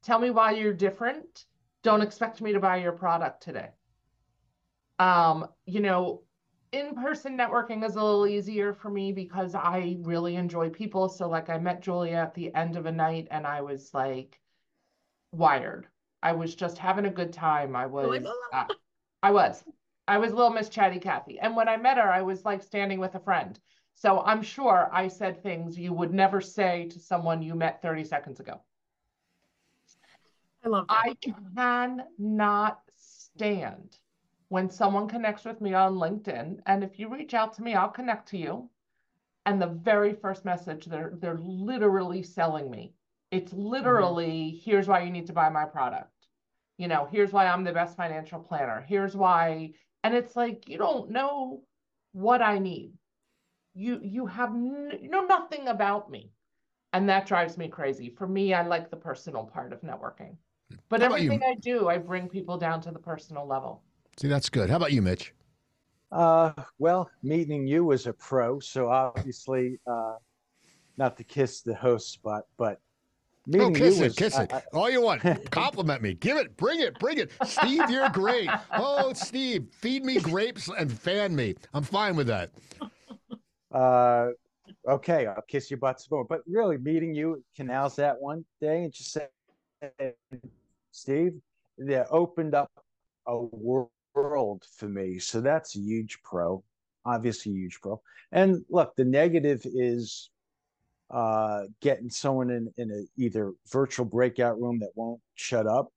Tell 0.03 0.19
me 0.19 0.31
why 0.31 0.53
you're 0.53 0.73
different. 0.73 1.45
Don't 1.83 2.03
expect 2.03 2.41
me 2.41 2.53
to 2.53 2.61
buy 2.61 2.77
your 2.77 2.93
product 2.93 3.43
today. 3.43 3.71
Um, 4.99 5.47
you 5.67 5.81
know, 5.81 6.23
in-person 6.73 7.37
networking 7.37 7.85
is 7.85 7.97
a 7.97 8.03
little 8.03 8.27
easier 8.27 8.73
for 8.73 8.91
me 8.91 9.13
because 9.13 9.55
I 9.55 9.97
really 10.01 10.37
enjoy 10.37 10.71
people. 10.71 11.09
So 11.09 11.29
like 11.29 11.51
I 11.51 11.59
met 11.59 11.83
Julia 11.83 12.17
at 12.17 12.35
the 12.35 12.55
end 12.55 12.77
of 12.77 12.87
a 12.87 12.93
night 12.93 13.29
and 13.31 13.47
I 13.47 13.61
was 13.61 13.93
like 13.93 14.41
wired. 15.33 15.87
I 16.23 16.33
was 16.33 16.55
just 16.55 16.79
having 16.79 17.07
a 17.07 17.11
good 17.11 17.33
time. 17.33 17.75
I 17.75 17.87
was 17.87 18.25
uh, 18.53 18.65
I 19.23 19.31
was. 19.33 19.65
I 20.09 20.19
was 20.19 20.33
little 20.33 20.51
Miss 20.51 20.69
Chatty 20.69 20.99
Cathy. 20.99 21.39
And 21.39 21.55
when 21.57 21.69
I 21.69 21.77
met 21.77 21.97
her, 21.97 22.11
I 22.11 22.23
was 22.23 22.45
like 22.45 22.63
standing 22.63 23.01
with 23.01 23.15
a 23.15 23.21
friend. 23.21 23.59
So 23.95 24.21
I'm 24.21 24.43
sure 24.43 24.89
I 24.93 25.09
said 25.09 25.43
things 25.43 25.79
you 25.79 25.93
would 25.93 26.13
never 26.13 26.41
say 26.41 26.89
to 26.91 26.99
someone 26.99 27.43
you 27.43 27.55
met 27.55 27.83
30 27.83 28.05
seconds 28.05 28.41
ago. 28.41 28.61
I 30.65 30.69
love 30.69 30.87
that. 30.89 31.05
I 31.05 31.15
cannot 32.19 32.81
stand 32.97 33.99
when 34.49 34.71
someone 34.71 35.09
connects 35.09 35.45
with 35.45 35.61
me 35.61 35.75
on 35.75 35.95
LinkedIn. 35.95 36.61
And 36.67 36.85
if 36.85 36.99
you 36.99 37.09
reach 37.09 37.35
out 37.35 37.55
to 37.55 37.63
me, 37.63 37.75
I'll 37.75 37.89
connect 37.89 38.29
to 38.29 38.39
you. 38.39 38.69
And 39.47 39.61
the 39.61 39.67
very 39.67 40.13
first 40.13 40.45
message, 40.45 40.85
they're 40.85 41.15
they're 41.17 41.39
literally 41.39 42.23
selling 42.23 42.71
me. 42.71 42.93
It's 43.31 43.53
mm-hmm. 43.53 43.63
literally, 43.63 44.61
here's 44.65 44.87
why 44.87 45.03
you 45.03 45.11
need 45.11 45.27
to 45.27 45.33
buy 45.33 45.49
my 45.49 45.65
product. 45.65 46.11
You 46.77 46.87
know, 46.87 47.09
here's 47.11 47.33
why 47.33 47.47
I'm 47.47 47.65
the 47.65 47.73
best 47.73 47.97
financial 47.97 48.41
planner. 48.41 48.85
Here's 48.87 49.17
why, 49.17 49.73
and 50.05 50.15
it's 50.15 50.37
like 50.37 50.69
you 50.69 50.79
don't 50.79 51.11
know 51.11 51.63
what 52.13 52.43
I 52.43 52.59
need. 52.59 52.93
You 53.75 54.01
you 54.03 54.27
have 54.27 54.51
n- 54.51 54.99
you 55.01 55.09
know 55.09 55.25
nothing 55.25 55.69
about 55.69 56.11
me. 56.11 56.31
And 56.95 57.09
that 57.09 57.27
drives 57.27 57.57
me 57.57 57.69
crazy. 57.69 58.11
For 58.11 58.27
me, 58.29 58.53
I 58.53 58.67
like 58.67 58.91
the 58.91 58.97
personal 58.97 59.45
part 59.45 59.73
of 59.73 59.81
networking. 59.81 60.37
But 60.91 61.01
How 61.01 61.07
everything 61.07 61.41
I 61.43 61.55
do, 61.55 61.89
I 61.89 61.97
bring 61.97 62.29
people 62.29 62.59
down 62.59 62.83
to 62.83 62.91
the 62.91 62.99
personal 62.99 63.47
level. 63.47 63.83
See, 64.19 64.29
that's 64.29 64.51
good. 64.51 64.69
How 64.69 64.77
about 64.77 64.93
you, 64.93 65.01
Mitch? 65.01 65.33
Uh, 66.11 66.53
well, 66.79 67.11
meeting 67.23 67.67
you 67.67 67.85
was 67.87 68.07
a 68.07 68.13
pro, 68.13 68.61
so 68.61 68.91
obviously, 68.91 69.81
uh, 69.87 70.17
not 70.99 71.17
to 71.17 71.25
kiss 71.25 71.63
the 71.63 71.75
host 71.75 72.13
spot, 72.13 72.43
but 72.59 72.79
meeting 73.47 73.69
Oh, 73.69 73.73
kiss 73.79 73.97
you 73.97 74.03
it, 74.03 74.07
was, 74.09 74.15
kiss 74.17 74.35
I- 74.37 74.43
it. 74.43 74.53
I- 74.53 74.63
All 74.75 74.91
you 74.91 75.01
want. 75.01 75.23
Compliment 75.51 76.03
me. 76.03 76.13
Give 76.13 76.37
it. 76.37 76.55
Bring 76.59 76.81
it. 76.81 76.99
Bring 76.99 77.17
it. 77.17 77.31
Steve, 77.47 77.89
you're 77.89 78.11
great. 78.11 78.51
Oh, 78.75 79.15
Steve, 79.15 79.67
feed 79.73 80.05
me 80.05 80.21
grapes 80.21 80.69
and 80.69 80.93
fan 80.93 81.35
me. 81.35 81.55
I'm 81.73 81.85
fine 81.85 82.17
with 82.17 82.27
that. 82.27 82.51
Uh, 83.73 84.29
okay, 84.89 85.27
I'll 85.27 85.43
kiss 85.49 85.71
your 85.71 85.79
butt 85.79 86.01
some 86.01 86.09
more. 86.17 86.25
But 86.25 86.43
really, 86.47 86.79
meeting 86.79 87.15
you 87.15 87.35
at 87.35 87.41
Canal's 87.57 87.97
that 87.97 88.21
one 88.21 88.45
day 88.61 88.85
and 88.85 88.93
just 88.93 89.13
saying, 89.13 90.13
Steve, 90.91 91.41
that 91.79 92.07
opened 92.11 92.55
up 92.55 92.71
a 93.27 93.39
world 93.39 94.63
for 94.77 94.89
me. 94.89 95.19
So 95.19 95.41
that's 95.41 95.77
a 95.77 95.81
huge 95.81 96.21
pro, 96.23 96.63
obviously 97.05 97.53
huge 97.53 97.81
pro. 97.81 98.01
And 98.31 98.65
look, 98.69 98.95
the 98.97 99.05
negative 99.05 99.63
is 99.65 100.31
uh, 101.11 101.63
getting 101.81 102.11
someone 102.11 102.51
in 102.51 102.73
in 102.77 102.91
a 102.91 103.21
either 103.21 103.53
virtual 103.71 104.07
breakout 104.07 104.61
room 104.61 104.79
that 104.81 104.91
won't 104.95 105.21
shut 105.35 105.67
up, 105.67 105.93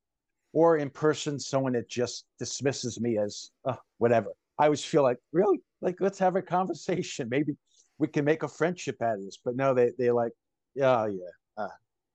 or 0.54 0.78
in 0.78 0.90
person 0.90 1.40
someone 1.40 1.74
that 1.74 1.90
just 1.90 2.26
dismisses 2.40 3.00
me 3.00 3.18
as 3.18 3.52
whatever. 3.98 4.32
I 4.58 4.66
always 4.66 4.84
feel 4.84 5.04
like 5.04 5.18
really 5.34 5.60
like 5.82 5.96
let's 6.00 6.20
have 6.20 6.36
a 6.36 6.42
conversation. 6.42 7.28
Maybe 7.30 7.54
we 7.98 8.08
can 8.08 8.26
make 8.26 8.44
a 8.44 8.48
friendship 8.48 9.02
out 9.02 9.16
of 9.18 9.24
this. 9.24 9.38
But 9.44 9.56
no, 9.56 9.74
they 9.74 9.92
they're 9.98 10.14
like, 10.14 10.32
yeah, 10.76 11.08
yeah. 11.08 11.24
Uh, 11.58 11.68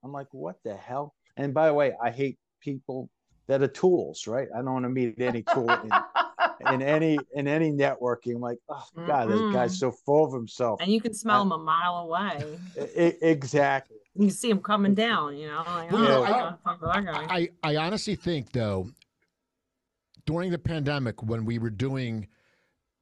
I'm 0.04 0.12
like, 0.12 0.28
what 0.32 0.56
the 0.64 0.74
hell? 0.74 1.14
And 1.36 1.52
by 1.54 1.66
the 1.66 1.74
way, 1.74 1.92
I 2.02 2.10
hate 2.10 2.38
people 2.60 3.08
that 3.46 3.62
are 3.62 3.68
tools, 3.68 4.26
right? 4.26 4.48
I 4.54 4.58
don't 4.58 4.72
want 4.72 4.84
to 4.84 4.90
meet 4.90 5.20
any 5.20 5.42
tool 5.52 5.68
in, 5.70 5.90
in 6.74 6.82
any 6.82 7.18
in 7.34 7.46
any 7.48 7.72
networking. 7.72 8.36
I'm 8.36 8.40
like, 8.40 8.58
oh 8.68 8.84
god, 9.06 9.28
this 9.30 9.40
guy's 9.52 9.78
so 9.78 9.90
full 9.90 10.24
of 10.26 10.32
himself. 10.32 10.80
And 10.80 10.90
you 10.90 11.00
can 11.00 11.12
smell 11.14 11.42
him 11.42 11.52
a 11.52 11.58
mile 11.58 11.96
away. 11.98 12.58
I- 12.78 12.82
I- 12.98 13.16
exactly. 13.22 13.96
You 14.16 14.28
see 14.30 14.50
him 14.50 14.60
coming 14.60 14.94
down, 14.94 15.36
you 15.36 15.46
know, 15.46 15.62
like, 15.66 15.92
oh, 15.92 15.96
know, 15.98 16.22
I 16.24 16.26
I- 16.26 16.30
gotta 16.30 16.58
talk 16.64 16.80
to 16.80 16.86
that 16.86 17.04
guy. 17.06 17.26
I, 17.30 17.48
I 17.62 17.76
honestly 17.76 18.16
think, 18.16 18.50
though, 18.52 18.88
during 20.30 20.52
the 20.52 20.58
pandemic, 20.58 21.20
when 21.24 21.44
we 21.44 21.58
were 21.58 21.70
doing 21.70 22.24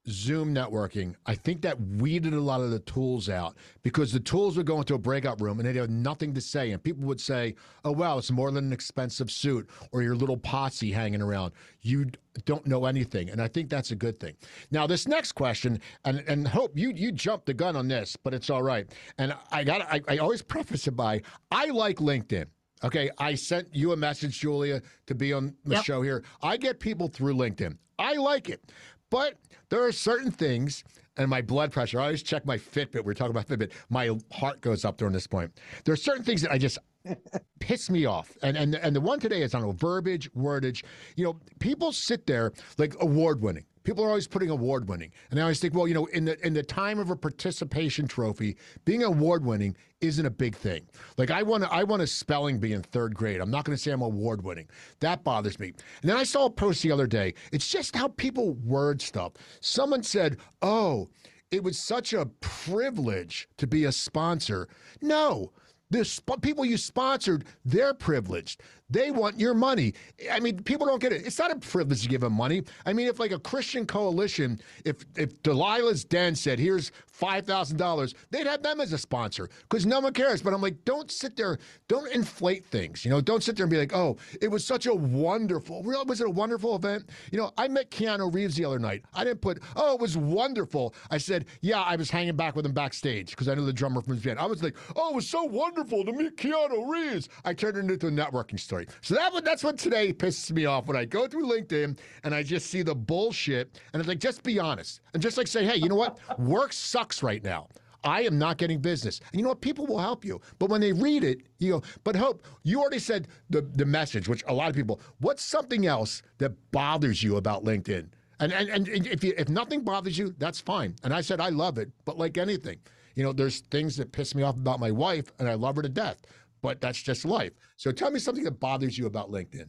Zoom 0.09 0.55
networking, 0.55 1.15
I 1.27 1.35
think 1.35 1.61
that 1.61 1.79
weeded 1.79 2.33
a 2.33 2.41
lot 2.41 2.63
of 2.63 2.71
the 2.71 2.79
tools 2.79 3.29
out 3.29 3.55
because 3.83 4.13
the 4.13 4.21
tools 4.21 4.57
would 4.57 4.65
go 4.65 4.79
into 4.79 4.95
a 4.95 4.99
breakout 4.99 5.39
room 5.39 5.59
and 5.59 5.69
they'd 5.69 5.77
have 5.77 5.91
nothing 5.91 6.33
to 6.33 6.41
say. 6.41 6.71
And 6.71 6.83
people 6.83 7.05
would 7.05 7.21
say, 7.21 7.55
oh, 7.85 7.93
wow, 7.93 8.17
it's 8.17 8.31
more 8.31 8.51
than 8.51 8.65
an 8.65 8.73
expensive 8.73 9.31
suit 9.31 9.69
or 9.93 10.01
your 10.01 10.17
little 10.17 10.39
posse 10.39 10.91
hanging 10.91 11.21
around. 11.21 11.53
You 11.83 12.07
don't 12.47 12.67
know 12.67 12.87
anything. 12.87 13.29
And 13.29 13.43
I 13.43 13.49
think 13.49 13.69
that's 13.69 13.91
a 13.91 13.97
good 13.97 14.19
thing. 14.19 14.35
Now, 14.71 14.87
this 14.87 15.07
next 15.07 15.33
question, 15.33 15.83
and, 16.07 16.21
and 16.21 16.49
Hope, 16.49 16.79
you, 16.79 16.93
you 16.97 17.13
jumped 17.13 17.45
the 17.45 17.53
gun 17.53 17.77
on 17.77 17.89
this, 17.89 18.17
but 18.17 18.33
it's 18.33 18.49
all 18.49 18.63
right. 18.63 18.91
And 19.19 19.37
I 19.53 19.65
got 19.65 19.83
I, 19.83 20.01
I 20.09 20.17
always 20.17 20.41
preface 20.41 20.87
it 20.87 20.93
by 20.93 21.21
I 21.51 21.67
like 21.67 21.99
LinkedIn. 21.99 22.47
Okay, 22.85 23.11
I 23.19 23.35
sent 23.35 23.75
you 23.75 23.93
a 23.93 23.97
message, 23.97 24.39
Julia, 24.41 24.83
to 25.07 25.15
be 25.15 25.33
on 25.33 25.55
the 25.65 25.77
Yep. 25.77 25.85
show 25.85 26.03
here. 26.03 26.23
I 26.43 26.57
get 26.57 26.79
people 26.81 27.09
through 27.09 27.35
LinkedIn. 27.35 27.77
I 27.99 28.15
like 28.15 28.49
it. 28.49 28.73
But 29.11 29.35
there 29.69 29.83
are 29.85 29.93
certain 29.93 30.31
things, 30.31 30.85
and 31.17 31.29
my 31.29 31.41
blood 31.43 31.73
pressure, 31.73 31.99
I 32.01 32.05
always 32.05 32.23
check 32.23 32.45
my 32.47 32.57
Fitbit. 32.59 33.05
We're 33.05 33.15
talking 33.15 33.31
about 33.37 33.49
Fitbit. 33.49 33.73
My 33.91 34.17
heart 34.33 34.61
goes 34.61 34.85
up 34.85 34.97
during 34.99 35.13
this 35.15 35.27
point. 35.27 35.59
There 35.85 35.93
are 35.93 35.97
certain 35.97 36.23
things 36.23 36.43
that 36.43 36.53
I 36.53 36.59
just 36.59 36.79
piss 37.61 37.91
me 37.91 38.05
off. 38.05 38.37
And 38.43 38.57
and 38.57 38.75
and 38.75 38.95
the 38.95 39.01
one 39.01 39.19
today 39.19 39.43
is 39.43 39.55
on 39.55 39.65
a 39.65 39.73
verbiage, 39.73 40.31
wordage. 40.35 40.85
You 41.17 41.25
know, 41.25 41.41
people 41.59 41.91
sit 41.93 42.27
there 42.27 42.53
like 42.77 42.95
award 43.01 43.41
winning. 43.41 43.65
People 43.89 44.05
are 44.05 44.09
always 44.09 44.29
putting 44.29 44.51
award 44.51 44.87
winning. 44.87 45.11
And 45.31 45.41
I 45.41 45.45
always 45.45 45.61
think, 45.61 45.73
well, 45.73 45.89
you 45.89 45.95
know, 45.95 46.05
in 46.13 46.27
the 46.27 46.47
in 46.47 46.53
the 46.53 46.63
time 46.63 46.99
of 46.99 47.09
a 47.09 47.17
participation 47.17 48.07
trophy, 48.07 48.59
being 48.85 49.03
award 49.03 49.47
winning 49.47 49.75
isn't 50.03 50.27
a 50.27 50.31
big 50.31 50.55
thing. 50.55 50.87
Like 51.17 51.31
I 51.31 51.43
want 51.43 51.65
to 51.65 51.73
I 51.73 51.85
want 51.85 52.03
a 52.03 52.07
spelling 52.07 52.59
bee 52.59 52.75
in 52.75 52.83
third 52.83 53.15
grade. 53.15 53.41
I'm 53.41 53.51
not 53.51 53.65
going 53.65 53.75
to 53.75 53.83
say 53.83 53.91
I'm 53.91 54.03
award 54.03 54.45
winning. 54.45 54.69
That 55.01 55.25
bothers 55.25 55.59
me. 55.59 55.69
And 56.03 56.11
then 56.11 56.19
I 56.19 56.25
saw 56.25 56.45
a 56.45 56.51
post 56.51 56.83
the 56.83 56.93
other 56.93 57.07
day. 57.07 57.33
It's 57.51 57.67
just 57.67 57.97
how 57.97 58.09
people 58.09 58.53
word 58.57 59.01
stuff. 59.01 59.33
Someone 59.63 60.03
said, 60.03 60.37
"Oh, 60.61 61.09
it 61.51 61.65
was 61.65 61.79
such 61.79 62.13
a 62.13 62.27
privilege 62.43 63.49
to 63.57 63.67
be 63.67 63.87
a 63.87 63.93
sponsor." 63.93 64.69
No. 65.01 65.51
The 65.91 66.05
sp- 66.05 66.43
people 66.43 66.67
you 66.67 66.77
sponsored, 66.77 67.47
they're 67.65 67.95
privileged. 67.95 68.61
They 68.91 69.11
want 69.11 69.39
your 69.39 69.53
money. 69.53 69.93
I 70.33 70.41
mean, 70.41 70.63
people 70.63 70.87
don't 70.87 71.01
get 71.01 71.13
it. 71.13 71.27
It's 71.27 71.39
not 71.39 71.51
a 71.51 71.57
privilege 71.57 72.03
to 72.03 72.09
give 72.09 72.23
them 72.23 72.33
money. 72.33 72.63
I 72.87 72.95
mean, 72.95 73.07
if 73.07 73.19
like 73.21 73.33
a 73.33 73.39
Christian 73.39 73.87
coalition, 73.87 74.61
if 74.85 75.05
if 75.15 75.43
Delilah's 75.43 76.05
Den 76.05 76.35
said, 76.35 76.59
"Here's 76.59 76.91
five 77.07 77.45
thousand 77.45 77.77
dollars," 77.77 78.15
they'd 78.31 78.47
have 78.47 78.63
them 78.63 78.81
as 78.81 78.95
a 78.95 78.99
sponsor 78.99 79.51
because 79.69 79.85
no 79.85 80.01
one 80.01 80.15
cares. 80.15 80.41
But 80.41 80.55
I'm 80.55 80.63
like, 80.63 80.87
don't 80.87 81.11
sit 81.11 81.37
there, 81.37 81.59
don't 81.89 82.11
inflate 82.13 82.65
things. 82.65 83.05
You 83.05 83.11
know, 83.11 83.21
don't 83.21 83.43
sit 83.43 83.57
there 83.57 83.65
and 83.65 83.71
be 83.71 83.77
like, 83.77 83.95
"Oh, 83.95 84.17
it 84.41 84.49
was 84.49 84.65
such 84.65 84.87
a 84.87 84.95
wonderful." 84.95 85.83
Real 85.83 86.07
was 86.07 86.23
it 86.23 86.27
a 86.27 86.31
wonderful 86.31 86.75
event? 86.75 87.11
You 87.31 87.37
know, 87.39 87.53
I 87.59 87.69
met 87.69 87.91
Keanu 87.91 88.33
Reeves 88.33 88.57
the 88.57 88.65
other 88.65 88.79
night. 88.79 89.05
I 89.13 89.23
didn't 89.23 89.43
put, 89.43 89.63
"Oh, 89.77 89.95
it 89.97 90.01
was 90.01 90.17
wonderful." 90.17 90.95
I 91.11 91.19
said, 91.19 91.45
"Yeah, 91.61 91.83
I 91.83 91.97
was 91.97 92.09
hanging 92.11 92.37
back 92.37 92.57
with 92.57 92.65
him 92.65 92.73
backstage 92.73 93.31
because 93.31 93.49
I 93.49 93.55
knew 93.55 93.67
the 93.67 93.73
drummer 93.73 94.01
from 94.01 94.15
his 94.15 94.25
band." 94.25 94.39
I 94.39 94.47
was 94.47 94.63
like, 94.63 94.77
"Oh, 94.97 95.11
it 95.11 95.15
was 95.15 95.29
so 95.29 95.45
wonderful 95.45 96.07
to 96.07 96.13
meet 96.13 96.39
Keanu 96.39 96.89
Reeves." 96.91 97.29
I 97.45 97.53
turned 97.53 97.77
it 97.77 97.93
into 97.93 98.07
a 98.07 98.11
networking 98.11 98.59
story. 98.59 98.78
So 99.01 99.15
that 99.15 99.45
that's 99.45 99.65
what 99.65 99.79
today 99.79 100.13
pisses 100.13 100.51
me 100.53 100.67
off 100.67 100.87
when 100.87 100.97
I 100.97 101.05
go 101.05 101.27
through 101.27 101.49
LinkedIn 101.49 101.99
and 102.25 102.35
I 102.35 102.43
just 102.43 102.69
see 102.69 102.83
the 102.83 102.95
bullshit 102.95 103.81
and 103.93 104.01
it's 104.01 104.09
like 104.09 104.19
just 104.21 104.43
be 104.43 104.59
honest 104.59 105.01
and 105.15 105.23
just 105.23 105.37
like 105.37 105.47
say, 105.47 105.65
"Hey, 105.65 105.77
you 105.77 105.89
know 105.89 105.97
what? 105.97 106.19
Work 106.39 106.73
sucks 106.73 107.23
right 107.23 107.43
now." 107.43 107.69
I 108.05 108.23
am 108.23 108.39
not 108.39 108.59
getting 108.59 108.81
business. 108.81 109.21
And 109.33 109.41
you 109.41 109.43
know 109.43 109.49
what? 109.51 109.61
People 109.61 109.87
will 109.87 109.99
help 109.99 110.25
you. 110.25 110.41
But 110.59 110.71
when 110.71 110.81
they 110.81 110.93
read 110.93 111.25
it, 111.25 111.41
you 111.59 111.73
go, 111.73 111.83
but 112.05 112.15
Hope, 112.15 112.45
you 112.63 112.81
already 112.81 113.01
said 113.01 113.27
the, 113.51 113.63
the 113.63 113.85
message, 113.85 114.29
which 114.29 114.45
a 114.47 114.55
lot 114.55 114.71
of 114.71 114.77
people, 114.77 115.01
what's 115.19 115.43
something 115.43 115.85
else 115.85 116.23
that 116.39 116.53
bothers 116.71 117.23
you 117.23 117.37
about 117.37 117.65
LinkedIn? 117.65 118.09
And, 118.41 118.53
and 118.53 118.89
and 118.89 119.07
if 119.07 119.25
you 119.25 119.35
if 119.37 119.49
nothing 119.49 119.83
bothers 119.83 120.17
you, 120.17 120.35
that's 120.39 120.61
fine. 120.61 120.95
And 121.03 121.13
I 121.13 121.21
said 121.21 121.41
I 121.41 121.49
love 121.49 121.77
it, 121.77 121.91
but 122.05 122.19
like 122.19 122.39
anything, 122.39 122.79
you 123.17 123.25
know, 123.25 123.33
there's 123.33 123.61
things 123.63 123.97
that 123.97 124.13
piss 124.13 124.33
me 124.35 124.45
off 124.45 124.57
about 124.57 124.79
my 124.79 124.93
wife, 124.93 125.25
and 125.41 125.49
I 125.49 125.55
love 125.55 125.75
her 125.75 125.83
to 125.83 125.89
death. 125.89 126.19
But 126.61 126.81
that's 126.81 127.01
just 127.03 127.25
life. 127.25 127.53
So 127.77 127.93
tell 127.93 128.11
me 128.11 128.19
something 128.19 128.45
that 128.45 128.59
bothers 128.59 128.99
you 128.99 129.07
about 129.07 129.31
LinkedIn. 129.31 129.69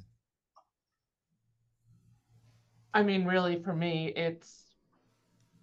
I 2.94 3.04
mean, 3.04 3.26
really, 3.26 3.62
for 3.62 3.74
me, 3.74 4.08
it's 4.16 4.64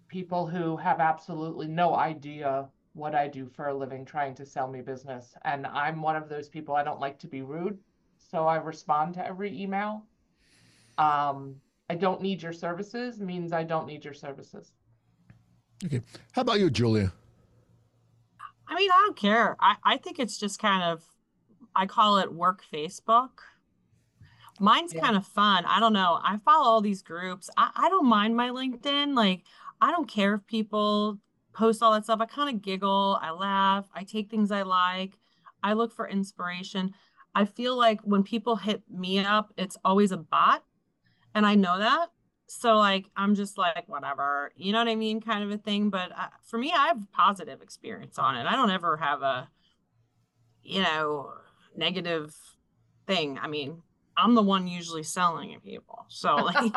people 0.07 0.47
who 0.47 0.77
have 0.77 1.01
absolutely 1.01 1.67
no 1.67 1.95
idea 1.95 2.69
what 2.93 3.13
I 3.13 3.27
do 3.27 3.47
for 3.47 3.67
a 3.67 3.73
living 3.73 4.05
trying 4.05 4.33
to 4.35 4.45
sell 4.45 4.67
me 4.67 4.81
business. 4.81 5.35
And 5.43 5.67
I'm 5.67 6.01
one 6.01 6.15
of 6.15 6.29
those 6.29 6.47
people, 6.47 6.75
I 6.75 6.83
don't 6.83 7.01
like 7.01 7.19
to 7.19 7.27
be 7.27 7.41
rude. 7.41 7.77
So 8.17 8.47
I 8.47 8.55
respond 8.55 9.13
to 9.15 9.27
every 9.27 9.61
email. 9.61 10.05
Um, 10.97 11.57
I 11.89 11.95
don't 11.95 12.21
need 12.21 12.41
your 12.41 12.53
services 12.53 13.19
means 13.19 13.53
I 13.53 13.63
don't 13.63 13.85
need 13.85 14.03
your 14.03 14.13
services. 14.13 14.71
Okay. 15.85 16.01
How 16.31 16.41
about 16.41 16.59
you, 16.59 16.69
Julia? 16.69 17.13
I 18.67 18.75
mean, 18.75 18.89
I 18.91 19.03
don't 19.05 19.17
care. 19.17 19.55
I, 19.59 19.75
I 19.83 19.97
think 19.97 20.19
it's 20.19 20.37
just 20.37 20.59
kind 20.59 20.83
of, 20.83 21.03
I 21.77 21.85
call 21.85 22.17
it 22.17 22.33
work 22.33 22.63
Facebook. 22.73 23.29
Mine's 24.59 24.93
Yeah. 24.93 25.01
kind 25.01 25.15
of 25.15 25.25
fun. 25.25 25.63
I 25.65 25.79
don't 25.79 25.93
know. 25.93 26.19
I 26.23 26.37
follow 26.37 26.67
all 26.67 26.81
these 26.81 27.03
groups. 27.03 27.49
I, 27.55 27.69
I 27.75 27.89
don't 27.89 28.07
mind 28.07 28.35
my 28.35 28.49
LinkedIn. 28.49 29.15
Like, 29.15 29.43
I 29.79 29.91
don't 29.91 30.09
care 30.09 30.33
if 30.33 30.45
people 30.47 31.19
post 31.53 31.83
all 31.83 31.91
that 31.93 32.03
stuff. 32.05 32.19
I 32.19 32.25
kind 32.25 32.53
of 32.55 32.61
giggle, 32.61 33.19
I 33.21 33.31
laugh, 33.31 33.85
I 33.93 34.03
take 34.03 34.29
things 34.29 34.51
I 34.51 34.63
like, 34.63 35.13
I 35.63 35.73
look 35.73 35.93
for 35.93 36.07
inspiration. 36.07 36.93
I 37.35 37.45
feel 37.45 37.77
like 37.77 38.01
when 38.01 38.23
people 38.23 38.55
hit 38.55 38.81
me 38.89 39.19
up, 39.19 39.53
it's 39.57 39.77
always 39.85 40.11
a 40.11 40.17
bot. 40.17 40.63
And 41.35 41.45
I 41.45 41.53
know 41.53 41.77
that. 41.77 42.07
So, 42.47 42.77
like, 42.77 43.05
I'm 43.15 43.35
just 43.35 43.57
like, 43.57 43.83
whatever, 43.87 44.51
you 44.55 44.71
know 44.71 44.79
what 44.79 44.87
I 44.87 44.95
mean? 44.95 45.19
Kind 45.21 45.43
of 45.43 45.51
a 45.51 45.57
thing. 45.57 45.89
But 45.91 46.11
uh, 46.17 46.29
for 46.43 46.57
me, 46.57 46.71
I 46.71 46.87
have 46.87 47.11
positive 47.11 47.61
experience 47.61 48.17
on 48.17 48.35
it. 48.37 48.47
I 48.47 48.55
don't 48.55 48.71
ever 48.71 48.97
have 48.97 49.21
a, 49.21 49.49
you 50.63 50.81
know, 50.81 51.33
negative 51.77 52.35
thing. 53.05 53.39
I 53.41 53.47
mean, 53.47 53.81
I'm 54.17 54.35
the 54.35 54.41
one 54.41 54.67
usually 54.67 55.03
selling 55.03 55.51
it 55.51 55.63
people. 55.63 56.05
So, 56.09 56.35
like, 56.35 56.71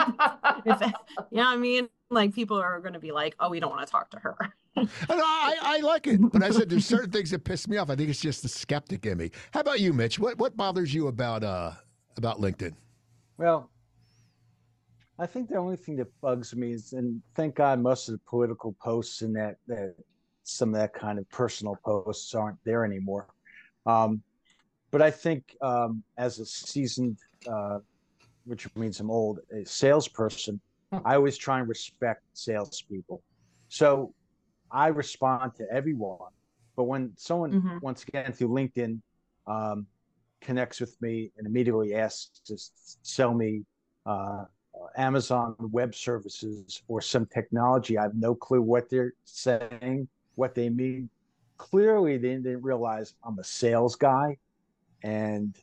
if, 0.65 0.81
you 0.81 1.39
know 1.39 1.45
what 1.45 1.47
I 1.47 1.57
mean? 1.57 1.89
Like, 2.11 2.35
people 2.35 2.59
are 2.59 2.81
going 2.81 2.93
to 2.95 3.01
be 3.01 3.13
like, 3.13 3.35
oh, 3.41 3.51
we 3.51 3.61
don't 3.61 3.71
want 3.71 3.87
to 3.87 3.91
talk 3.91 4.11
to 4.11 4.19
her. 4.19 4.37
And 4.77 4.89
I, 5.09 5.57
I 5.63 5.79
like 5.79 6.07
it, 6.07 6.21
but 6.33 6.43
I 6.43 6.51
said 6.51 6.69
there's 6.69 6.87
certain 6.87 7.11
things 7.11 7.31
that 7.31 7.45
piss 7.45 7.67
me 7.67 7.77
off. 7.77 7.91
I 7.91 7.97
think 7.97 8.09
it's 8.09 8.21
just 8.21 8.43
the 8.43 8.49
skeptic 8.49 9.05
in 9.05 9.19
me. 9.19 9.31
How 9.53 9.61
about 9.61 9.81
you, 9.81 9.93
Mitch? 9.93 10.19
What 10.19 10.39
what 10.39 10.57
bothers 10.57 10.95
you 10.95 11.09
about 11.09 11.43
uh 11.43 11.73
about 12.17 12.41
LinkedIn? 12.41 12.75
Well, 13.37 13.69
I 15.21 15.27
think 15.27 15.51
the 15.51 15.57
only 15.57 15.77
thing 15.77 15.97
that 15.97 16.09
bugs 16.23 16.57
me 16.57 16.73
is, 16.73 16.95
and 16.95 17.21
thank 17.35 17.57
God 17.57 17.79
most 17.79 18.09
of 18.09 18.15
the 18.15 18.21
political 18.27 18.75
posts 18.81 19.21
and 19.21 19.37
that, 19.37 19.57
that 19.67 19.95
some 20.45 20.75
of 20.75 20.81
that 20.81 20.95
kind 20.95 21.19
of 21.19 21.29
personal 21.29 21.77
posts 21.85 22.35
aren't 22.35 22.57
there 22.65 22.87
anymore. 22.87 23.29
Um, 23.85 24.23
but 24.91 25.03
I 25.03 25.11
think 25.11 25.57
um, 25.63 26.03
as 26.19 26.39
a 26.39 26.47
seasoned, 26.47 27.19
uh, 27.49 27.79
which 28.45 28.67
means 28.77 29.01
I'm 29.01 29.11
old, 29.11 29.41
a 29.53 29.65
salesperson, 29.65 30.61
I 31.05 31.15
always 31.15 31.37
try 31.37 31.61
and 31.61 31.69
respect 31.69 32.23
salespeople. 32.33 33.23
So 33.69 34.13
I 34.71 34.89
respond 34.89 35.55
to 35.57 35.67
everyone. 35.71 36.31
But 36.77 36.85
when 36.85 37.13
someone, 37.17 37.53
Mhm. 37.53 37.83
once 37.83 38.03
again, 38.05 38.33
through 38.33 38.49
LinkedIn, 38.49 39.01
um, 39.47 39.87
connects 40.41 40.81
with 40.81 41.01
me 41.01 41.31
and 41.37 41.47
immediately 41.47 41.95
asks 41.95 42.41
to 42.47 42.57
sell 43.03 43.35
me 43.35 43.65
uh, 44.07 44.45
Amazon 44.97 45.55
Web 45.59 45.95
Services 45.95 46.83
or 46.89 47.01
some 47.01 47.27
technology. 47.27 47.99
I 47.99 48.03
have 48.03 48.15
no 48.15 48.35
clue 48.35 48.63
what 48.63 48.89
they're 48.89 49.13
saying, 49.25 50.09
what 50.37 50.55
they 50.55 50.71
mean. 50.71 51.11
Clearly, 51.59 52.17
they 52.17 52.31
didn't 52.37 52.63
realize 52.63 53.15
I'm 53.23 53.39
a 53.39 53.45
sales 53.45 53.95
guy 53.95 54.39
and 55.03 55.57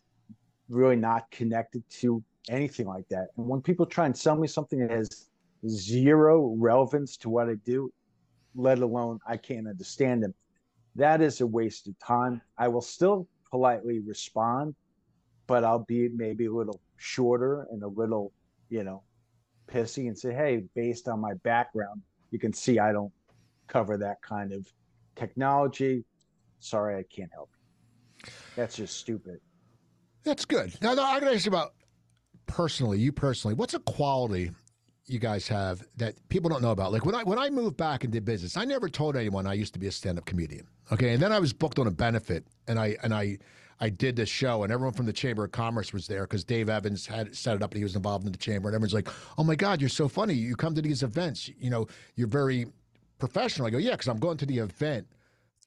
really 0.69 0.95
not 0.95 1.29
connected 1.31 1.83
to 1.89 2.23
anything 2.49 2.87
like 2.87 3.07
that. 3.09 3.27
And 3.37 3.47
when 3.47 3.61
people 3.61 3.85
try 3.85 4.05
and 4.05 4.15
sell 4.15 4.35
me 4.35 4.47
something 4.47 4.79
that 4.79 4.91
has 4.91 5.29
zero 5.67 6.55
relevance 6.57 7.17
to 7.17 7.29
what 7.29 7.49
I 7.49 7.55
do, 7.65 7.91
let 8.55 8.79
alone 8.79 9.19
I 9.27 9.37
can't 9.37 9.67
understand 9.67 10.23
them, 10.23 10.33
that 10.95 11.21
is 11.21 11.41
a 11.41 11.47
waste 11.47 11.87
of 11.87 11.97
time. 11.99 12.41
I 12.57 12.67
will 12.67 12.81
still 12.81 13.27
politely 13.49 13.99
respond, 13.99 14.75
but 15.45 15.63
I'll 15.63 15.85
be 15.85 16.09
maybe 16.09 16.45
a 16.45 16.51
little 16.51 16.81
shorter 16.97 17.67
and 17.71 17.83
a 17.83 17.87
little, 17.87 18.33
you 18.69 18.83
know, 18.83 19.03
pissy 19.67 20.07
and 20.07 20.17
say, 20.17 20.33
hey, 20.33 20.63
based 20.75 21.07
on 21.07 21.19
my 21.19 21.33
background, 21.43 22.01
you 22.31 22.39
can 22.39 22.53
see 22.53 22.79
I 22.79 22.91
don't 22.91 23.11
cover 23.67 23.97
that 23.97 24.21
kind 24.21 24.51
of 24.51 24.65
technology. 25.15 26.03
Sorry, 26.59 26.97
I 26.97 27.03
can't 27.03 27.31
help. 27.33 27.49
That's 28.55 28.75
just 28.75 28.97
stupid. 28.97 29.39
That's 30.23 30.45
good. 30.45 30.75
Now, 30.81 30.91
I'm 30.91 30.95
going 30.95 31.31
to 31.31 31.35
ask 31.35 31.45
you 31.45 31.51
about 31.51 31.73
personally, 32.47 32.99
you 32.99 33.11
personally. 33.11 33.53
What's 33.53 33.73
a 33.73 33.79
quality 33.79 34.51
you 35.05 35.19
guys 35.19 35.47
have 35.47 35.85
that 35.97 36.15
people 36.29 36.49
don't 36.49 36.61
know 36.61 36.71
about? 36.71 36.91
Like 36.91 37.05
when 37.05 37.15
I 37.15 37.23
when 37.23 37.39
I 37.39 37.49
moved 37.49 37.77
back 37.77 38.03
and 38.03 38.11
did 38.11 38.25
business, 38.25 38.57
I 38.57 38.65
never 38.65 38.89
told 38.89 39.15
anyone 39.15 39.47
I 39.47 39.53
used 39.53 39.73
to 39.73 39.79
be 39.79 39.87
a 39.87 39.91
stand 39.91 40.17
up 40.17 40.25
comedian. 40.25 40.67
Okay, 40.91 41.13
and 41.13 41.21
then 41.21 41.31
I 41.31 41.39
was 41.39 41.53
booked 41.53 41.79
on 41.79 41.87
a 41.87 41.91
benefit, 41.91 42.45
and 42.67 42.79
I 42.79 42.97
and 43.03 43.13
I 43.13 43.37
I 43.79 43.89
did 43.89 44.15
this 44.15 44.29
show, 44.29 44.63
and 44.63 44.71
everyone 44.71 44.93
from 44.93 45.05
the 45.05 45.13
Chamber 45.13 45.43
of 45.45 45.51
Commerce 45.51 45.93
was 45.93 46.07
there 46.07 46.23
because 46.23 46.43
Dave 46.43 46.69
Evans 46.69 47.05
had 47.05 47.35
set 47.35 47.55
it 47.55 47.63
up, 47.63 47.71
and 47.71 47.77
he 47.77 47.83
was 47.83 47.95
involved 47.95 48.25
in 48.25 48.31
the 48.31 48.37
chamber, 48.37 48.69
and 48.69 48.75
everyone's 48.75 48.93
like, 48.93 49.09
"Oh 49.37 49.43
my 49.43 49.55
God, 49.55 49.81
you're 49.81 49.89
so 49.89 50.07
funny! 50.07 50.33
You 50.33 50.55
come 50.55 50.75
to 50.75 50.81
these 50.81 51.03
events, 51.03 51.49
you 51.59 51.69
know, 51.69 51.87
you're 52.15 52.27
very 52.27 52.67
professional." 53.19 53.67
I 53.67 53.69
go, 53.69 53.77
"Yeah, 53.77 53.91
because 53.91 54.07
I'm 54.07 54.19
going 54.19 54.37
to 54.37 54.45
the 54.45 54.59
event." 54.59 55.07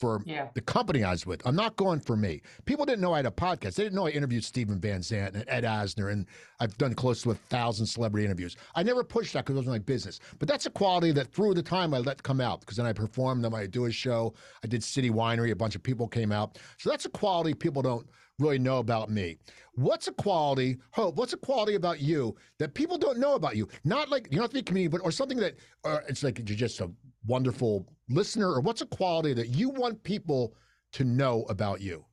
For 0.00 0.22
Yeah. 0.24 0.48
the 0.54 0.62
company 0.62 1.04
I 1.04 1.10
was 1.10 1.26
with, 1.26 1.46
I'm 1.46 1.54
not 1.54 1.76
going 1.76 2.00
for 2.00 2.16
me. 2.16 2.40
People 2.64 2.86
didn't 2.86 3.02
know 3.02 3.12
I 3.12 3.18
had 3.18 3.26
a 3.26 3.30
podcast. 3.30 3.74
They 3.74 3.82
didn't 3.82 3.94
know 3.96 4.06
I 4.06 4.10
interviewed 4.10 4.42
Stephen 4.42 4.80
Van 4.80 5.02
Zandt 5.02 5.34
and 5.36 5.44
Ed 5.46 5.64
Asner, 5.64 6.10
and 6.10 6.24
I've 6.58 6.76
done 6.78 6.94
close 6.94 7.20
to 7.22 7.32
a 7.32 7.34
thousand 7.34 7.84
celebrity 7.84 8.24
interviews. 8.24 8.56
I 8.74 8.82
never 8.82 9.04
pushed 9.04 9.34
that 9.34 9.44
because 9.44 9.56
it 9.56 9.58
wasn't 9.58 9.74
my 9.74 9.78
business. 9.80 10.18
But 10.38 10.48
that's 10.48 10.64
a 10.64 10.70
quality 10.70 11.12
that 11.12 11.30
through 11.34 11.52
the 11.52 11.62
time 11.62 11.92
I 11.92 11.98
let 11.98 12.22
come 12.22 12.40
out 12.40 12.60
because 12.60 12.78
then 12.78 12.86
I 12.86 12.94
performed, 12.94 13.44
then 13.44 13.52
I 13.54 13.66
do 13.66 13.84
a 13.84 13.92
show. 13.92 14.32
I 14.64 14.68
did 14.68 14.82
City 14.82 15.10
Winery, 15.10 15.50
a 15.50 15.56
bunch 15.56 15.76
of 15.76 15.82
people 15.82 16.08
came 16.08 16.32
out. 16.32 16.58
So 16.78 16.88
that's 16.88 17.04
a 17.04 17.10
quality 17.10 17.52
people 17.52 17.82
don't 17.82 18.08
really 18.38 18.58
know 18.58 18.78
about 18.78 19.10
me. 19.10 19.36
What's 19.74 20.08
a 20.08 20.12
quality, 20.12 20.78
Hope? 20.92 21.16
What's 21.16 21.34
a 21.34 21.36
quality 21.36 21.74
about 21.74 22.00
you 22.00 22.34
that 22.58 22.72
people 22.72 22.96
don't 22.96 23.18
know 23.18 23.34
about 23.34 23.54
you? 23.56 23.68
Not 23.84 24.08
like 24.08 24.28
you 24.30 24.36
don't 24.38 24.44
have 24.44 24.50
to 24.50 24.54
be 24.54 24.60
a 24.60 24.62
comedian, 24.62 24.90
but 24.90 25.02
or 25.04 25.12
something 25.12 25.36
that 25.38 25.56
or 25.84 26.02
it's 26.08 26.22
like 26.22 26.38
you're 26.38 26.56
just 26.56 26.80
a 26.80 26.90
wonderful 27.26 27.86
listener, 28.08 28.48
or 28.52 28.60
what's 28.60 28.80
a 28.80 28.86
quality 28.86 29.34
that 29.34 29.48
you 29.48 29.70
want 29.70 30.02
people 30.02 30.54
to 30.92 31.04
know 31.04 31.44
about 31.48 31.80
you? 31.80 32.04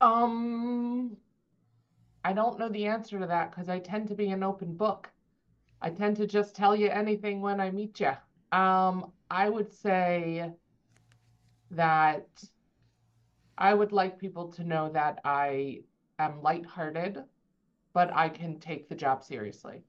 Um, 0.00 1.16
I 2.24 2.32
don't 2.32 2.58
know 2.58 2.68
the 2.68 2.86
answer 2.86 3.18
to 3.18 3.26
that 3.26 3.50
because 3.50 3.68
I 3.68 3.78
tend 3.78 4.08
to 4.08 4.14
be 4.14 4.28
an 4.30 4.42
open 4.42 4.74
book. 4.74 5.10
I 5.80 5.90
tend 5.90 6.16
to 6.18 6.26
just 6.26 6.54
tell 6.54 6.74
you 6.74 6.88
anything 6.88 7.40
when 7.40 7.60
I 7.60 7.70
meet 7.70 8.00
you. 8.00 8.12
Um, 8.52 9.12
I 9.30 9.48
would 9.48 9.72
say 9.72 10.50
that 11.70 12.26
I 13.56 13.74
would 13.74 13.92
like 13.92 14.18
people 14.18 14.48
to 14.52 14.64
know 14.64 14.88
that 14.90 15.20
I 15.24 15.80
am 16.18 16.42
lighthearted, 16.42 17.22
but 17.92 18.12
I 18.14 18.28
can 18.28 18.58
take 18.60 18.88
the 18.88 18.94
job 18.94 19.22
seriously. 19.24 19.82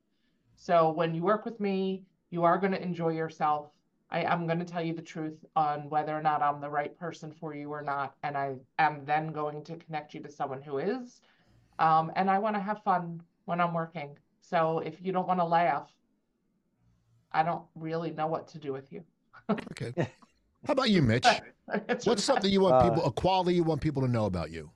So 0.56 0.92
when 0.92 1.14
you 1.14 1.24
work 1.24 1.46
with 1.46 1.60
me, 1.60 2.04
you 2.30 2.44
are 2.44 2.58
going 2.58 2.72
to 2.72 2.82
enjoy 2.82 3.10
yourself. 3.10 3.72
I 4.12 4.24
am 4.24 4.48
going 4.48 4.60
to 4.60 4.66
tell 4.66 4.82
you 4.82 4.94
the 4.94 5.02
truth 5.02 5.46
on 5.56 5.90
whether 5.90 6.18
or 6.18 6.22
not 6.22 6.42
I'm 6.42 6.62
the 6.62 6.70
right 6.70 6.98
person 6.98 7.32
for 7.32 7.54
you 7.54 7.72
or 7.72 7.82
not. 7.82 8.16
And 8.24 8.36
I 8.36 8.56
am 8.80 9.06
then 9.06 9.32
going 9.32 9.64
to 9.66 9.76
connect 9.78 10.14
you 10.14 10.22
to 10.22 10.32
someone 10.32 10.62
who 10.62 10.80
is. 10.80 11.22
Um, 11.78 12.12
and 12.16 12.30
I 12.30 12.40
want 12.40 12.56
to 12.56 12.60
have 12.62 12.84
fun 12.84 13.22
when 13.46 13.62
I'm 13.62 13.74
working. 13.74 14.18
So 14.42 14.80
if 14.80 14.96
you 15.02 15.12
don't 15.12 15.28
want 15.28 15.40
to 15.40 15.46
laugh, 15.46 15.92
I 17.32 17.44
don't 17.44 17.64
really 17.76 18.12
know 18.12 18.28
what 18.28 18.48
to 18.50 18.58
do 18.58 18.74
with 18.74 18.92
you. 18.92 19.04
Okay. 19.72 19.94
How 20.68 20.74
about 20.74 20.90
you, 20.90 21.02
Mitch? 21.02 21.26
What's 22.04 22.24
something 22.24 22.52
you 22.52 22.62
want 22.62 22.76
Uh, 22.76 22.90
people, 22.90 23.06
a 23.06 23.12
quality 23.12 23.56
you 23.56 23.64
want 23.64 23.80
people 23.82 24.02
to 24.02 24.08
know 24.08 24.26
about 24.26 24.52
you 24.52 24.70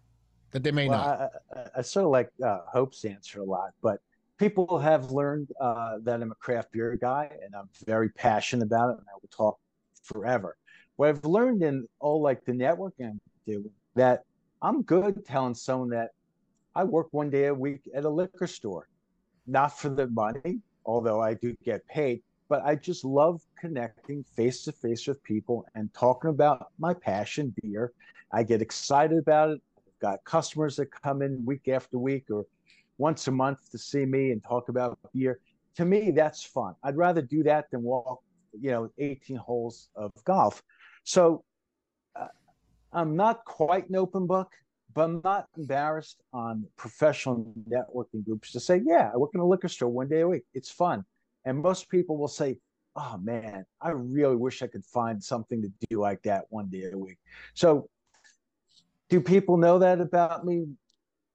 that 0.51 0.64
they 0.64 0.72
may 0.72 0.88
Well, 0.88 0.99
not? 0.99 1.32
I, 1.56 1.60
I, 1.60 1.70
I 1.78 1.82
sort 1.82 2.06
of 2.06 2.12
like 2.12 2.32
uh, 2.43 2.62
Hope's 2.72 3.04
answer 3.06 3.41
a 3.41 3.43
lot, 3.43 3.72
but 3.82 3.99
people 4.38 4.78
have 4.80 5.12
learned 5.12 5.50
uh, 5.60 5.98
that 6.04 6.22
I'm 6.22 6.32
a 6.32 6.36
craft 6.36 6.72
beer 6.72 6.98
guy 7.00 7.30
and 7.44 7.56
I'm 7.56 7.70
very 7.86 8.10
passionate 8.10 8.66
about 8.66 8.92
it, 8.92 8.98
and 9.00 9.08
I 9.10 9.16
will 9.22 9.30
talk 9.36 9.60
forever. 10.04 10.58
What 10.96 11.10
I've 11.10 11.26
learned 11.26 11.64
in 11.64 11.88
all 12.00 12.22
like 12.22 12.44
the 12.46 12.52
networking 12.52 13.16
I 13.16 13.18
do 13.46 13.70
that 13.96 14.24
I'm 14.62 14.82
good 14.84 15.26
telling 15.26 15.56
someone 15.56 15.90
that 15.90 16.12
I 16.76 16.84
work 16.84 17.08
one 17.12 17.30
day 17.30 17.46
a 17.46 17.54
week 17.54 17.82
at 17.94 18.06
a 18.06 18.10
liquor 18.10 18.48
store, 18.48 18.88
not 19.46 19.78
for 19.78 19.90
the 19.90 20.08
money, 20.08 20.60
although 20.86 21.22
I 21.22 21.34
do 21.36 21.56
get 21.64 21.86
paid, 21.88 22.22
but 22.50 22.64
I 22.64 22.76
just 22.76 23.04
love 23.06 23.42
connecting 23.60 24.24
face 24.36 24.64
to 24.64 24.72
face 24.72 25.08
with 25.08 25.22
people 25.24 25.66
and 25.76 25.94
talking 25.94 26.30
about 26.30 26.68
my 26.80 26.94
passion, 26.94 27.54
beer. 27.62 27.92
I 28.32 28.44
get 28.44 28.62
excited 28.62 29.18
about 29.18 29.52
it. 29.52 29.62
I've 29.78 30.00
got 30.00 30.24
customers 30.24 30.78
that 30.78 30.90
come 30.92 31.22
in 31.22 31.46
week 31.46 31.68
after 31.68 31.98
week 31.98 32.26
or 32.32 32.46
once 33.04 33.28
a 33.28 33.32
month 33.32 33.70
to 33.70 33.78
see 33.78 34.06
me 34.06 34.32
and 34.32 34.41
talk 34.41 34.70
about 34.70 34.97
beer. 35.14 35.38
To 35.76 35.84
me, 35.84 36.12
that's 36.12 36.41
fun. 36.41 36.74
I'd 36.84 36.95
rather 36.95 37.22
do 37.22 37.43
that 37.43 37.70
than 37.70 37.84
walk, 37.84 38.22
you 38.54 38.72
know, 38.72 38.89
18 38.97 39.36
holes 39.36 39.89
of 39.93 40.12
golf. 40.24 40.64
So 41.04 41.43
uh, 42.16 42.28
I'm 42.93 43.18
not 43.18 43.43
quite 43.43 43.89
an 43.89 43.97
open 43.97 44.26
book, 44.26 44.49
but 44.93 45.01
I'm 45.04 45.22
not 45.22 45.47
embarrassed 45.58 46.22
on 46.32 46.66
professional 46.78 47.54
networking 47.70 48.24
groups 48.24 48.54
to 48.54 48.62
say, 48.62 48.82
yeah, 48.86 49.12
I 49.14 49.18
work 49.18 49.32
in 49.34 49.41
a 49.41 49.45
liquor 49.45 49.68
store 49.68 49.89
one 49.89 50.08
day 50.08 50.22
a 50.22 50.28
week. 50.30 50.43
It's 50.54 50.72
fun. 50.72 51.04
And 51.43 51.62
most 51.62 51.89
people 51.89 52.18
will 52.18 52.30
say, 52.30 52.58
oh 52.95 53.18
man, 53.22 53.66
I 53.82 53.89
really 53.89 54.38
wish 54.38 54.62
I 54.62 54.68
could 54.68 54.86
find 54.86 55.22
something 55.22 55.62
to 55.62 55.70
do 55.89 55.99
like 55.99 56.22
that 56.24 56.45
one 56.51 56.70
day 56.70 56.86
a 56.93 56.97
week. 56.97 57.18
So, 57.54 57.89
do 59.10 59.20
people 59.20 59.58
know 59.58 59.78
that 59.80 59.99
about 59.99 60.45
me? 60.45 60.68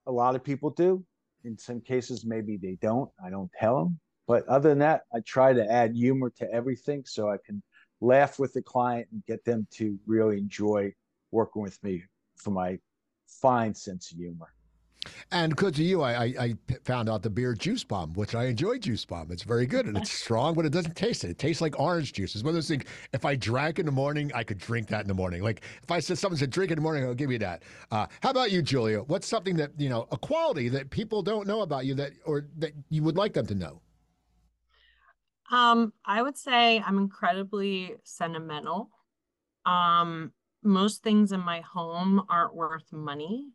A 0.07 0.11
lot 0.11 0.33
of 0.35 0.43
people 0.43 0.71
do. 0.71 1.05
In 1.43 1.57
some 1.57 1.81
cases, 1.81 2.25
maybe 2.25 2.57
they 2.57 2.77
don't. 2.81 3.09
I 3.23 3.29
don't 3.29 3.51
tell 3.53 3.83
them. 3.83 3.99
But 4.27 4.47
other 4.47 4.69
than 4.69 4.79
that, 4.79 5.03
I 5.13 5.21
try 5.21 5.53
to 5.53 5.71
add 5.71 5.95
humor 5.95 6.31
to 6.37 6.51
everything 6.51 7.03
so 7.05 7.29
I 7.29 7.37
can 7.43 7.63
laugh 8.01 8.39
with 8.39 8.53
the 8.53 8.61
client 8.61 9.07
and 9.11 9.25
get 9.25 9.43
them 9.45 9.67
to 9.71 9.97
really 10.05 10.37
enjoy 10.37 10.93
working 11.31 11.61
with 11.61 11.81
me 11.83 12.03
for 12.35 12.51
my 12.51 12.79
fine 13.27 13.73
sense 13.73 14.11
of 14.11 14.17
humor. 14.17 14.53
And 15.31 15.55
because 15.55 15.73
of 15.73 15.79
you, 15.79 16.01
I, 16.01 16.11
I, 16.11 16.33
I, 16.39 16.55
found 16.83 17.09
out 17.09 17.23
the 17.23 17.29
beer 17.29 17.53
Juice 17.53 17.85
Bomb, 17.85 18.13
which 18.15 18.35
I 18.35 18.45
enjoy 18.45 18.79
Juice 18.79 19.05
Bomb. 19.05 19.31
It's 19.31 19.43
very 19.43 19.65
good 19.65 19.85
and 19.85 19.95
it's 19.95 20.11
strong, 20.23 20.53
but 20.53 20.65
it 20.65 20.71
doesn't 20.71 20.95
taste 20.95 21.23
it. 21.23 21.29
It 21.29 21.37
tastes 21.37 21.61
like 21.61 21.79
orange 21.79 22.11
juice. 22.11 22.35
It's 22.35 22.43
one 22.43 22.49
of 22.49 22.55
those 22.55 22.67
things, 22.67 22.83
if 23.13 23.23
I 23.23 23.35
drank 23.35 23.79
in 23.79 23.85
the 23.85 23.93
morning, 23.93 24.29
I 24.35 24.43
could 24.43 24.57
drink 24.57 24.87
that 24.89 25.01
in 25.01 25.07
the 25.07 25.13
morning. 25.13 25.41
Like 25.41 25.61
if 25.81 25.89
I 25.89 25.99
said 25.99 26.17
someone 26.17 26.37
said 26.37 26.49
drink 26.49 26.71
in 26.71 26.75
the 26.75 26.81
morning, 26.81 27.05
I'll 27.05 27.13
give 27.13 27.31
you 27.31 27.39
that. 27.39 27.63
Uh, 27.91 28.07
how 28.21 28.31
about 28.31 28.51
you, 28.51 28.61
Julia? 28.61 28.99
What's 28.99 29.27
something 29.27 29.55
that, 29.55 29.71
you 29.77 29.87
know, 29.87 30.05
a 30.11 30.17
quality 30.17 30.67
that 30.69 30.89
people 30.89 31.23
don't 31.23 31.47
know 31.47 31.61
about 31.61 31.85
you 31.85 31.93
that, 31.95 32.11
or 32.25 32.47
that 32.57 32.73
you 32.89 33.01
would 33.03 33.15
like 33.15 33.33
them 33.33 33.45
to 33.47 33.55
know? 33.55 33.81
Um, 35.49 35.93
I 36.05 36.21
would 36.21 36.37
say 36.37 36.83
I'm 36.85 36.97
incredibly 36.97 37.95
sentimental. 38.03 38.89
Um, 39.65 40.33
most 40.61 41.03
things 41.03 41.31
in 41.31 41.39
my 41.39 41.61
home 41.61 42.21
aren't 42.29 42.53
worth 42.53 42.91
money. 42.91 43.47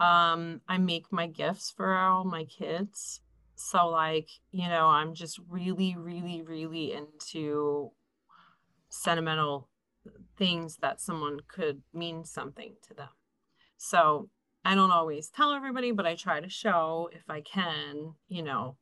Um, 0.00 0.62
I 0.66 0.78
make 0.78 1.12
my 1.12 1.26
gifts 1.26 1.70
for 1.70 1.94
all 1.94 2.24
my 2.24 2.44
kids. 2.44 3.20
So 3.54 3.88
like, 3.88 4.28
you 4.50 4.68
know, 4.68 4.86
I'm 4.86 5.14
just 5.14 5.38
really, 5.48 5.94
really, 5.96 6.42
really 6.42 6.92
into 6.92 7.92
sentimental 8.88 9.68
things 10.36 10.78
that 10.78 11.00
someone 11.00 11.40
could 11.46 11.82
mean 11.92 12.24
something 12.24 12.74
to 12.88 12.94
them. 12.94 13.10
So 13.76 14.30
I 14.64 14.74
don't 14.74 14.90
always 14.90 15.28
tell 15.28 15.52
everybody, 15.52 15.92
but 15.92 16.06
I 16.06 16.14
try 16.14 16.40
to 16.40 16.48
show 16.48 17.10
if 17.12 17.22
I 17.28 17.42
can, 17.42 18.14
you 18.28 18.42
know, 18.42 18.76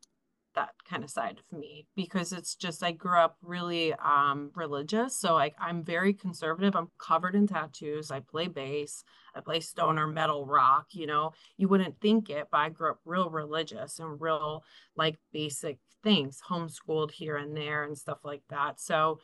that 0.58 0.74
kind 0.88 1.04
of 1.04 1.10
side 1.10 1.38
of 1.38 1.58
me 1.58 1.86
because 1.94 2.32
it's 2.32 2.56
just 2.56 2.82
I 2.82 2.90
grew 2.90 3.16
up 3.16 3.36
really 3.42 3.94
um 3.94 4.50
religious 4.56 5.16
so 5.16 5.34
like 5.34 5.54
I'm 5.60 5.84
very 5.84 6.12
conservative 6.12 6.74
I'm 6.74 6.90
covered 6.98 7.36
in 7.36 7.46
tattoos 7.46 8.10
I 8.10 8.20
play 8.20 8.48
bass 8.48 9.04
I 9.36 9.40
play 9.40 9.60
stoner 9.60 10.08
metal 10.08 10.46
rock 10.46 10.86
you 10.90 11.06
know? 11.06 11.32
You 11.56 11.68
wouldn't 11.68 12.00
think 12.00 12.28
it 12.28 12.48
but 12.50 12.58
I 12.58 12.68
grew 12.70 12.90
up 12.90 12.98
real 13.04 13.30
religious 13.30 14.00
and 14.00 14.20
real 14.20 14.64
like 14.96 15.16
basic 15.32 15.78
things 16.02 16.40
homeschooled 16.48 17.12
here 17.12 17.36
and 17.36 17.56
there 17.56 17.84
and 17.84 17.96
stuff 17.96 18.18
like 18.24 18.42
that 18.50 18.80
so 18.80 19.20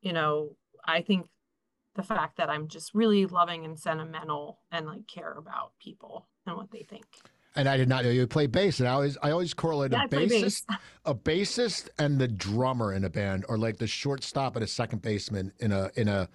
you 0.00 0.14
know 0.14 0.56
I 0.86 1.02
think 1.02 1.26
the 1.96 2.02
fact 2.02 2.38
that 2.38 2.48
I'm 2.48 2.68
just 2.68 2.94
really 2.94 3.26
loving 3.26 3.66
and 3.66 3.78
sentimental 3.78 4.60
and 4.72 4.86
like 4.86 5.06
care 5.06 5.32
about 5.32 5.72
people 5.80 6.28
and 6.46 6.56
what 6.56 6.70
they 6.70 6.82
think 6.82 7.04
and 7.58 7.68
I 7.68 7.76
did 7.76 7.88
not 7.88 8.04
know 8.04 8.10
you 8.10 8.26
play 8.26 8.46
bass. 8.46 8.78
And 8.78 8.88
I 8.88 8.92
always, 8.92 9.18
I 9.20 9.32
always 9.32 9.52
correlate 9.52 9.90
yeah, 9.90 10.04
a 10.04 10.08
bassist, 10.08 10.66
bass. 10.68 10.78
a 11.04 11.14
bassist, 11.14 11.88
and 11.98 12.18
the 12.18 12.28
drummer 12.28 12.94
in 12.94 13.04
a 13.04 13.10
band, 13.10 13.44
or 13.48 13.58
like 13.58 13.76
the 13.78 13.86
shortstop 13.86 14.54
and 14.54 14.64
a 14.64 14.66
second 14.66 15.02
baseman 15.02 15.52
in 15.58 15.72
a 15.72 15.90
in 15.96 16.06
a 16.06 16.28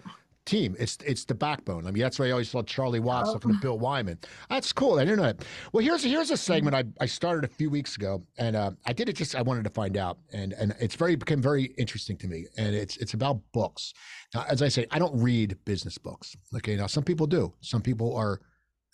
team. 0.45 0.75
It's 0.77 0.97
it's 1.05 1.23
the 1.23 1.33
backbone. 1.33 1.87
I 1.87 1.91
mean, 1.91 2.03
that's 2.03 2.19
why 2.19 2.27
I 2.27 2.31
always 2.31 2.49
saw 2.49 2.61
Charlie 2.61 2.99
Watts 2.99 3.29
oh. 3.29 3.37
to 3.37 3.53
Bill 3.61 3.79
Wyman. 3.79 4.19
That's 4.49 4.73
cool. 4.73 4.99
I 4.99 5.05
didn't 5.05 5.19
know 5.19 5.23
that. 5.23 5.45
Well, 5.71 5.81
here's 5.81 6.03
here's 6.03 6.29
a 6.29 6.35
segment 6.35 6.75
I, 6.75 6.83
I 6.99 7.05
started 7.05 7.49
a 7.49 7.53
few 7.53 7.69
weeks 7.69 7.95
ago, 7.95 8.21
and 8.37 8.57
uh, 8.57 8.71
I 8.85 8.91
did 8.91 9.07
it 9.07 9.13
just 9.13 9.33
I 9.33 9.41
wanted 9.41 9.63
to 9.63 9.69
find 9.69 9.95
out, 9.95 10.17
and 10.33 10.51
and 10.51 10.75
it's 10.81 10.95
very 10.95 11.15
became 11.15 11.41
very 11.41 11.73
interesting 11.77 12.17
to 12.17 12.27
me, 12.27 12.47
and 12.57 12.75
it's 12.75 12.97
it's 12.97 13.13
about 13.13 13.39
books. 13.53 13.93
Now, 14.35 14.43
as 14.49 14.61
I 14.61 14.67
say, 14.67 14.87
I 14.91 14.99
don't 14.99 15.17
read 15.17 15.57
business 15.63 15.97
books. 15.97 16.35
Okay, 16.57 16.75
now 16.75 16.87
some 16.87 17.03
people 17.03 17.27
do. 17.27 17.53
Some 17.61 17.81
people 17.81 18.13
are 18.13 18.41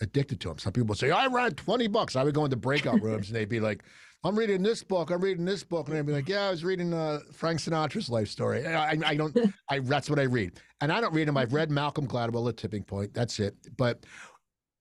addicted 0.02 0.40
to 0.42 0.50
them. 0.50 0.58
Some 0.58 0.74
people 0.74 0.96
say, 0.96 1.12
I 1.12 1.28
read 1.28 1.58
20 1.58 1.88
books. 1.88 2.16
I 2.16 2.24
would 2.24 2.34
go 2.34 2.46
into 2.46 2.58
breakout 2.58 3.02
rooms 3.02 3.28
and 3.28 3.36
they'd 3.36 3.50
be 3.50 3.60
like, 3.60 3.84
I'm 4.24 4.38
reading 4.38 4.62
this 4.62 4.84
book. 4.84 5.12
I'm 5.12 5.22
reading 5.22 5.46
this 5.46 5.64
book. 5.64 5.88
And 5.88 5.98
I'd 5.98 6.06
be 6.06 6.12
like, 6.12 6.28
yeah, 6.28 6.48
I 6.48 6.50
was 6.50 6.64
reading 6.66 6.94
uh, 6.94 7.20
Frank 7.32 7.60
Sinatra's 7.60 8.10
life 8.10 8.28
story. 8.28 8.66
I, 8.66 8.98
I 9.06 9.16
don't, 9.16 9.36
I, 9.70 9.80
that's 9.80 10.10
what 10.10 10.20
I 10.20 10.24
read. 10.24 10.60
And 10.82 10.92
I 10.92 11.00
don't 11.00 11.14
read 11.14 11.28
them. 11.28 11.38
I've 11.38 11.54
read 11.54 11.72
Malcolm 11.72 12.08
Gladwell, 12.08 12.46
The 12.46 12.54
Tipping 12.54 12.84
Point. 12.84 13.14
That's 13.14 13.40
it. 13.40 13.56
But 13.78 14.06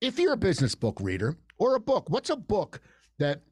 if 0.00 0.18
you're 0.18 0.32
a 0.32 0.38
business 0.38 0.74
book 0.74 0.98
reader 1.00 1.36
or 1.58 1.76
a 1.76 1.80
book, 1.80 2.10
what's 2.10 2.30
a 2.30 2.36
book 2.36 2.80
that 3.18 3.42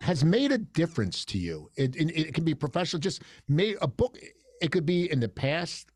has 0.00 0.24
made 0.24 0.52
a 0.52 0.58
difference 0.58 1.24
to 1.26 1.38
you? 1.38 1.70
It, 1.76 1.94
it, 1.96 2.10
it 2.10 2.34
can 2.34 2.44
be 2.44 2.54
professional, 2.54 3.00
just 3.00 3.22
made 3.48 3.76
a 3.82 3.88
book. 3.88 4.18
It 4.62 4.72
could 4.72 4.86
be 4.86 5.10
in 5.10 5.20
the 5.20 5.28
past. 5.28 5.90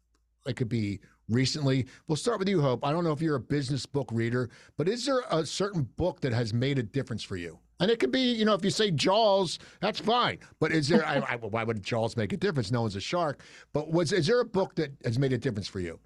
It 0.47 0.57
could 0.57 0.69
be 0.69 1.01
recently. 1.33 1.87
We'll 2.07 2.17
start 2.17 2.39
with 2.39 2.49
you, 2.49 2.61
Hope. 2.61 2.85
I 2.85 2.93
don't 2.93 3.05
know 3.05 3.13
if 3.13 3.21
you're 3.21 3.37
a 3.37 3.41
business 3.41 3.87
book 3.87 4.11
reader, 4.13 4.51
but 4.77 4.89
is 4.89 5.07
there 5.07 5.23
a 5.31 5.45
certain 5.45 5.83
book 5.97 6.21
that 6.21 6.33
has 6.33 6.53
made 6.55 6.79
a 6.79 6.83
difference 6.83 7.23
for 7.23 7.37
you? 7.37 7.59
And 7.81 7.91
it 7.91 7.99
could 7.99 8.13
be, 8.13 8.21
you 8.21 8.45
know, 8.45 8.55
if 8.55 8.65
you 8.65 8.71
say 8.71 8.93
Jaws, 8.93 9.59
that's 9.81 9.99
fine. 9.99 10.39
But 10.61 10.71
is 10.71 10.87
there? 10.89 11.05
I, 11.05 11.17
I, 11.17 11.37
why 11.37 11.65
would 11.65 11.83
Jaws 11.83 12.17
make 12.17 12.33
a 12.33 12.37
difference? 12.37 12.71
No 12.71 12.83
one's 12.83 12.95
a 12.95 13.01
shark. 13.01 13.41
But 13.73 13.91
was 13.91 14.13
is 14.13 14.29
there 14.29 14.41
a 14.41 14.45
book 14.45 14.77
that 14.77 14.93
has 15.05 15.19
made 15.19 15.33
a 15.33 15.39
difference 15.39 15.67
for 15.67 15.81
you? 15.81 15.99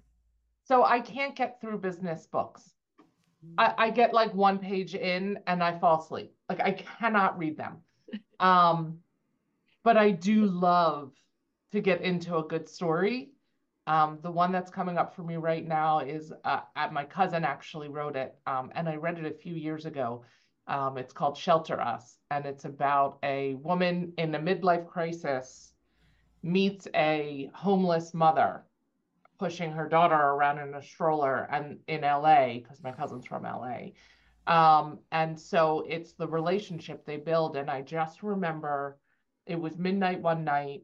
So 0.63 0.83
I 0.83 0.99
can't 0.99 1.35
get 1.35 1.61
through 1.61 1.77
business 1.77 2.25
books. 2.25 2.73
I, 3.57 3.73
I 3.77 3.89
get 3.91 4.13
like 4.13 4.33
one 4.33 4.57
page 4.57 4.95
in 4.95 5.39
and 5.47 5.63
I 5.63 5.77
fall 5.77 6.01
asleep. 6.01 6.33
Like 6.49 6.61
I 6.61 6.71
cannot 6.71 7.37
read 7.37 7.57
them. 7.57 7.77
Um, 8.39 8.99
but 9.83 9.97
I 9.97 10.11
do 10.11 10.45
love 10.45 11.11
to 11.71 11.81
get 11.81 12.01
into 12.01 12.37
a 12.37 12.43
good 12.43 12.67
story 12.67 13.29
um, 13.87 14.19
the 14.21 14.31
one 14.31 14.51
that's 14.51 14.69
coming 14.69 14.97
up 14.97 15.15
for 15.15 15.23
me 15.23 15.37
right 15.37 15.65
now 15.65 15.99
is 15.99 16.31
uh, 16.43 16.59
my 16.91 17.05
cousin 17.05 17.43
actually 17.43 17.87
wrote 17.87 18.15
it, 18.15 18.35
um, 18.45 18.71
and 18.75 18.87
I 18.87 18.95
read 18.95 19.17
it 19.17 19.25
a 19.25 19.35
few 19.35 19.55
years 19.55 19.85
ago. 19.85 20.23
Um, 20.67 20.97
it's 20.97 21.13
called 21.13 21.37
Shelter 21.37 21.79
Us, 21.79 22.17
and 22.29 22.45
it's 22.45 22.65
about 22.65 23.17
a 23.23 23.55
woman 23.55 24.11
in 24.17 24.35
a 24.35 24.39
midlife 24.39 24.85
crisis 24.87 25.71
meets 26.43 26.87
a 26.93 27.49
homeless 27.53 28.13
mother 28.13 28.63
pushing 29.39 29.71
her 29.71 29.87
daughter 29.87 30.15
around 30.15 30.59
in 30.59 30.73
a 30.73 30.81
stroller 30.81 31.47
and 31.51 31.79
in 31.87 32.01
LA 32.01 32.55
because 32.55 32.83
my 32.83 32.91
cousin's 32.91 33.25
from 33.25 33.43
LA. 33.43 33.89
Um, 34.47 34.99
and 35.11 35.39
so 35.39 35.85
it's 35.87 36.13
the 36.13 36.27
relationship 36.27 37.05
they 37.05 37.17
build. 37.17 37.55
And 37.55 37.69
I 37.69 37.81
just 37.81 38.23
remember 38.23 38.97
it 39.45 39.59
was 39.59 39.77
midnight 39.77 40.21
one 40.21 40.43
night 40.43 40.83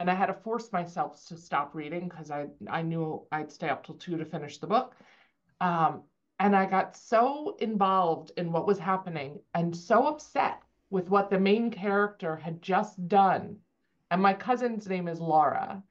and 0.00 0.10
I 0.10 0.14
had 0.14 0.26
to 0.26 0.34
force 0.34 0.72
myself 0.72 1.24
to 1.26 1.36
stop 1.36 1.74
reading 1.74 2.08
because 2.08 2.30
I 2.30 2.46
I 2.68 2.82
knew 2.82 3.26
I'd 3.32 3.52
stay 3.52 3.68
up 3.68 3.84
till 3.84 3.96
two 3.96 4.16
to 4.16 4.24
finish 4.24 4.58
the 4.58 4.66
book. 4.66 4.94
Um, 5.60 6.02
and 6.40 6.54
I 6.54 6.66
got 6.66 6.96
so 6.96 7.56
involved 7.58 8.32
in 8.36 8.52
what 8.52 8.66
was 8.66 8.78
happening 8.78 9.40
and 9.54 9.76
so 9.76 10.06
upset 10.06 10.62
with 10.90 11.08
what 11.10 11.30
the 11.30 11.40
main 11.40 11.70
character 11.70 12.36
had 12.36 12.62
just 12.62 13.08
done. 13.08 13.56
And 14.10 14.22
my 14.22 14.34
cousin's 14.34 14.88
name 14.88 15.08
is 15.08 15.20
Laura. 15.20 15.82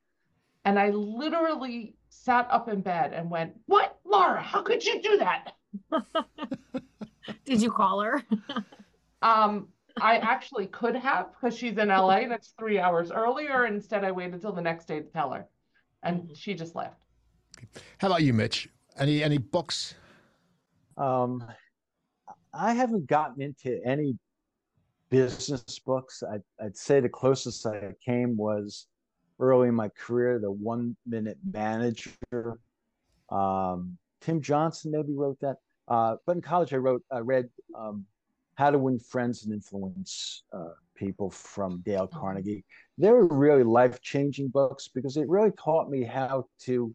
And 0.66 0.80
I 0.80 0.90
literally 0.90 1.96
sat 2.10 2.48
up 2.50 2.70
in 2.70 2.82
bed 2.82 3.14
and 3.14 3.30
went, 3.30 3.54
What, 3.66 4.00
Laura? 4.06 4.42
How 4.42 4.62
could 4.62 4.84
you 4.84 5.02
do 5.02 5.18
that? 5.18 5.54
Did 7.46 7.62
you 7.62 7.72
call 7.72 8.02
her? 8.02 8.24
um, 9.22 9.68
I 10.02 10.18
actually 10.18 10.68
could 10.68 10.96
have 10.96 11.28
because 11.34 11.58
she's 11.58 11.78
in 11.78 11.90
LA 11.90 12.18
and 12.18 12.32
it's 12.32 12.54
three 12.58 12.80
hours 12.80 13.12
earlier. 13.12 13.66
Instead, 13.66 14.04
I 14.04 14.12
waited 14.12 14.42
till 14.42 14.54
the 14.54 14.62
next 14.62 14.86
day 14.86 15.00
to 15.00 15.06
tell 15.06 15.32
her, 15.32 15.48
and 16.04 16.22
mm-hmm. 16.22 16.34
she 16.34 16.54
just 16.54 16.76
left. 16.76 17.04
How 17.98 18.08
about 18.08 18.24
you, 18.24 18.34
Mitch? 18.34 18.70
Any 18.98 19.24
any 19.24 19.38
books? 19.38 19.96
Um, 20.98 21.44
I 22.54 22.74
haven't 22.74 23.08
gotten 23.08 23.42
into 23.42 23.80
any 23.86 24.18
business 25.10 25.80
books. 25.80 26.24
I'd, 26.24 26.42
I'd 26.64 26.76
say 26.76 27.00
the 27.00 27.10
closest 27.10 27.66
I 27.66 27.94
came 28.04 28.36
was 28.36 28.88
early 29.40 29.68
in 29.70 29.76
my 29.76 29.90
career, 29.90 30.40
the 30.40 30.52
One 30.52 30.96
Minute 31.06 31.38
Manager. 31.50 32.60
Um, 33.30 33.98
Tim 34.22 34.42
Johnson 34.42 34.92
maybe 34.92 35.14
wrote 35.14 35.40
that. 35.42 35.58
Uh, 35.88 36.16
but 36.26 36.36
in 36.36 36.42
college, 36.42 36.74
I 36.74 36.78
wrote, 36.78 37.04
I 37.12 37.20
read 37.20 37.48
um, 37.78 38.06
how 38.58 38.72
to 38.72 38.78
Win 38.80 39.00
Friends 39.00 39.46
and 39.46 39.54
Influence 39.54 40.44
uh, 40.52 40.70
People 40.96 41.30
from 41.30 41.82
Dale 41.86 42.08
mm-hmm. 42.08 42.20
Carnegie. 42.20 42.66
They 42.98 43.12
were 43.12 43.28
really 43.28 43.64
life 43.64 44.02
changing 44.02 44.50
books 44.50 44.88
because 44.88 45.16
it 45.16 45.30
really 45.30 45.52
taught 45.52 45.90
me 45.90 46.04
how 46.04 46.48
to 46.62 46.94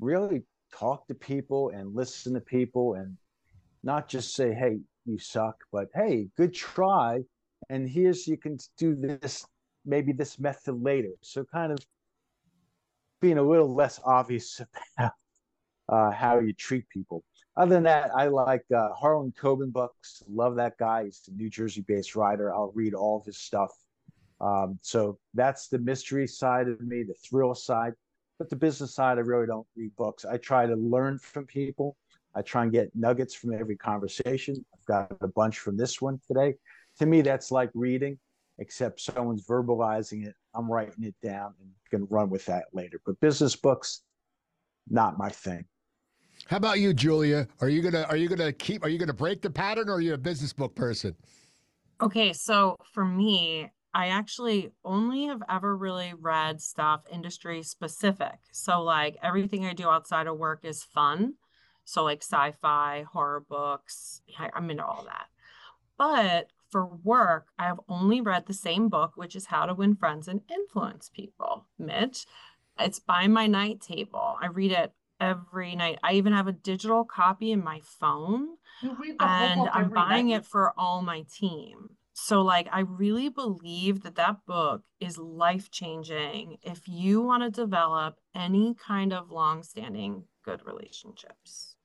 really 0.00 0.42
talk 0.76 1.06
to 1.06 1.14
people 1.14 1.70
and 1.70 1.94
listen 1.94 2.34
to 2.34 2.40
people 2.40 2.94
and 2.94 3.16
not 3.84 4.08
just 4.08 4.34
say, 4.34 4.52
"Hey, 4.52 4.80
you 5.06 5.18
suck," 5.18 5.56
but 5.72 5.88
"Hey, 5.94 6.28
good 6.36 6.52
try," 6.52 7.22
and 7.70 7.88
here's 7.88 8.26
you 8.26 8.36
can 8.36 8.58
do 8.76 8.96
this 8.96 9.46
maybe 9.86 10.12
this 10.12 10.38
method 10.40 10.82
later. 10.82 11.12
So 11.22 11.44
kind 11.44 11.72
of 11.72 11.78
being 13.20 13.38
a 13.38 13.42
little 13.42 13.72
less 13.72 14.00
obvious 14.04 14.60
about 14.98 15.12
uh, 15.88 16.10
how 16.10 16.40
you 16.40 16.52
treat 16.52 16.88
people. 16.88 17.22
Other 17.58 17.74
than 17.74 17.82
that, 17.82 18.12
I 18.16 18.28
like 18.28 18.64
uh, 18.74 18.90
Harlan 18.92 19.34
Coben 19.38 19.72
books. 19.72 20.22
Love 20.30 20.54
that 20.56 20.78
guy. 20.78 21.06
He's 21.06 21.28
a 21.28 21.32
New 21.32 21.50
Jersey-based 21.50 22.14
writer. 22.14 22.54
I'll 22.54 22.70
read 22.72 22.94
all 22.94 23.18
of 23.18 23.26
his 23.26 23.36
stuff. 23.36 23.72
Um, 24.40 24.78
so 24.80 25.18
that's 25.34 25.66
the 25.66 25.80
mystery 25.80 26.28
side 26.28 26.68
of 26.68 26.80
me, 26.80 27.02
the 27.02 27.14
thrill 27.14 27.56
side. 27.56 27.94
But 28.38 28.48
the 28.48 28.54
business 28.54 28.94
side, 28.94 29.18
I 29.18 29.22
really 29.22 29.48
don't 29.48 29.66
read 29.76 29.90
books. 29.96 30.24
I 30.24 30.36
try 30.36 30.66
to 30.66 30.76
learn 30.76 31.18
from 31.18 31.46
people. 31.46 31.96
I 32.36 32.42
try 32.42 32.62
and 32.62 32.70
get 32.70 32.94
nuggets 32.94 33.34
from 33.34 33.52
every 33.52 33.76
conversation. 33.76 34.64
I've 34.72 34.84
got 34.84 35.16
a 35.20 35.26
bunch 35.26 35.58
from 35.58 35.76
this 35.76 36.00
one 36.00 36.20
today. 36.28 36.54
To 37.00 37.06
me, 37.06 37.22
that's 37.22 37.50
like 37.50 37.70
reading, 37.74 38.20
except 38.60 39.00
someone's 39.00 39.44
verbalizing 39.44 40.24
it. 40.24 40.36
I'm 40.54 40.70
writing 40.70 41.02
it 41.02 41.16
down 41.20 41.54
and 41.60 41.70
can 41.90 42.06
run 42.08 42.30
with 42.30 42.46
that 42.46 42.66
later. 42.72 43.00
But 43.04 43.18
business 43.18 43.56
books, 43.56 44.02
not 44.88 45.18
my 45.18 45.30
thing. 45.30 45.64
How 46.48 46.56
about 46.56 46.80
you, 46.80 46.94
Julia? 46.94 47.46
Are 47.60 47.68
you 47.68 47.82
gonna 47.82 48.06
are 48.08 48.16
you 48.16 48.26
gonna 48.26 48.54
keep 48.54 48.82
are 48.82 48.88
you 48.88 48.98
gonna 48.98 49.12
break 49.12 49.42
the 49.42 49.50
pattern 49.50 49.90
or 49.90 49.96
are 49.96 50.00
you 50.00 50.14
a 50.14 50.18
business 50.18 50.54
book 50.54 50.74
person? 50.74 51.14
Okay, 52.00 52.32
so 52.32 52.76
for 52.94 53.04
me, 53.04 53.70
I 53.92 54.08
actually 54.08 54.70
only 54.82 55.26
have 55.26 55.42
ever 55.50 55.76
really 55.76 56.14
read 56.18 56.62
stuff 56.62 57.02
industry 57.12 57.62
specific. 57.62 58.38
So 58.50 58.82
like 58.82 59.18
everything 59.22 59.66
I 59.66 59.74
do 59.74 59.90
outside 59.90 60.26
of 60.26 60.38
work 60.38 60.64
is 60.64 60.82
fun. 60.82 61.34
So 61.84 62.02
like 62.02 62.22
sci-fi, 62.22 63.04
horror 63.12 63.44
books, 63.46 64.22
I'm 64.54 64.70
into 64.70 64.86
all 64.86 65.04
that. 65.04 65.26
But 65.98 66.46
for 66.70 66.86
work, 66.86 67.48
I 67.58 67.64
have 67.64 67.80
only 67.90 68.22
read 68.22 68.46
the 68.46 68.54
same 68.54 68.88
book, 68.88 69.12
which 69.16 69.36
is 69.36 69.46
How 69.46 69.66
to 69.66 69.74
Win 69.74 69.96
Friends 69.96 70.28
and 70.28 70.40
Influence 70.50 71.10
People, 71.12 71.66
Mitch. 71.78 72.24
It's 72.78 73.00
by 73.00 73.26
my 73.26 73.46
night 73.46 73.82
table. 73.82 74.36
I 74.40 74.46
read 74.46 74.72
it 74.72 74.92
every 75.20 75.76
night. 75.76 75.98
I 76.02 76.14
even 76.14 76.32
have 76.32 76.48
a 76.48 76.52
digital 76.52 77.04
copy 77.04 77.52
in 77.52 77.62
my 77.62 77.80
phone, 77.82 78.48
and 78.82 79.68
I'm 79.72 79.90
buying 79.90 80.28
night. 80.28 80.38
it 80.38 80.44
for 80.46 80.72
all 80.76 81.02
my 81.02 81.24
team. 81.32 81.90
So, 82.20 82.42
like, 82.42 82.68
I 82.72 82.80
really 82.80 83.28
believe 83.28 84.02
that 84.02 84.16
that 84.16 84.44
book 84.44 84.82
is 84.98 85.18
life 85.18 85.70
changing 85.70 86.56
if 86.62 86.88
you 86.88 87.22
want 87.22 87.44
to 87.44 87.50
develop 87.50 88.16
any 88.34 88.74
kind 88.74 89.12
of 89.12 89.30
long 89.30 89.62
standing 89.62 90.24
good 90.44 90.66
relationships. 90.66 91.76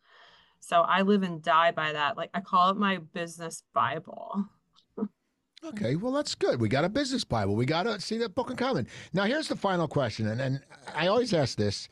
So, 0.59 0.81
I 0.81 1.03
live 1.03 1.21
and 1.21 1.41
die 1.41 1.71
by 1.71 1.93
that. 1.93 2.17
Like, 2.17 2.31
I 2.33 2.41
call 2.41 2.71
it 2.71 2.77
my 2.77 2.97
business 2.97 3.63
Bible. 3.75 4.45
Okay, 5.65 5.95
well 5.95 6.11
that's 6.11 6.35
good. 6.35 6.59
We 6.59 6.67
got 6.67 6.83
a 6.83 6.89
business 6.89 7.23
Bible. 7.23 7.55
We 7.55 7.65
got 7.65 7.83
to 7.83 8.01
see 8.01 8.17
that 8.17 8.35
book 8.35 8.49
in 8.49 8.57
common. 8.57 8.85
Now 9.13 9.23
here's 9.23 9.47
the 9.47 9.55
final 9.55 9.87
question, 9.87 10.27
and, 10.27 10.41
and 10.41 10.59
I 10.93 11.07
always 11.07 11.33
ask 11.33 11.57
this: 11.57 11.87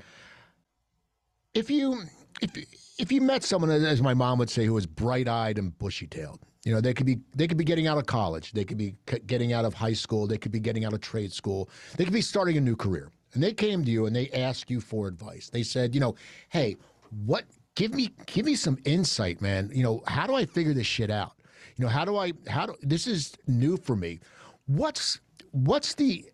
if 1.54 1.70
you 1.70 2.04
if 2.42 2.52
if 2.98 3.12
you 3.12 3.22
met 3.22 3.44
someone, 3.44 3.72
as 3.72 4.02
my 4.02 4.14
mom 4.14 4.38
would 4.40 4.50
say, 4.50 4.66
who 4.66 4.74
was 4.74 4.86
bright 4.86 5.28
eyed 5.28 5.58
and 5.58 5.78
bushy 5.80 6.08
tailed, 6.08 6.40
you 6.64 6.74
know, 6.74 6.82
they 6.82 6.94
could 6.94 7.06
be 7.06 7.20
they 7.36 7.48
could 7.48 7.58
be 7.58 7.64
getting 7.64 7.88
out 7.88 7.98
of 7.98 8.06
college, 8.06 8.52
they 8.52 8.64
could 8.64 8.78
be 8.78 8.96
getting 9.26 9.54
out 9.54 9.66
of 9.66 9.74
high 9.74 9.94
school, 9.94 10.28
they 10.28 10.38
could 10.38 10.52
be 10.52 10.60
getting 10.60 10.86
out 10.86 10.94
of 10.94 11.02
trade 11.02 11.34
school, 11.34 11.70
they 11.98 12.04
could 12.04 12.14
be 12.14 12.22
starting 12.22 12.58
a 12.58 12.62
new 12.62 12.76
career, 12.76 13.12
and 13.34 13.44
they 13.44 13.54
came 13.54 13.84
to 13.84 13.92
you 13.92 14.06
and 14.06 14.16
they 14.16 14.30
asked 14.30 14.70
you 14.70 14.80
for 14.80 15.08
advice. 15.08 15.50
They 15.50 15.64
said, 15.64 15.94
you 15.94 16.02
know, 16.02 16.16
hey, 16.50 16.78
what? 17.26 17.46
Give 17.76 17.94
me 17.94 18.12
give 18.28 18.46
me 18.46 18.56
some 18.56 18.78
insight, 18.86 19.42
man. 19.42 19.72
You 19.74 19.84
know, 19.84 20.04
how 20.06 20.28
do 20.28 20.36
I 20.36 20.46
figure 20.46 20.74
this 20.74 20.88
shit 20.88 21.10
out? 21.10 21.34
You 21.78 21.86
know, 21.86 21.90
how 21.90 22.06
do 22.06 22.18
I 22.18 22.34
how 22.48 22.66
do 22.68 22.76
this 22.82 23.08
is 23.08 23.34
new 23.48 23.78
for 23.78 23.96
me. 23.96 24.20
What's 24.68 25.20
what's 25.52 25.96
the 25.96 26.26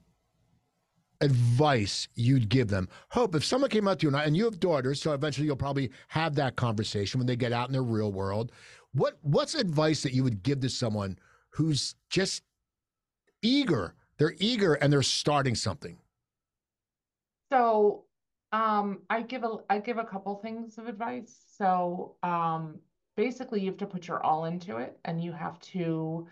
advice 1.21 2.07
you'd 2.15 2.49
give 2.49 2.67
them? 2.67 2.87
Hope 3.09 3.35
if 3.35 3.43
someone 3.43 3.69
came 3.69 3.87
up 3.87 3.99
to 3.99 4.07
you 4.07 4.15
and, 4.15 4.25
and 4.25 4.37
you 4.37 4.45
have 4.45 4.59
daughters, 4.59 5.01
so 5.01 5.13
eventually 5.13 5.47
you'll 5.47 5.55
probably 5.55 5.91
have 6.07 6.35
that 6.35 6.55
conversation 6.55 7.19
when 7.19 7.27
they 7.27 7.35
get 7.35 7.53
out 7.53 7.69
in 7.69 7.73
the 7.73 7.81
real 7.81 8.11
world. 8.11 8.51
What 8.93 9.17
what's 9.21 9.55
advice 9.55 10.03
that 10.03 10.13
you 10.13 10.23
would 10.23 10.43
give 10.43 10.59
to 10.61 10.69
someone 10.69 11.19
who's 11.49 11.95
just 12.09 12.43
eager? 13.41 13.95
They're 14.17 14.35
eager 14.39 14.75
and 14.75 14.91
they're 14.91 15.03
starting 15.03 15.55
something. 15.55 15.97
So 17.51 18.05
um 18.51 18.99
I 19.09 19.21
give 19.21 19.43
a 19.43 19.57
I 19.69 19.79
give 19.79 19.97
a 19.97 20.03
couple 20.05 20.35
things 20.35 20.77
of 20.77 20.87
advice. 20.87 21.35
So 21.57 22.15
um 22.23 22.79
basically 23.17 23.59
you 23.59 23.67
have 23.67 23.77
to 23.77 23.85
put 23.85 24.07
your 24.07 24.23
all 24.23 24.45
into 24.45 24.77
it 24.77 24.97
and 25.03 25.21
you 25.21 25.33
have 25.33 25.59
to 25.59 26.27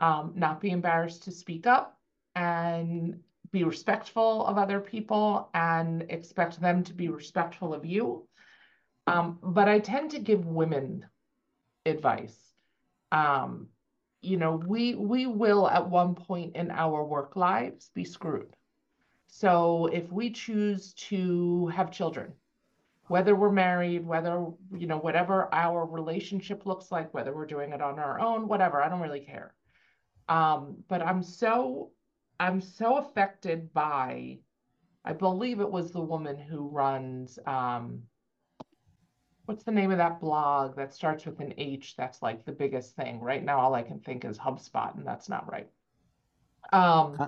um, 0.00 0.32
not 0.34 0.60
be 0.60 0.70
embarrassed 0.70 1.22
to 1.22 1.30
speak 1.30 1.66
up 1.66 1.98
and 2.34 3.18
be 3.54 3.64
respectful 3.64 4.44
of 4.46 4.58
other 4.58 4.80
people 4.80 5.48
and 5.54 6.04
expect 6.08 6.60
them 6.60 6.82
to 6.84 6.92
be 6.92 7.08
respectful 7.08 7.72
of 7.72 7.86
you. 7.86 8.26
Um, 9.06 9.38
but 9.42 9.68
I 9.68 9.78
tend 9.78 10.10
to 10.10 10.18
give 10.18 10.44
women 10.44 11.06
advice. 11.86 12.36
Um, 13.12 13.68
you 14.22 14.38
know, 14.38 14.60
we 14.74 14.94
we 14.94 15.26
will 15.26 15.68
at 15.68 15.88
one 15.88 16.14
point 16.14 16.56
in 16.56 16.70
our 16.70 17.04
work 17.04 17.36
lives 17.36 17.90
be 17.94 18.04
screwed. 18.04 18.56
So 19.28 19.86
if 19.86 20.10
we 20.10 20.30
choose 20.30 20.94
to 21.08 21.68
have 21.68 21.90
children, 21.98 22.32
whether 23.06 23.34
we're 23.36 23.52
married, 23.52 24.06
whether, 24.06 24.36
you 24.76 24.86
know, 24.86 24.98
whatever 24.98 25.48
our 25.52 25.84
relationship 25.84 26.66
looks 26.66 26.90
like, 26.90 27.14
whether 27.14 27.32
we're 27.34 27.54
doing 27.54 27.72
it 27.72 27.82
on 27.82 27.98
our 27.98 28.18
own, 28.18 28.48
whatever, 28.48 28.82
I 28.82 28.88
don't 28.88 29.00
really 29.06 29.26
care. 29.32 29.54
Um, 30.28 30.84
but 30.88 31.02
I'm 31.02 31.22
so, 31.22 31.90
I'm 32.40 32.60
so 32.60 32.98
affected 32.98 33.72
by, 33.72 34.38
I 35.04 35.12
believe 35.12 35.60
it 35.60 35.70
was 35.70 35.92
the 35.92 36.00
woman 36.00 36.38
who 36.38 36.68
runs, 36.68 37.38
um, 37.46 38.02
what's 39.46 39.64
the 39.64 39.72
name 39.72 39.90
of 39.90 39.98
that 39.98 40.20
blog 40.20 40.76
that 40.76 40.94
starts 40.94 41.26
with 41.26 41.40
an 41.40 41.54
H 41.58 41.94
that's 41.96 42.22
like 42.22 42.44
the 42.44 42.52
biggest 42.52 42.96
thing 42.96 43.20
right 43.20 43.44
now 43.44 43.60
all 43.60 43.74
i 43.74 43.82
can 43.82 44.00
think 44.00 44.24
is 44.24 44.38
hubspot 44.38 44.96
and 44.96 45.06
that's 45.06 45.28
not 45.28 45.50
right 45.52 45.68
um, 46.72 47.18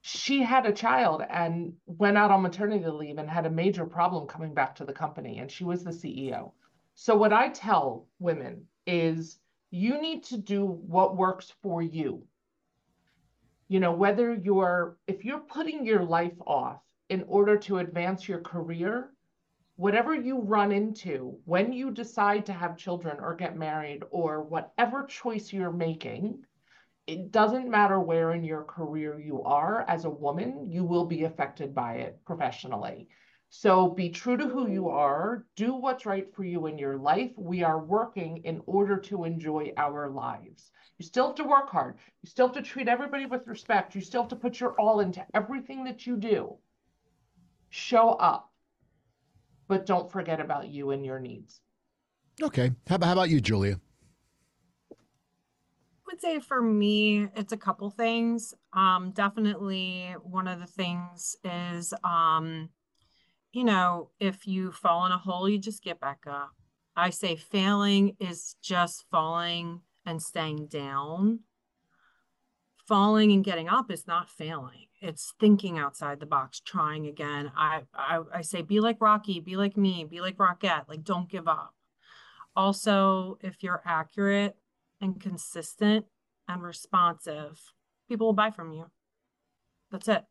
she 0.00 0.42
had 0.42 0.66
a 0.66 0.72
child 0.72 1.22
and 1.28 1.74
went 1.86 2.16
out 2.16 2.30
on 2.30 2.42
maternity 2.42 2.86
leave 2.86 3.18
and 3.18 3.28
had 3.28 3.46
a 3.46 3.50
major 3.50 3.84
problem 3.84 4.26
coming 4.26 4.54
back 4.54 4.74
to 4.76 4.84
the 4.84 4.92
company 4.92 5.38
and 5.38 5.50
she 5.50 5.64
was 5.64 5.84
the 5.84 5.90
CEO. 5.90 6.52
So 6.94 7.16
what 7.16 7.32
I 7.32 7.48
tell 7.48 8.06
women 8.18 8.66
is 8.86 9.38
you 9.70 10.00
need 10.00 10.24
to 10.24 10.38
do 10.38 10.64
what 10.64 11.16
works 11.16 11.52
for 11.62 11.82
you. 11.82 12.22
You 13.68 13.80
know, 13.80 13.92
whether 13.92 14.34
you're 14.34 14.96
if 15.06 15.24
you're 15.24 15.40
putting 15.40 15.84
your 15.84 16.02
life 16.02 16.40
off 16.46 16.80
in 17.08 17.24
order 17.28 17.56
to 17.58 17.78
advance 17.78 18.28
your 18.28 18.40
career, 18.40 19.12
whatever 19.76 20.14
you 20.14 20.40
run 20.40 20.72
into 20.72 21.38
when 21.44 21.72
you 21.72 21.90
decide 21.90 22.46
to 22.46 22.52
have 22.52 22.76
children 22.76 23.18
or 23.20 23.34
get 23.34 23.56
married 23.56 24.02
or 24.10 24.42
whatever 24.42 25.04
choice 25.04 25.52
you're 25.52 25.72
making, 25.72 26.44
it 27.06 27.30
doesn't 27.30 27.70
matter 27.70 28.00
where 28.00 28.32
in 28.32 28.42
your 28.42 28.64
career 28.64 29.20
you 29.20 29.42
are 29.42 29.82
as 29.88 30.04
a 30.04 30.10
woman, 30.10 30.70
you 30.70 30.84
will 30.84 31.06
be 31.06 31.24
affected 31.24 31.74
by 31.74 31.94
it 31.94 32.18
professionally. 32.24 33.08
So 33.50 33.88
be 33.88 34.10
true 34.10 34.36
to 34.36 34.46
who 34.46 34.68
you 34.68 34.88
are, 34.88 35.46
do 35.56 35.74
what's 35.74 36.04
right 36.04 36.26
for 36.34 36.44
you 36.44 36.66
in 36.66 36.78
your 36.78 36.98
life. 36.98 37.30
We 37.36 37.62
are 37.62 37.82
working 37.82 38.38
in 38.44 38.60
order 38.66 38.98
to 38.98 39.24
enjoy 39.24 39.72
our 39.76 40.10
lives. 40.10 40.70
You 40.98 41.06
still 41.06 41.28
have 41.28 41.36
to 41.36 41.44
work 41.44 41.70
hard. 41.70 41.96
You 42.22 42.28
still 42.28 42.48
have 42.48 42.56
to 42.56 42.62
treat 42.62 42.88
everybody 42.88 43.26
with 43.26 43.46
respect. 43.46 43.94
You 43.94 44.02
still 44.02 44.22
have 44.22 44.30
to 44.30 44.36
put 44.36 44.60
your 44.60 44.72
all 44.78 45.00
into 45.00 45.24
everything 45.34 45.84
that 45.84 46.06
you 46.06 46.16
do. 46.16 46.56
Show 47.70 48.10
up, 48.10 48.52
but 49.66 49.86
don't 49.86 50.12
forget 50.12 50.40
about 50.40 50.68
you 50.68 50.90
and 50.90 51.04
your 51.04 51.18
needs. 51.18 51.60
Okay. 52.42 52.72
How 52.86 52.96
about, 52.96 53.06
how 53.06 53.12
about 53.12 53.30
you, 53.30 53.40
Julia? 53.40 53.80
would 56.18 56.20
say 56.20 56.40
for 56.40 56.60
me, 56.60 57.28
it's 57.36 57.52
a 57.52 57.56
couple 57.56 57.90
things. 57.90 58.54
Um, 58.72 59.12
definitely 59.14 60.14
one 60.22 60.48
of 60.48 60.58
the 60.58 60.66
things 60.66 61.36
is, 61.44 61.94
um, 62.02 62.70
you 63.58 63.64
know, 63.64 64.10
if 64.20 64.46
you 64.46 64.70
fall 64.70 65.04
in 65.04 65.10
a 65.10 65.18
hole, 65.18 65.48
you 65.48 65.58
just 65.58 65.82
get 65.82 65.98
back 65.98 66.20
up. 66.28 66.52
I 66.94 67.10
say 67.10 67.34
failing 67.34 68.14
is 68.20 68.54
just 68.62 69.04
falling 69.10 69.80
and 70.06 70.22
staying 70.22 70.68
down. 70.68 71.40
Falling 72.86 73.32
and 73.32 73.42
getting 73.42 73.68
up 73.68 73.90
is 73.90 74.06
not 74.06 74.30
failing. 74.30 74.86
It's 75.00 75.34
thinking 75.40 75.76
outside 75.76 76.20
the 76.20 76.24
box, 76.26 76.60
trying 76.60 77.06
again. 77.08 77.50
I, 77.56 77.80
I, 77.92 78.20
I 78.32 78.40
say 78.42 78.62
be 78.62 78.78
like 78.78 79.00
Rocky, 79.00 79.40
be 79.40 79.56
like 79.56 79.76
me, 79.76 80.04
be 80.04 80.20
like 80.20 80.36
Rockette, 80.36 80.88
like 80.88 81.02
don't 81.02 81.28
give 81.28 81.48
up. 81.48 81.74
Also, 82.54 83.38
if 83.40 83.64
you're 83.64 83.82
accurate 83.84 84.54
and 85.00 85.20
consistent 85.20 86.06
and 86.46 86.62
responsive, 86.62 87.60
people 88.08 88.28
will 88.28 88.34
buy 88.34 88.52
from 88.52 88.72
you. 88.72 88.86
That's 89.90 90.06
it. 90.06 90.24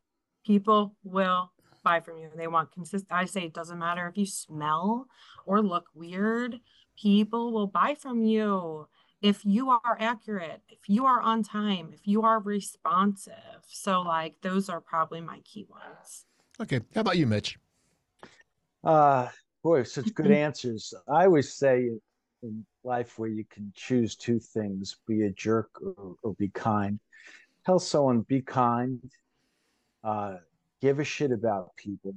People 0.46 0.96
will 1.04 1.52
buy 1.88 2.00
from 2.00 2.18
you. 2.18 2.28
They 2.36 2.48
want 2.48 2.72
consistent. 2.72 3.10
I 3.10 3.24
say 3.24 3.44
it 3.44 3.54
doesn't 3.54 3.78
matter 3.78 4.06
if 4.08 4.18
you 4.18 4.26
smell 4.26 5.08
or 5.46 5.62
look 5.62 5.86
weird. 5.94 6.60
people 7.00 7.52
will 7.52 7.66
buy 7.66 7.94
from 7.94 8.22
you 8.22 8.86
if 9.22 9.44
you 9.44 9.70
are 9.70 9.96
accurate, 9.98 10.62
if 10.68 10.88
you 10.88 11.06
are 11.06 11.20
on 11.20 11.42
time, 11.42 11.90
if 11.92 12.06
you 12.06 12.22
are 12.22 12.40
responsive. 12.40 13.62
So, 13.66 14.02
like, 14.02 14.34
those 14.42 14.68
are 14.68 14.80
probably 14.80 15.20
my 15.20 15.40
key 15.44 15.66
ones. 15.68 16.26
Okay. 16.60 16.80
How 16.94 17.00
about 17.00 17.16
you, 17.16 17.26
Mitch? 17.26 17.58
Uh, 18.84 19.28
boy, 19.62 19.82
such 19.82 20.14
good 20.14 20.30
answers. 20.30 20.94
I 21.08 21.24
always 21.24 21.52
say 21.54 21.90
in 22.42 22.66
life 22.84 23.18
where 23.18 23.28
you 23.28 23.44
can 23.50 23.72
choose 23.74 24.14
two 24.14 24.38
things 24.38 24.96
be 25.06 25.22
a 25.22 25.30
jerk 25.30 25.70
or, 25.82 26.14
or 26.22 26.34
be 26.34 26.48
kind. 26.48 27.00
Tell 27.66 27.80
someone, 27.80 28.20
be 28.22 28.40
kind, 28.40 29.00
uh, 30.04 30.36
give 30.80 30.98
a 30.98 31.04
shit 31.04 31.32
about 31.32 31.76
people. 31.76 32.14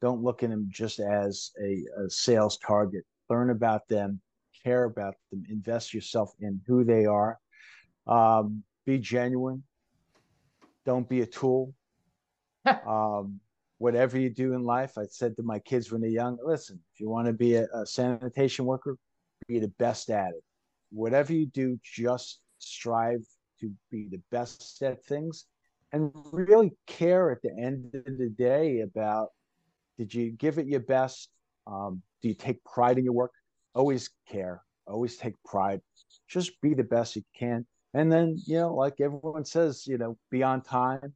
Don't 0.00 0.22
look 0.22 0.42
at 0.42 0.50
them 0.50 0.68
just 0.70 1.00
as 1.00 1.50
a, 1.60 1.84
a 1.98 2.10
sales 2.10 2.58
target. 2.58 3.04
Learn 3.30 3.50
about 3.50 3.88
them, 3.88 4.20
care 4.62 4.84
about 4.84 5.14
them, 5.30 5.44
invest 5.48 5.94
yourself 5.94 6.32
in 6.40 6.60
who 6.66 6.84
they 6.84 7.06
are. 7.06 7.38
Um, 8.06 8.62
be 8.84 8.98
genuine. 8.98 9.62
Don't 10.84 11.08
be 11.08 11.22
a 11.22 11.26
tool. 11.26 11.72
um, 12.86 13.40
whatever 13.78 14.18
you 14.18 14.30
do 14.30 14.52
in 14.52 14.62
life, 14.62 14.98
I 14.98 15.04
said 15.08 15.36
to 15.36 15.42
my 15.42 15.58
kids 15.58 15.90
when 15.90 16.00
they're 16.00 16.10
young, 16.10 16.38
listen, 16.44 16.80
if 16.92 17.00
you 17.00 17.08
want 17.08 17.26
to 17.26 17.32
be 17.32 17.54
a, 17.54 17.66
a 17.74 17.86
sanitation 17.86 18.64
worker, 18.66 18.96
be 19.48 19.58
the 19.58 19.72
best 19.78 20.10
at 20.10 20.30
it. 20.30 20.44
Whatever 20.90 21.32
you 21.32 21.46
do, 21.46 21.78
just 21.82 22.40
strive 22.58 23.24
to 23.60 23.70
be 23.90 24.08
the 24.10 24.20
best 24.30 24.82
at 24.82 25.04
things 25.04 25.46
and 25.94 26.10
really 26.32 26.72
care 26.88 27.30
at 27.30 27.40
the 27.42 27.52
end 27.56 27.94
of 27.94 28.18
the 28.18 28.28
day 28.28 28.80
about 28.80 29.28
did 29.96 30.12
you 30.12 30.32
give 30.32 30.58
it 30.58 30.66
your 30.66 30.80
best? 30.80 31.28
Um, 31.68 32.02
do 32.20 32.26
you 32.28 32.34
take 32.34 32.62
pride 32.64 32.98
in 32.98 33.04
your 33.04 33.14
work? 33.14 33.30
Always 33.76 34.10
care, 34.28 34.62
always 34.88 35.16
take 35.16 35.34
pride. 35.44 35.80
Just 36.28 36.60
be 36.60 36.74
the 36.74 36.82
best 36.82 37.14
you 37.14 37.22
can. 37.38 37.64
And 37.94 38.10
then, 38.10 38.36
you 38.44 38.58
know, 38.58 38.74
like 38.74 39.00
everyone 39.00 39.44
says, 39.44 39.86
you 39.86 39.96
know, 39.96 40.18
be 40.32 40.42
on 40.42 40.62
time, 40.62 41.12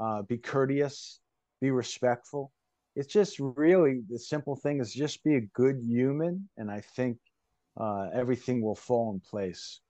uh, 0.00 0.22
be 0.22 0.36
courteous, 0.36 1.20
be 1.60 1.70
respectful. 1.70 2.50
It's 2.96 3.12
just 3.12 3.38
really 3.38 4.00
the 4.10 4.18
simple 4.18 4.56
thing 4.56 4.80
is 4.80 4.92
just 4.92 5.22
be 5.22 5.36
a 5.36 5.42
good 5.54 5.76
human. 5.80 6.48
And 6.56 6.72
I 6.72 6.80
think 6.80 7.18
uh, 7.80 8.08
everything 8.12 8.62
will 8.62 8.74
fall 8.74 9.12
in 9.12 9.20
place. 9.20 9.80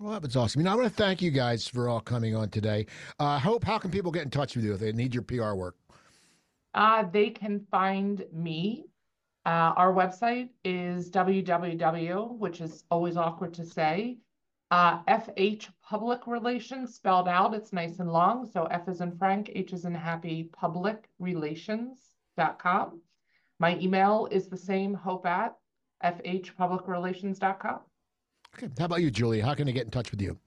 Well, 0.00 0.12
that 0.12 0.22
was 0.22 0.34
awesome. 0.34 0.60
You 0.60 0.64
know, 0.64 0.72
I 0.72 0.74
want 0.74 0.88
to 0.88 0.94
thank 0.94 1.22
you 1.22 1.30
guys 1.30 1.68
for 1.68 1.88
all 1.88 2.00
coming 2.00 2.34
on 2.34 2.48
today. 2.50 2.86
Uh, 3.20 3.38
Hope, 3.38 3.62
how 3.62 3.78
can 3.78 3.92
people 3.92 4.10
get 4.10 4.24
in 4.24 4.30
touch 4.30 4.56
with 4.56 4.64
you 4.64 4.74
if 4.74 4.80
they 4.80 4.92
need 4.92 5.14
your 5.14 5.22
PR 5.22 5.54
work? 5.54 5.76
Uh, 6.74 7.04
they 7.12 7.30
can 7.30 7.64
find 7.70 8.24
me. 8.32 8.86
Uh, 9.46 9.72
our 9.76 9.92
website 9.92 10.48
is 10.64 11.10
www, 11.10 12.38
which 12.38 12.60
is 12.60 12.82
always 12.90 13.16
awkward 13.16 13.54
to 13.54 13.64
say, 13.64 14.18
uh, 14.72 15.02
FH 15.04 15.68
Public 15.82 16.26
Relations 16.26 16.94
spelled 16.96 17.28
out. 17.28 17.54
It's 17.54 17.72
nice 17.72 18.00
and 18.00 18.10
long. 18.10 18.50
So 18.50 18.64
F 18.64 18.88
is 18.88 19.00
in 19.00 19.16
Frank, 19.16 19.52
H 19.54 19.72
is 19.72 19.84
in 19.84 19.94
Happy, 19.94 20.50
Public 20.52 21.08
Relations.com. 21.20 23.00
My 23.60 23.78
email 23.78 24.26
is 24.32 24.48
the 24.48 24.56
same, 24.56 24.94
hope 24.94 25.26
at 25.26 25.54
fhpublicrelations.com. 26.02 27.80
Okay. 28.56 28.68
How 28.78 28.84
about 28.84 29.02
you, 29.02 29.10
Julie? 29.10 29.40
How 29.40 29.54
can 29.54 29.66
they 29.66 29.72
get 29.72 29.84
in 29.84 29.90
touch 29.90 30.10
with 30.10 30.22
you? 30.22 30.38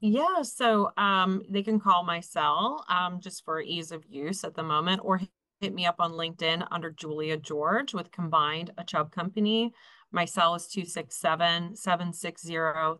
Yeah, 0.00 0.42
so 0.42 0.90
um, 0.96 1.42
they 1.48 1.62
can 1.62 1.80
call 1.80 2.04
my 2.04 2.20
cell 2.20 2.84
um, 2.88 3.20
just 3.20 3.44
for 3.44 3.60
ease 3.60 3.90
of 3.90 4.04
use 4.06 4.44
at 4.44 4.54
the 4.54 4.62
moment, 4.62 5.00
or 5.02 5.20
hit 5.60 5.74
me 5.74 5.86
up 5.86 5.96
on 5.98 6.12
LinkedIn 6.12 6.66
under 6.70 6.90
Julia 6.90 7.36
George 7.36 7.94
with 7.94 8.10
Combined, 8.10 8.70
a 8.76 8.84
Chubb 8.84 9.12
company. 9.12 9.72
My 10.12 10.24
cell 10.24 10.54
is 10.54 10.66
267 10.68 11.76
760 11.76 12.48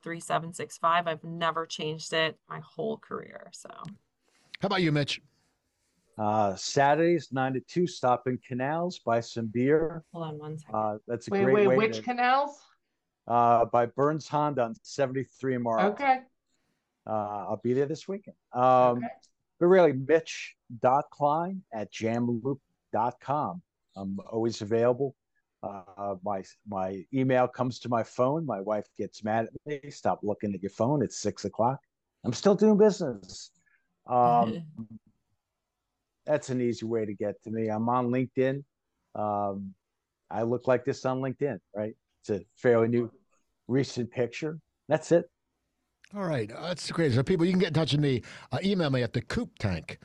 3765. 0.03 1.07
I've 1.07 1.25
never 1.25 1.67
changed 1.67 2.13
it 2.13 2.39
my 2.49 2.61
whole 2.61 2.99
career. 2.99 3.51
So, 3.53 3.69
how 4.61 4.67
about 4.67 4.83
you, 4.83 4.91
Mitch? 4.91 5.21
Uh, 6.17 6.55
Saturdays, 6.55 7.29
9 7.33 7.55
to 7.55 7.61
2, 7.61 7.87
stop 7.87 8.27
in 8.27 8.39
Canal's, 8.39 9.01
buy 9.01 9.21
some 9.21 9.47
beer. 9.47 10.05
Hold 10.13 10.27
on 10.27 10.39
one 10.39 10.59
second. 10.59 10.75
Uh, 10.75 10.99
that's 11.07 11.29
a 11.29 11.31
wait, 11.33 11.45
great 11.45 11.55
wait, 11.55 11.67
way 11.69 11.77
which 11.77 11.97
to, 11.97 12.03
Canal's? 12.03 12.61
Uh, 13.27 13.65
by 13.67 13.87
Burns 13.87 14.29
Honda 14.29 14.65
on 14.65 14.75
73 14.83 15.57
Marlton. 15.59 15.93
Okay. 15.93 16.19
Uh, 17.07 17.47
I'll 17.49 17.61
be 17.63 17.73
there 17.73 17.87
this 17.87 18.07
weekend. 18.07 18.37
Um, 18.53 18.99
okay. 18.99 19.07
But 19.61 19.67
really, 19.67 19.93
mitch.klein 19.93 21.63
at 21.73 21.93
jamloop.com. 21.93 23.63
I'm 23.97 24.19
always 24.31 24.61
available. 24.61 25.15
Uh, 25.63 26.17
my 26.23 26.43
my 26.69 27.05
email 27.15 27.49
comes 27.49 27.79
to 27.81 27.89
my 27.89 28.03
phone. 28.03 28.45
My 28.45 28.61
wife 28.61 28.87
gets 28.99 29.25
mad 29.25 29.47
at 29.47 29.83
me. 29.85 29.91
Stop 29.91 30.21
looking 30.23 30.53
at 30.55 30.63
your 30.63 30.71
phone. 30.71 31.03
It's 31.03 31.19
six 31.19 31.45
o'clock. 31.45 31.79
I'm 32.25 32.33
still 32.33 32.55
doing 32.55 32.77
business. 32.77 33.51
Um, 34.07 34.65
that's 36.27 36.51
an 36.51 36.61
easy 36.61 36.85
way 36.85 37.07
to 37.07 37.15
get 37.15 37.43
to 37.45 37.51
me. 37.51 37.69
I'm 37.69 37.89
on 37.89 38.09
LinkedIn. 38.09 38.65
Um, 39.15 39.75
I 40.31 40.43
look 40.43 40.67
like 40.67 40.85
this 40.85 41.05
on 41.05 41.21
LinkedIn, 41.21 41.59
right? 41.75 41.95
It's 42.27 42.43
a 42.43 42.45
fairly 42.57 42.89
new, 42.89 43.11
recent 43.69 44.11
picture. 44.11 44.59
That's 44.89 45.13
it. 45.13 45.27
All 46.17 46.25
right. 46.25 46.51
Uh, 46.51 46.69
that's 46.69 46.91
great. 46.91 47.13
So, 47.13 47.23
people, 47.23 47.45
you 47.45 47.53
can 47.53 47.61
get 47.61 47.69
in 47.69 47.75
touch 47.75 47.93
with 47.93 48.01
me. 48.01 48.23
Uh, 48.51 48.59
email 48.65 48.89
me 48.89 49.03
at 49.03 49.13
the 49.13 49.21
coop 49.21 49.51
tank 49.59 49.99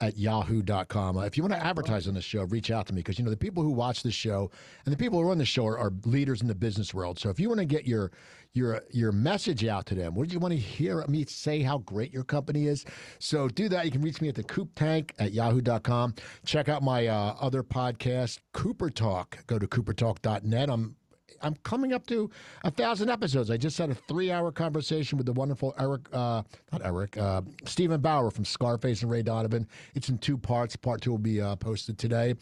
at 0.00 0.16
yahoo.com. 0.16 1.16
Uh, 1.16 1.22
if 1.22 1.36
you 1.36 1.42
want 1.42 1.52
to 1.52 1.64
advertise 1.64 2.06
on 2.06 2.14
this 2.14 2.24
show, 2.24 2.42
reach 2.44 2.70
out 2.70 2.86
to 2.86 2.92
me 2.92 3.00
because, 3.00 3.18
you 3.18 3.24
know, 3.24 3.30
the 3.30 3.36
people 3.36 3.62
who 3.62 3.70
watch 3.70 4.02
this 4.02 4.14
show 4.14 4.50
and 4.84 4.92
the 4.92 4.96
people 4.96 5.20
who 5.20 5.26
run 5.26 5.38
the 5.38 5.44
show 5.44 5.66
are, 5.66 5.78
are, 5.78 5.92
leaders 6.04 6.42
in 6.42 6.48
the 6.48 6.54
business 6.54 6.92
world. 6.92 7.18
So 7.18 7.30
if 7.30 7.40
you 7.40 7.48
want 7.48 7.60
to 7.60 7.64
get 7.64 7.86
your 7.86 8.12
your 8.52 8.82
your 8.90 9.10
message 9.10 9.64
out 9.64 9.86
to 9.86 9.94
them, 9.94 10.14
would 10.14 10.32
you 10.32 10.38
want 10.38 10.52
to 10.52 10.58
hear 10.58 11.04
me 11.08 11.24
say 11.24 11.62
how 11.62 11.78
great 11.78 12.12
your 12.12 12.24
company 12.24 12.66
is? 12.66 12.84
So 13.18 13.48
do 13.48 13.68
that. 13.70 13.84
You 13.84 13.90
can 13.90 14.02
reach 14.02 14.20
me 14.20 14.28
at 14.28 14.34
the 14.34 14.44
coop 14.44 14.70
tank 14.76 15.12
at 15.18 15.32
yahoo.com. 15.32 16.14
Check 16.44 16.68
out 16.68 16.82
my 16.82 17.06
uh, 17.06 17.34
other 17.40 17.62
podcast, 17.62 18.38
Cooper 18.52 18.90
Talk. 18.90 19.44
Go 19.46 19.58
to 19.58 19.66
coopertalk.net. 19.66 20.70
I'm 20.70 20.96
I'm 21.44 21.54
coming 21.62 21.92
up 21.92 22.06
to 22.06 22.30
a 22.64 22.70
thousand 22.70 23.10
episodes. 23.10 23.50
I 23.50 23.56
just 23.56 23.76
had 23.76 23.90
a 23.90 23.94
three-hour 23.94 24.50
conversation 24.52 25.18
with 25.18 25.26
the 25.26 25.32
wonderful 25.32 25.74
Eric, 25.78 26.02
uh, 26.12 26.42
not 26.72 26.84
Eric, 26.84 27.16
uh, 27.18 27.42
Steven 27.64 28.00
Bauer 28.00 28.30
from 28.30 28.44
Scarface 28.44 29.02
and 29.02 29.10
Ray 29.10 29.22
Donovan. 29.22 29.68
It's 29.94 30.08
in 30.08 30.18
two 30.18 30.38
parts. 30.38 30.74
Part 30.74 31.02
two 31.02 31.10
will 31.10 31.18
be 31.18 31.40
uh, 31.40 31.56
posted 31.56 31.98
today. 31.98 32.34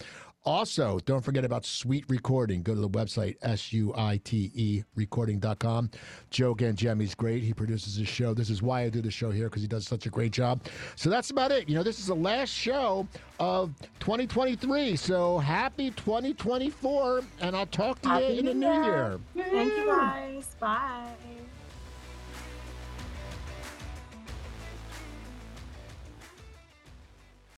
Also, 0.44 0.98
don't 1.04 1.20
forget 1.20 1.44
about 1.44 1.62
SuiteRecording. 1.62 2.64
Go 2.64 2.74
to 2.74 2.80
the 2.80 2.88
website, 2.88 3.36
S-U-I-T-E 3.42 4.82
recording.com. 4.96 5.90
Joe 6.30 6.54
Gangemi's 6.54 7.14
great. 7.14 7.42
He 7.44 7.52
produces 7.54 7.94
his 7.96 8.08
show. 8.08 8.34
This 8.34 8.50
is 8.50 8.60
why 8.60 8.82
I 8.82 8.88
do 8.88 9.00
the 9.00 9.10
show 9.10 9.30
here, 9.30 9.48
because 9.48 9.62
he 9.62 9.68
does 9.68 9.86
such 9.86 10.06
a 10.06 10.10
great 10.10 10.32
job. 10.32 10.62
So 10.96 11.10
that's 11.10 11.30
about 11.30 11.52
it. 11.52 11.68
You 11.68 11.76
know, 11.76 11.82
this 11.84 12.00
is 12.00 12.06
the 12.06 12.14
last 12.16 12.50
show 12.50 13.06
of 13.38 13.72
2023. 14.00 14.96
So 14.96 15.38
happy 15.38 15.90
2024, 15.92 17.22
and 17.40 17.56
I'll 17.56 17.66
talk 17.66 18.02
to 18.02 18.08
Happy 18.08 18.24
you 18.34 18.40
in 18.40 18.46
the 18.46 18.54
New 18.54 18.60
new 18.68 18.84
Year. 18.84 19.20
year. 19.34 19.46
Thank 19.50 19.76
you 19.76 19.86
guys. 19.86 20.56
Bye. 20.58 21.12